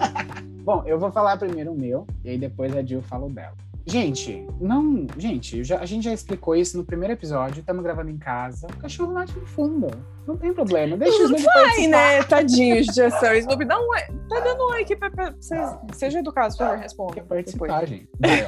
Bom, 0.62 0.84
eu 0.86 0.98
vou 0.98 1.10
falar 1.10 1.38
primeiro 1.38 1.72
o 1.72 1.78
meu 1.78 2.06
e 2.22 2.28
aí 2.28 2.38
depois 2.38 2.76
a 2.76 2.82
Jill 2.82 3.00
fala 3.00 3.24
o 3.24 3.30
dela. 3.30 3.56
Gente, 3.86 4.46
não. 4.60 5.06
Gente, 5.16 5.64
já- 5.64 5.78
a 5.80 5.86
gente 5.86 6.04
já 6.04 6.12
explicou 6.12 6.54
isso 6.54 6.76
no 6.76 6.84
primeiro 6.84 7.12
episódio. 7.14 7.60
Estamos 7.60 7.82
gravando 7.82 8.10
em 8.10 8.18
casa. 8.18 8.66
O 8.68 8.76
cachorro 8.76 9.12
late 9.12 9.36
no 9.38 9.46
fundo. 9.46 9.88
Não 10.26 10.36
tem 10.36 10.52
problema. 10.52 10.96
Deixa 10.96 11.16
os 11.24 11.30
Snoopy 11.30 11.46
Ai, 11.48 11.54
participar. 11.64 11.90
né? 11.90 12.22
Tadinho 12.22 12.82
de 12.82 12.92
Jason. 12.92 13.32
Snoopy, 13.34 13.64
dá 13.64 13.80
um 13.80 13.88
oi. 13.88 14.00
Tá 14.28 14.40
dando 14.40 14.62
um 14.64 14.70
oi 14.72 14.82
aqui 14.82 14.94
pra, 14.94 15.10
pra 15.10 15.30
vocês. 15.32 15.68
Seja 15.92 16.20
educado, 16.20 16.54
por 16.56 16.58
favor, 16.66 16.78
responda. 16.78 17.14
Quer 17.14 17.24
participar, 17.24 17.86
gente. 17.86 18.08
Vai. 18.20 18.46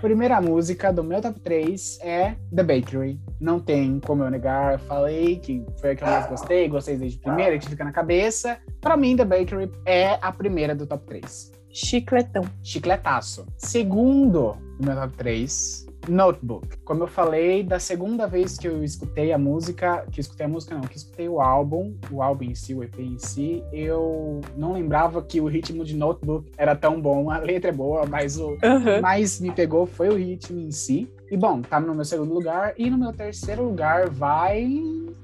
Primeira 0.00 0.38
música 0.40 0.92
do 0.92 1.02
meu 1.02 1.22
top 1.22 1.40
3 1.40 1.98
é 2.02 2.34
The 2.54 2.62
Bakery. 2.62 3.18
Não 3.40 3.58
tem 3.58 4.00
como 4.00 4.22
eu 4.22 4.30
negar. 4.30 4.74
Eu 4.74 4.78
falei 4.80 5.38
que 5.38 5.64
foi 5.80 5.92
a 5.92 5.96
que 5.96 6.02
eu 6.04 6.08
mais 6.08 6.26
gostei. 6.28 6.68
Gostei 6.68 6.96
desde 6.96 7.18
primeira, 7.20 7.58
que 7.58 7.68
fica 7.70 7.84
na 7.84 7.92
cabeça. 7.92 8.58
Pra 8.80 8.96
mim, 8.96 9.16
The 9.16 9.24
Bakery 9.24 9.70
é 9.86 10.18
a 10.20 10.30
primeira 10.30 10.74
do 10.74 10.86
top 10.86 11.06
3. 11.06 11.52
Chicletão. 11.70 12.42
Chicletaço. 12.62 13.46
Segundo 13.56 14.56
do 14.78 14.86
meu 14.86 14.94
top 14.94 15.16
3, 15.16 15.86
Notebook. 16.08 16.76
Como 16.84 17.02
eu 17.04 17.06
falei, 17.06 17.62
da 17.62 17.78
segunda 17.78 18.26
vez 18.26 18.58
que 18.58 18.68
eu 18.68 18.82
escutei 18.82 19.32
a 19.32 19.38
música, 19.38 20.04
que 20.10 20.20
escutei 20.20 20.46
a 20.46 20.48
música 20.48 20.74
não, 20.74 20.82
que 20.82 20.96
escutei 20.96 21.28
o 21.28 21.40
álbum, 21.40 21.94
o 22.10 22.22
álbum 22.22 22.44
em 22.44 22.54
si, 22.54 22.74
o 22.74 22.82
EP 22.82 22.98
em 22.98 23.18
si, 23.18 23.62
eu 23.72 24.40
não 24.56 24.72
lembrava 24.72 25.22
que 25.22 25.40
o 25.40 25.46
ritmo 25.46 25.84
de 25.84 25.96
Notebook 25.96 26.50
era 26.56 26.74
tão 26.74 27.00
bom. 27.00 27.30
A 27.30 27.38
letra 27.38 27.70
é 27.70 27.72
boa, 27.72 28.04
mas 28.06 28.38
o 28.38 28.56
que 28.58 29.00
mais 29.00 29.40
me 29.40 29.50
pegou 29.50 29.86
foi 29.86 30.08
o 30.08 30.16
ritmo 30.16 30.60
em 30.60 30.70
si. 30.70 31.08
E 31.30 31.36
bom, 31.36 31.62
tá 31.62 31.80
no 31.80 31.94
meu 31.94 32.04
segundo 32.04 32.32
lugar. 32.32 32.74
E 32.76 32.90
no 32.90 32.98
meu 32.98 33.12
terceiro 33.12 33.64
lugar 33.64 34.08
vai. 34.08 34.70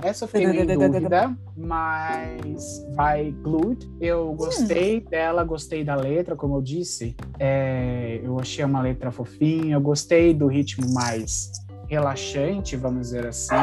Essa 0.03 0.25
eu 0.25 0.29
fiquei 0.29 0.47
meio 0.47 0.71
em 0.71 0.79
dúvida, 0.79 1.37
mas 1.57 2.87
vai 2.95 3.31
Glued. 3.31 3.89
Eu 4.01 4.33
gostei 4.33 5.01
dela, 5.01 5.45
gostei 5.45 5.85
da 5.85 5.95
letra, 5.95 6.35
como 6.35 6.57
eu 6.57 6.63
disse. 6.63 7.17
É, 7.39 8.21
eu 8.23 8.39
achei 8.39 8.65
uma 8.65 8.81
letra 8.81 9.11
fofinha, 9.11 9.75
eu 9.75 9.81
gostei 9.81 10.33
do 10.33 10.47
ritmo 10.47 10.93
mais 10.93 11.53
relaxante, 11.91 12.77
vamos 12.77 13.09
dizer 13.09 13.27
assim. 13.27 13.57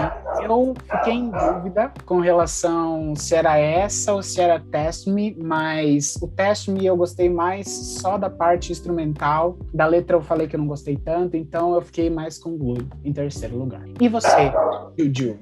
Eu 0.43 0.75
fiquei 0.91 1.13
em 1.13 1.31
dúvida 1.31 1.91
com 2.05 2.19
relação 2.19 3.15
se 3.15 3.33
era 3.33 3.57
essa 3.57 4.13
ou 4.13 4.21
se 4.21 4.41
era 4.41 4.59
Test 4.59 5.07
Me, 5.07 5.33
mas 5.41 6.17
o 6.21 6.27
Test 6.27 6.67
Me 6.67 6.85
eu 6.85 6.97
gostei 6.97 7.29
mais 7.29 7.69
só 7.69 8.17
da 8.17 8.29
parte 8.29 8.73
instrumental. 8.73 9.57
Da 9.73 9.85
letra 9.85 10.17
eu 10.17 10.21
falei 10.21 10.45
que 10.45 10.57
eu 10.57 10.59
não 10.59 10.67
gostei 10.67 10.97
tanto, 10.97 11.37
então 11.37 11.73
eu 11.73 11.81
fiquei 11.81 12.09
mais 12.09 12.37
com 12.37 12.57
Glue 12.57 12.85
em 13.03 13.13
terceiro 13.13 13.57
lugar. 13.57 13.83
E 13.99 14.09
você, 14.09 14.51
Juju? 14.97 15.39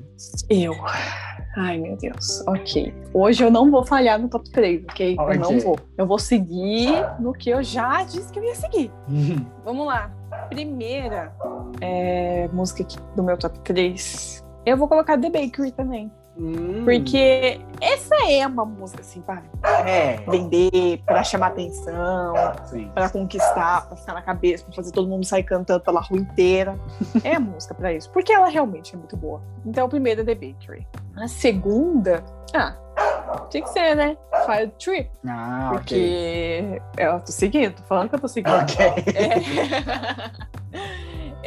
Eu. 0.48 0.74
Ai, 1.58 1.78
meu 1.78 1.96
Deus. 1.98 2.44
Ok. 2.48 2.94
Hoje 3.14 3.44
eu 3.44 3.50
não 3.50 3.72
vou 3.72 3.84
falhar 3.86 4.20
no 4.20 4.28
top 4.30 4.50
3, 4.52 4.84
ok? 4.84 5.16
Ok. 5.18 5.36
Eu 5.36 5.40
não 5.40 5.60
vou. 5.60 5.80
Eu 5.98 6.06
vou 6.06 6.20
seguir 6.20 6.92
no 7.20 7.34
que 7.34 7.50
eu 7.50 7.64
já 7.64 8.04
disse 8.04 8.32
que 8.32 8.38
eu 8.38 8.44
ia 8.44 8.56
seguir. 8.56 8.92
Vamos 9.64 9.88
lá. 9.88 10.12
Primeira 10.50 11.34
é, 11.82 12.48
música 12.54 12.84
aqui 12.84 12.98
do 13.16 13.24
meu 13.24 13.38
top 13.38 13.60
3. 13.60 14.44
Eu 14.66 14.78
vou 14.78 14.88
colocar 14.88 15.18
The 15.20 15.30
Bakery 15.30 15.72
também. 15.72 16.12
Hum, 16.38 16.84
Porque 16.84 17.62
essa 17.80 18.14
é 18.30 18.46
uma 18.46 18.66
música 18.66 19.00
assim, 19.02 19.22
pra 19.22 19.42
é, 19.86 20.18
vender, 20.30 21.02
pra 21.06 21.24
chamar 21.24 21.48
atenção, 21.48 22.34
pra 22.94 23.10
conquistar, 23.10 23.88
pra 23.88 23.96
ficar 23.96 24.14
na 24.14 24.22
cabeça, 24.22 24.66
pra 24.66 24.74
fazer 24.74 24.92
todo 24.92 25.08
mundo 25.08 25.26
sair 25.26 25.44
cantando 25.44 25.80
pela 25.82 26.02
rua 26.02 26.20
inteira. 26.20 26.78
É 27.24 27.36
a 27.36 27.40
música 27.40 27.74
pra 27.74 27.94
isso. 27.94 28.12
Porque 28.12 28.34
ela 28.34 28.50
realmente 28.50 28.96
é 28.96 28.98
muito 28.98 29.16
boa. 29.16 29.42
Então, 29.66 29.86
a 29.86 29.90
primeira 29.90 30.22
é 30.22 30.26
The 30.26 30.36
Bakery. 30.36 30.86
A 31.16 31.28
segunda, 31.28 32.22
ah, 32.54 32.76
tinha 33.50 33.64
que 33.64 33.70
ser, 33.70 33.96
né? 33.96 34.18
Fire 34.46 34.72
Trip. 34.80 35.10
Ah, 35.28 35.72
ok. 35.74 35.78
Porque 35.78 36.82
eu 36.98 37.20
tô 37.20 37.32
seguindo, 37.32 37.76
tô 37.76 37.84
falando 37.84 38.10
que 38.10 38.16
eu 38.16 38.20
tô 38.20 38.28
seguindo. 38.28 38.54
Ok. 38.56 38.76
É. 40.76 40.96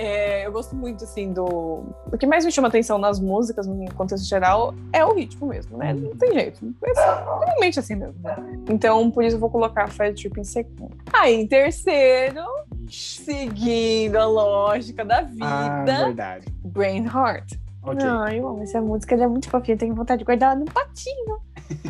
É, 0.01 0.47
eu 0.47 0.53
gosto 0.53 0.77
muito, 0.77 1.03
assim, 1.03 1.33
do. 1.33 1.45
O 1.45 2.17
que 2.17 2.25
mais 2.25 2.45
me 2.45 2.53
chama 2.53 2.69
atenção 2.69 2.99
nas 2.99 3.19
músicas, 3.19 3.67
no 3.67 3.93
contexto 3.95 4.25
geral, 4.29 4.73
é 4.93 5.05
o 5.05 5.13
ritmo 5.13 5.49
mesmo, 5.49 5.77
né? 5.77 5.93
Não 5.93 6.17
tem 6.17 6.33
jeito. 6.35 6.73
Mas, 6.81 6.97
realmente 6.97 7.81
assim 7.81 7.97
mesmo, 7.97 8.15
né? 8.23 8.37
Então, 8.71 9.11
por 9.11 9.25
isso 9.25 9.35
eu 9.37 9.41
vou 9.41 9.51
colocar 9.51 9.89
Fire 9.89 10.15
Trip 10.15 10.39
em 10.41 10.45
segundo. 10.45 10.97
Aí, 11.13 11.35
em 11.35 11.49
terceiro, 11.49 12.45
seguindo 12.89 14.17
a 14.17 14.27
lógica 14.27 15.05
da 15.05 15.23
vida, 15.23 15.45
Ah, 15.45 15.85
verdade. 15.85 16.47
Brain 16.65 17.05
Heart. 17.05 17.55
Ok. 17.83 18.07
Ai, 18.07 18.39
eu 18.39 18.47
amo 18.49 18.63
essa 18.63 18.81
música, 18.81 19.15
ela 19.15 19.25
é 19.25 19.29
muito 19.29 19.49
fofinha, 19.51 19.77
tenho 19.77 19.95
vontade 19.95 20.21
de 20.21 20.25
guardar 20.25 20.53
ela 20.53 20.61
num 20.61 20.67
patinho. 20.67 21.41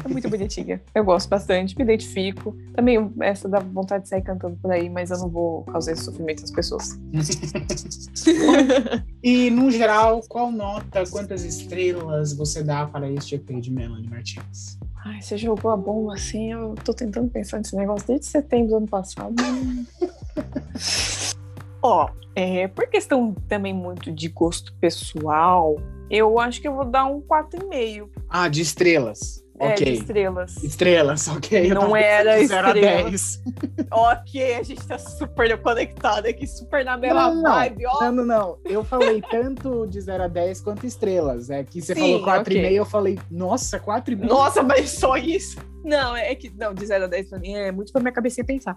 É 0.04 0.08
muito 0.08 0.28
bonitinha. 0.28 0.80
Eu 0.94 1.04
gosto 1.04 1.28
bastante, 1.28 1.76
me 1.76 1.84
identifico. 1.84 2.56
Também 2.74 3.12
essa 3.20 3.48
dá 3.48 3.60
vontade 3.60 4.04
de 4.04 4.08
sair 4.08 4.22
cantando 4.22 4.56
por 4.56 4.70
aí, 4.70 4.88
mas 4.88 5.10
eu 5.10 5.18
não 5.18 5.28
vou 5.28 5.62
causar 5.64 5.92
esse 5.92 6.04
sofrimento 6.04 6.44
às 6.44 6.50
pessoas. 6.50 6.98
E, 9.20 9.50
no 9.50 9.68
geral, 9.70 10.22
qual 10.28 10.50
nota, 10.50 11.02
quantas 11.10 11.44
estrelas 11.44 12.32
você 12.32 12.62
dá 12.62 12.86
para 12.86 13.10
este 13.10 13.34
EP 13.34 13.60
de 13.60 13.70
Melanie 13.70 14.08
Martins? 14.08 14.78
Ai, 15.04 15.20
você 15.20 15.36
jogou 15.36 15.72
a 15.72 15.76
bomba 15.76 16.14
assim, 16.14 16.52
eu 16.52 16.74
tô 16.84 16.94
tentando 16.94 17.28
pensar 17.28 17.58
nesse 17.58 17.74
negócio 17.74 18.06
desde 18.06 18.26
setembro 18.26 18.68
do 18.68 18.76
ano 18.76 18.86
passado. 18.86 19.34
Ó, 21.82 22.08
é, 22.34 22.68
por 22.68 22.88
questão 22.88 23.34
também 23.48 23.74
muito 23.74 24.12
de 24.12 24.28
gosto 24.28 24.72
pessoal, 24.74 25.76
eu 26.10 26.38
acho 26.38 26.60
que 26.60 26.68
eu 26.68 26.74
vou 26.74 26.84
dar 26.84 27.06
um 27.06 27.20
4,5 27.20 28.08
Ah, 28.28 28.48
de 28.48 28.62
estrelas. 28.62 29.44
É, 29.60 29.68
ok. 29.68 29.84
de 29.84 29.92
estrelas. 29.92 30.62
Estrelas, 30.62 31.28
ok. 31.28 31.70
Eu 31.70 31.74
Não 31.74 31.96
era 31.96 32.36
pensando 32.36 32.40
de 32.42 32.46
zero 32.48 32.66
a 32.66 32.70
estrela. 32.70 33.10
10. 33.10 33.42
ok, 33.90 34.54
a 34.54 34.62
gente 34.62 34.86
tá 34.86 34.98
super 34.98 35.58
conectado 35.60 36.26
aqui, 36.26 36.46
super 36.46 36.84
na 36.84 36.96
mesma 36.96 37.28
Não, 37.28 37.34
não. 37.42 37.52
vibe, 37.54 37.86
ó. 37.86 38.00
Não, 38.04 38.12
não, 38.12 38.24
não. 38.26 38.58
Eu 38.64 38.84
falei 38.84 39.22
tanto 39.30 39.86
de 39.86 40.00
0 40.00 40.24
a 40.24 40.28
10 40.28 40.60
quanto 40.60 40.86
estrelas. 40.86 41.50
É 41.50 41.62
que 41.64 41.80
você 41.80 41.94
Sim, 41.94 42.00
falou 42.00 42.22
4,5, 42.22 42.40
ok. 42.40 42.78
eu 42.78 42.84
falei, 42.84 43.18
nossa, 43.30 43.78
4,5? 43.80 44.26
Nossa, 44.26 44.62
mas 44.62 44.90
só 44.90 45.16
isso. 45.16 45.56
Não, 45.84 46.16
é 46.16 46.34
que. 46.34 46.50
Não, 46.56 46.74
de 46.74 46.84
0 46.84 47.04
a 47.04 47.06
10 47.06 47.30
pra 47.30 47.38
mim 47.38 47.54
é 47.54 47.72
muito 47.72 47.92
pra 47.92 48.00
minha 48.00 48.12
cabecinha 48.12 48.44
pensar. 48.44 48.76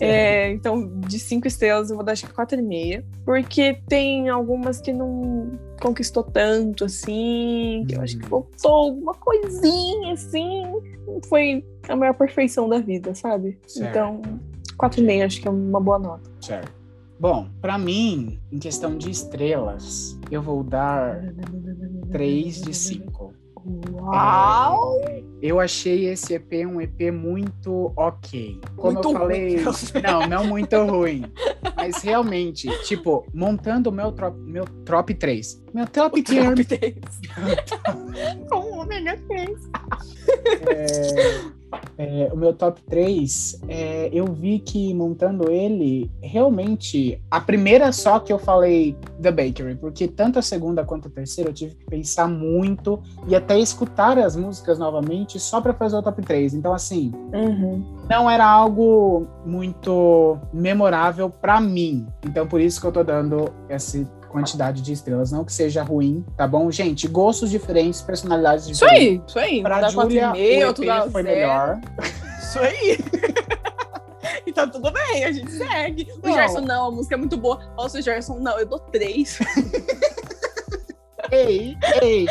É, 0.00 0.50
então, 0.50 1.00
de 1.00 1.18
5 1.18 1.46
estrelas, 1.46 1.90
eu 1.90 1.96
vou 1.96 2.04
dar 2.04 2.12
acho 2.12 2.26
que 2.26 2.32
4,5. 2.32 3.04
Porque 3.24 3.80
tem 3.88 4.28
algumas 4.28 4.80
que 4.80 4.92
não 4.92 5.58
conquistou 5.80 6.22
tanto, 6.22 6.84
assim. 6.84 7.84
Que 7.88 7.96
eu 7.96 8.00
acho 8.00 8.18
que 8.18 8.26
faltou 8.26 8.70
alguma 8.70 9.14
coisinha, 9.14 10.12
assim. 10.12 10.62
Não 11.06 11.20
foi 11.28 11.64
a 11.88 11.96
maior 11.96 12.14
perfeição 12.14 12.68
da 12.68 12.78
vida, 12.78 13.14
sabe? 13.14 13.58
Certo. 13.66 13.90
Então, 13.90 14.22
4,5 14.78 15.24
acho 15.24 15.40
que 15.40 15.48
é 15.48 15.50
uma 15.50 15.80
boa 15.80 15.98
nota. 15.98 16.30
Certo. 16.40 16.84
Bom, 17.18 17.48
pra 17.60 17.78
mim, 17.78 18.40
em 18.50 18.58
questão 18.58 18.98
de 18.98 19.08
estrelas, 19.10 20.18
eu 20.30 20.42
vou 20.42 20.62
dar 20.62 21.22
3 22.10 22.60
de 22.60 22.74
5. 22.74 23.32
Uau! 23.66 25.00
Eu 25.40 25.60
achei 25.60 26.06
esse 26.06 26.34
EP 26.34 26.66
um 26.66 26.80
EP 26.80 27.12
muito 27.12 27.92
ok. 27.96 28.60
Como 28.76 28.92
Muito 28.94 29.08
eu 29.08 29.12
falei, 29.12 29.56
ruim. 29.56 29.74
não, 30.02 30.26
não 30.26 30.44
muito 30.46 30.76
ruim. 30.84 31.24
Mas 31.76 32.02
realmente, 32.02 32.68
tipo, 32.84 33.26
montando 33.34 33.90
o 33.90 33.92
meu, 33.92 34.12
trop, 34.12 34.36
meu 34.38 34.64
top 34.84 35.14
3. 35.14 35.62
Meu 35.72 35.86
top 35.86 36.22
3 36.22 36.44
Top 36.46 36.64
3. 36.64 36.94
Com 38.48 38.56
o 38.56 38.80
ômega 38.80 39.18
3. 39.28 39.70
É, 40.68 41.53
o 42.32 42.36
meu 42.36 42.52
top 42.52 42.80
3, 42.82 43.60
é, 43.68 44.08
eu 44.12 44.26
vi 44.26 44.58
que 44.58 44.92
montando 44.94 45.50
ele, 45.50 46.10
realmente, 46.22 47.20
a 47.30 47.40
primeira 47.40 47.90
só 47.92 48.18
que 48.20 48.32
eu 48.32 48.38
falei 48.38 48.96
The 49.20 49.30
Bakery, 49.30 49.76
porque 49.76 50.06
tanto 50.08 50.38
a 50.38 50.42
segunda 50.42 50.84
quanto 50.84 51.08
a 51.08 51.10
terceira 51.10 51.50
eu 51.50 51.54
tive 51.54 51.74
que 51.76 51.84
pensar 51.86 52.28
muito 52.28 53.00
e 53.28 53.34
até 53.34 53.58
escutar 53.58 54.18
as 54.18 54.36
músicas 54.36 54.78
novamente 54.78 55.38
só 55.38 55.60
pra 55.60 55.72
fazer 55.74 55.96
o 55.96 56.02
top 56.02 56.22
3. 56.22 56.54
Então, 56.54 56.72
assim, 56.72 57.12
Uhum. 57.32 57.84
não 58.08 58.30
era 58.30 58.46
algo 58.46 59.26
muito 59.44 60.38
memorável 60.52 61.28
pra 61.30 61.60
mim. 61.60 62.06
Então, 62.24 62.46
por 62.46 62.60
isso 62.60 62.80
que 62.80 62.86
eu 62.86 62.92
tô 62.92 63.02
dando 63.04 63.50
essa 63.68 63.98
quantidade 64.34 64.82
de 64.82 64.92
estrelas. 64.92 65.30
Não 65.30 65.44
que 65.44 65.52
seja 65.52 65.82
ruim, 65.82 66.24
tá 66.36 66.46
bom? 66.46 66.70
Gente, 66.70 67.06
gostos 67.06 67.50
diferentes, 67.50 68.02
personalidades 68.02 68.66
Isso 68.66 68.84
diferentes. 68.84 69.06
aí, 69.08 69.22
isso 69.26 69.38
aí. 69.38 69.62
Pra 69.62 69.80
4,5, 69.80 70.78
o 70.78 70.84
EP 70.84 71.12
foi 71.12 71.22
zero. 71.22 71.36
melhor. 71.36 71.80
Isso 72.40 72.58
aí. 72.58 72.98
e 74.46 74.52
tá 74.52 74.66
tudo 74.66 74.90
bem, 74.90 75.24
a 75.24 75.32
gente 75.32 75.52
segue. 75.52 76.08
O 76.22 76.26
Não. 76.26 76.34
Gerson, 76.34 76.60
não, 76.60 76.88
a 76.88 76.90
música 76.90 77.14
é 77.14 77.18
muito 77.18 77.36
boa. 77.36 77.60
Nossa, 77.76 77.98
o 77.98 78.02
Gerson, 78.02 78.38
não, 78.40 78.58
eu 78.58 78.66
dou 78.66 78.80
três. 78.80 79.38
Ei, 81.30 81.76
ei, 82.02 82.26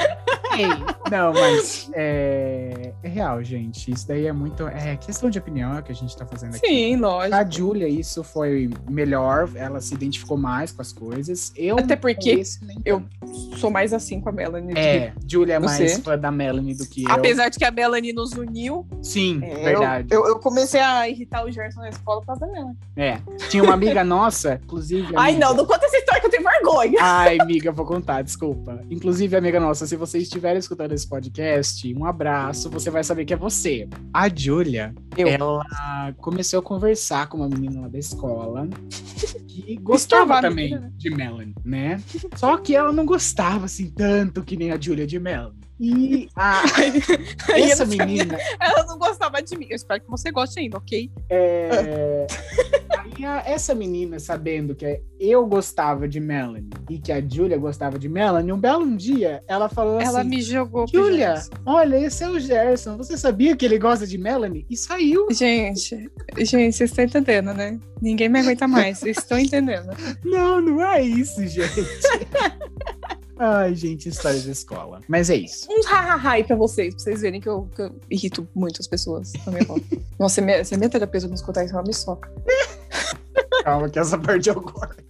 ei. 0.55 0.67
Não, 1.09 1.33
mas 1.33 1.89
é 1.93 2.72
real, 3.13 3.43
gente. 3.43 3.91
Isso 3.91 4.07
daí 4.07 4.25
é 4.27 4.33
muito. 4.33 4.67
É 4.67 4.95
questão 4.97 5.29
de 5.29 5.39
opinião 5.39 5.75
é 5.75 5.79
o 5.79 5.83
que 5.83 5.91
a 5.91 5.95
gente 5.95 6.15
tá 6.15 6.25
fazendo 6.25 6.55
aqui. 6.55 6.67
Sim, 6.67 6.95
lógico. 6.97 7.35
A 7.35 7.49
Julia, 7.49 7.87
isso 7.87 8.23
foi 8.23 8.69
melhor, 8.89 9.49
ela 9.55 9.79
se 9.79 9.93
identificou 9.93 10.37
mais 10.37 10.71
com 10.71 10.81
as 10.81 10.91
coisas. 10.91 11.51
Eu 11.55 11.77
Até 11.77 11.95
porque 11.95 12.31
conheço 12.33 12.59
eu 12.85 13.03
tanto. 13.19 13.57
sou 13.57 13.69
mais 13.69 13.93
assim 13.93 14.19
com 14.19 14.29
a 14.29 14.31
Melanie. 14.31 14.77
É, 14.77 15.13
Julia 15.27 15.55
é 15.55 15.59
mais 15.59 15.77
Você? 15.91 16.01
fã 16.01 16.17
da 16.17 16.31
Melanie 16.31 16.75
do 16.75 16.85
que 16.87 17.03
eu. 17.03 17.11
Apesar 17.11 17.49
de 17.49 17.57
que 17.57 17.65
a 17.65 17.71
Melanie 17.71 18.13
nos 18.13 18.31
uniu, 18.33 18.85
Sim, 19.01 19.39
é, 19.43 19.63
verdade. 19.63 20.07
Eu, 20.11 20.21
eu, 20.23 20.27
eu 20.29 20.39
comecei 20.39 20.81
a 20.81 21.07
irritar 21.07 21.45
o 21.45 21.51
Gerson 21.51 21.81
na 21.81 21.89
escola 21.89 22.19
por 22.21 22.27
causa 22.27 22.41
da 22.41 22.47
Melanie. 22.51 22.77
É. 22.95 23.19
Tinha 23.49 23.63
uma 23.63 23.73
amiga 23.73 24.03
nossa, 24.03 24.59
inclusive. 24.63 25.13
Ai, 25.15 25.31
amiga- 25.31 25.45
não, 25.47 25.55
não 25.55 25.65
conta 25.65 25.85
essa 25.85 25.97
história 25.97 26.19
que 26.21 26.27
eu 26.27 26.31
tenho 26.31 26.43
vergonha. 26.43 26.99
Ai, 27.01 27.37
amiga, 27.39 27.71
vou 27.71 27.85
contar, 27.85 28.21
desculpa. 28.21 28.81
Inclusive, 28.89 29.35
amiga 29.35 29.59
nossa, 29.59 29.85
se 29.85 29.95
você 29.95 30.17
estiver 30.17 30.55
escutando 30.55 30.91
esse 30.93 31.07
podcast, 31.07 31.93
um 31.95 32.05
abraço, 32.05 32.69
você 32.69 32.89
vai 32.89 33.02
saber 33.03 33.25
que 33.25 33.33
é 33.33 33.37
você. 33.37 33.87
A 34.13 34.29
Júlia, 34.29 34.93
ela 35.17 36.13
começou 36.17 36.59
a 36.59 36.63
conversar 36.63 37.27
com 37.27 37.37
uma 37.37 37.49
menina 37.49 37.81
lá 37.81 37.87
da 37.87 37.99
escola 37.99 38.67
que 39.47 39.75
gostava 39.81 40.41
também 40.41 40.71
né? 40.71 40.91
de 40.97 41.09
Melanie, 41.09 41.55
né? 41.63 42.01
Só 42.35 42.57
que 42.57 42.75
ela 42.75 42.91
não 42.91 43.05
gostava 43.05 43.65
assim 43.65 43.89
tanto 43.89 44.43
que 44.43 44.57
nem 44.57 44.71
a 44.71 44.79
Júlia 44.79 45.07
de 45.07 45.19
Melanie. 45.19 45.63
E 45.79 46.29
a, 46.35 46.63
essa 47.57 47.85
menina, 47.85 48.37
Ela 48.59 48.85
não 48.85 48.97
gostava 48.97 49.41
de 49.41 49.57
mim. 49.57 49.67
Eu 49.69 49.75
espero 49.75 50.01
que 50.01 50.09
você 50.09 50.31
goste 50.31 50.59
ainda, 50.59 50.77
ok? 50.77 51.11
É... 51.29 52.27
A- 53.25 53.43
essa 53.45 53.75
menina, 53.75 54.19
sabendo 54.19 54.73
que 54.75 55.01
eu 55.19 55.45
gostava 55.45 56.07
de 56.07 56.19
Melanie 56.19 56.69
e 56.89 56.97
que 56.99 57.11
a 57.11 57.21
Julia 57.21 57.57
gostava 57.57 57.99
de 57.99 58.07
Melanie, 58.09 58.51
um 58.51 58.57
belo 58.57 58.83
um 58.83 58.95
dia 58.95 59.41
ela 59.47 59.69
falou 59.69 59.99
Ela 60.01 60.21
assim: 60.21 60.29
me 60.29 60.41
jogou. 60.41 60.85
Julia, 60.87 61.35
olha, 61.65 61.97
esse 61.97 62.23
é 62.23 62.29
o 62.29 62.39
Gerson. 62.39 62.97
Você 62.97 63.17
sabia 63.17 63.55
que 63.55 63.65
ele 63.65 63.77
gosta 63.77 64.07
de 64.07 64.17
Melanie? 64.17 64.65
E 64.69 64.75
saiu. 64.77 65.27
Gente, 65.31 66.09
gente, 66.37 66.75
vocês 66.77 66.89
estão 66.89 67.03
entendendo, 67.05 67.53
né? 67.53 67.79
Ninguém 68.01 68.29
me 68.29 68.39
aguenta 68.39 68.67
mais. 68.67 68.99
Vocês 68.99 69.17
estão 69.17 69.37
entendendo. 69.39 69.89
Não, 70.23 70.61
não 70.61 70.81
é 70.81 71.01
isso, 71.01 71.45
gente. 71.45 71.73
Ai, 73.37 73.73
gente, 73.75 74.07
história 74.07 74.39
de 74.39 74.51
escola. 74.51 75.01
Mas 75.07 75.29
é 75.29 75.35
isso. 75.35 75.67
uns 75.69 75.85
ha-ha-ha 75.87 76.31
aí 76.31 76.43
pra 76.43 76.55
vocês, 76.55 76.93
pra 76.93 77.03
vocês 77.03 77.21
verem 77.21 77.41
que 77.41 77.49
eu, 77.49 77.67
que 77.75 77.81
eu 77.81 77.99
irrito 78.09 78.47
muitas 78.55 78.87
pessoas 78.87 79.33
na 79.45 79.51
minha 79.51 79.65
volta. 79.65 79.83
Nossa, 80.19 80.39
é 80.39 80.43
minha, 80.43 80.63
se 80.63 80.75
a 80.75 80.77
minha 80.77 80.89
terapeuta 80.89 81.27
me 81.27 81.33
escutar 81.33 81.65
isso, 81.65 81.73
ela 81.73 81.83
me 81.83 81.93
soca. 81.93 82.31
Calma 83.63 83.89
que 83.89 83.99
essa 83.99 84.17
parte 84.17 84.49
eu 84.49 84.59
gosto. 84.59 85.03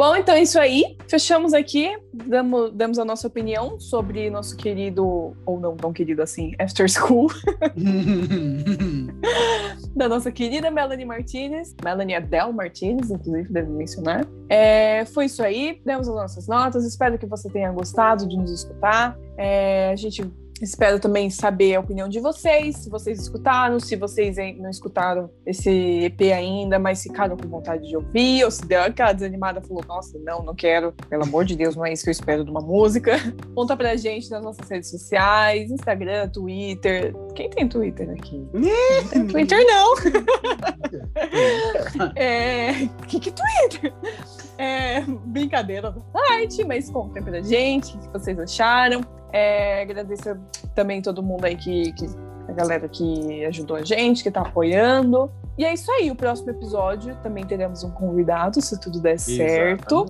Bom, 0.00 0.16
então 0.16 0.34
é 0.34 0.40
isso 0.40 0.58
aí. 0.58 0.96
Fechamos 1.10 1.52
aqui. 1.52 1.94
Damos, 2.10 2.72
damos 2.72 2.98
a 2.98 3.04
nossa 3.04 3.26
opinião 3.26 3.78
sobre 3.78 4.30
nosso 4.30 4.56
querido, 4.56 5.36
ou 5.44 5.60
não 5.60 5.76
tão 5.76 5.92
querido 5.92 6.22
assim, 6.22 6.54
After 6.58 6.88
School, 6.88 7.28
da 9.94 10.08
nossa 10.08 10.32
querida 10.32 10.70
Melanie 10.70 11.04
Martinez. 11.04 11.76
Melanie 11.84 12.14
Adele 12.14 12.50
Martinez, 12.50 13.10
inclusive, 13.10 13.52
deve 13.52 13.68
mencionar. 13.68 14.26
É, 14.48 15.04
foi 15.04 15.26
isso 15.26 15.42
aí. 15.42 15.82
Demos 15.84 16.08
as 16.08 16.14
nossas 16.14 16.48
notas. 16.48 16.86
Espero 16.86 17.18
que 17.18 17.26
você 17.26 17.50
tenha 17.50 17.70
gostado 17.70 18.26
de 18.26 18.38
nos 18.38 18.50
escutar. 18.50 19.18
É, 19.36 19.90
a 19.92 19.96
gente 19.96 20.22
espera 20.60 20.98
também 20.98 21.30
saber 21.30 21.74
a 21.74 21.80
opinião 21.80 22.08
de 22.08 22.20
vocês, 22.20 22.76
se 22.76 22.90
vocês 22.90 23.20
escutaram, 23.20 23.80
se 23.80 23.96
vocês 23.96 24.36
não 24.58 24.70
escutaram 24.70 25.30
esse 25.46 25.70
EP 26.04 26.20
ainda, 26.34 26.78
mas 26.78 27.02
ficaram 27.02 27.36
com 27.36 27.48
vontade 27.48 27.88
de 27.88 27.96
ouvir, 27.96 28.44
ou 28.44 28.50
se 28.50 28.66
deu 28.66 28.82
aquela 28.82 29.12
desanimada, 29.12 29.60
falou, 29.62 29.82
nossa, 29.86 30.18
não, 30.18 30.42
não 30.42 30.54
quero, 30.54 30.92
pelo 31.08 31.22
amor 31.24 31.44
de 31.44 31.56
Deus, 31.56 31.76
não 31.76 31.86
é 31.86 31.92
isso 31.92 32.04
que 32.04 32.10
eu 32.10 32.12
espero 32.12 32.44
de 32.44 32.50
uma 32.50 32.60
música. 32.60 33.16
Conta 33.54 33.76
pra 33.76 33.96
gente 33.96 34.30
nas 34.30 34.42
nossas 34.42 34.68
redes 34.68 34.90
sociais, 34.90 35.70
Instagram, 35.70 36.28
Twitter. 36.28 37.14
Quem 37.34 37.48
tem 37.48 37.68
Twitter 37.68 38.10
aqui? 38.10 38.46
Não 38.52 39.08
tem 39.08 39.26
Twitter 39.26 39.66
não. 39.66 39.94
É, 42.16 42.72
que 43.06 43.20
que 43.20 43.32
Twitter? 43.32 43.92
É, 44.58 45.00
brincadeira 45.00 45.90
da 45.90 46.00
parte, 46.00 46.64
mas 46.64 46.90
contem 46.90 47.22
pra 47.22 47.40
gente 47.40 47.96
o 47.96 48.00
que 48.00 48.08
vocês 48.08 48.38
acharam. 48.38 49.00
É, 49.32 49.82
agradeço 49.82 50.36
também 50.74 51.00
todo 51.02 51.22
mundo 51.22 51.44
aí 51.44 51.56
que, 51.56 51.92
que- 51.92 52.30
a 52.48 52.52
galera 52.52 52.88
que 52.88 53.44
ajudou 53.44 53.76
a 53.76 53.84
gente, 53.84 54.24
que 54.24 54.30
tá 54.30 54.40
apoiando. 54.40 55.30
E 55.56 55.64
é 55.64 55.72
isso 55.74 55.88
aí, 55.92 56.10
o 56.10 56.16
próximo 56.16 56.50
episódio 56.50 57.14
também 57.22 57.44
teremos 57.44 57.84
um 57.84 57.90
convidado, 57.90 58.60
se 58.62 58.80
tudo 58.80 58.98
der 59.00 59.18
certo. 59.20 60.06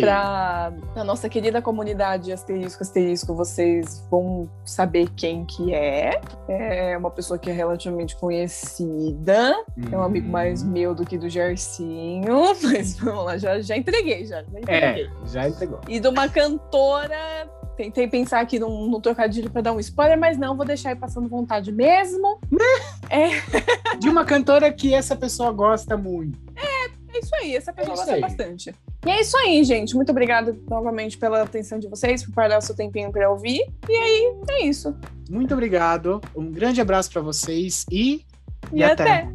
Pra 0.00 0.72
a 0.94 1.02
nossa 1.02 1.28
querida 1.28 1.60
comunidade 1.62 2.30
asterisco 2.32 2.82
asterisco, 2.82 3.34
vocês 3.34 4.06
vão 4.10 4.48
saber 4.64 5.08
quem 5.16 5.44
que 5.46 5.74
é. 5.74 6.20
É 6.48 6.96
uma 6.98 7.10
pessoa 7.10 7.38
que 7.38 7.50
é 7.50 7.52
relativamente 7.52 8.14
conhecida. 8.16 9.64
É 9.90 9.96
um 9.96 10.02
amigo 10.02 10.28
mais 10.28 10.62
Hum. 10.62 10.70
meu 10.70 10.94
do 10.94 11.04
que 11.04 11.18
do 11.18 11.28
Gercinho. 11.28 12.54
Mas 12.62 12.96
vamos 12.98 13.24
lá, 13.24 13.38
já, 13.38 13.60
já 13.60 13.76
entreguei, 13.76 14.26
já. 14.26 14.42
já 14.44 14.58
entreguei. 14.60 15.06
É, 15.06 15.26
já 15.26 15.48
entregou. 15.48 15.80
E 15.88 15.98
de 15.98 16.06
uma 16.08 16.28
cantora. 16.28 17.48
Tentei 17.76 18.06
pensar 18.06 18.40
aqui 18.40 18.58
num, 18.58 18.88
num 18.88 19.00
trocadilho 19.00 19.50
pra 19.50 19.60
dar 19.60 19.72
um 19.72 19.80
spoiler, 19.80 20.18
mas 20.18 20.38
não, 20.38 20.56
vou 20.56 20.64
deixar 20.64 20.90
aí 20.90 20.96
passando 20.96 21.28
vontade 21.28 21.72
mesmo. 21.72 22.38
De 23.98 24.08
uma 24.08 24.24
cantora 24.24 24.72
que 24.72 24.94
essa 24.94 25.16
pessoa 25.16 25.50
gosta 25.52 25.96
muito. 25.96 26.38
É 26.56 27.18
isso 27.18 27.34
aí, 27.36 27.54
essa 27.56 27.72
pessoa 27.72 27.94
É 27.94 27.96
gosta 27.96 28.12
aí. 28.14 28.20
bastante. 28.20 28.74
E 29.06 29.10
é 29.10 29.20
isso 29.20 29.36
aí, 29.36 29.62
gente. 29.64 29.94
Muito 29.94 30.10
obrigada 30.10 30.56
novamente 30.68 31.16
pela 31.18 31.42
atenção 31.42 31.78
de 31.78 31.86
vocês, 31.88 32.24
por 32.24 32.32
parar 32.34 32.58
o 32.58 32.60
seu 32.62 32.74
tempinho 32.74 33.12
pra 33.12 33.30
ouvir. 33.30 33.60
E 33.88 33.92
aí, 33.92 34.34
é 34.50 34.64
isso. 34.66 34.96
Muito 35.30 35.52
obrigado. 35.54 36.20
Um 36.34 36.50
grande 36.50 36.80
abraço 36.80 37.10
pra 37.12 37.22
vocês 37.22 37.84
e, 37.90 38.24
E, 38.72 38.82
até. 38.82 39.28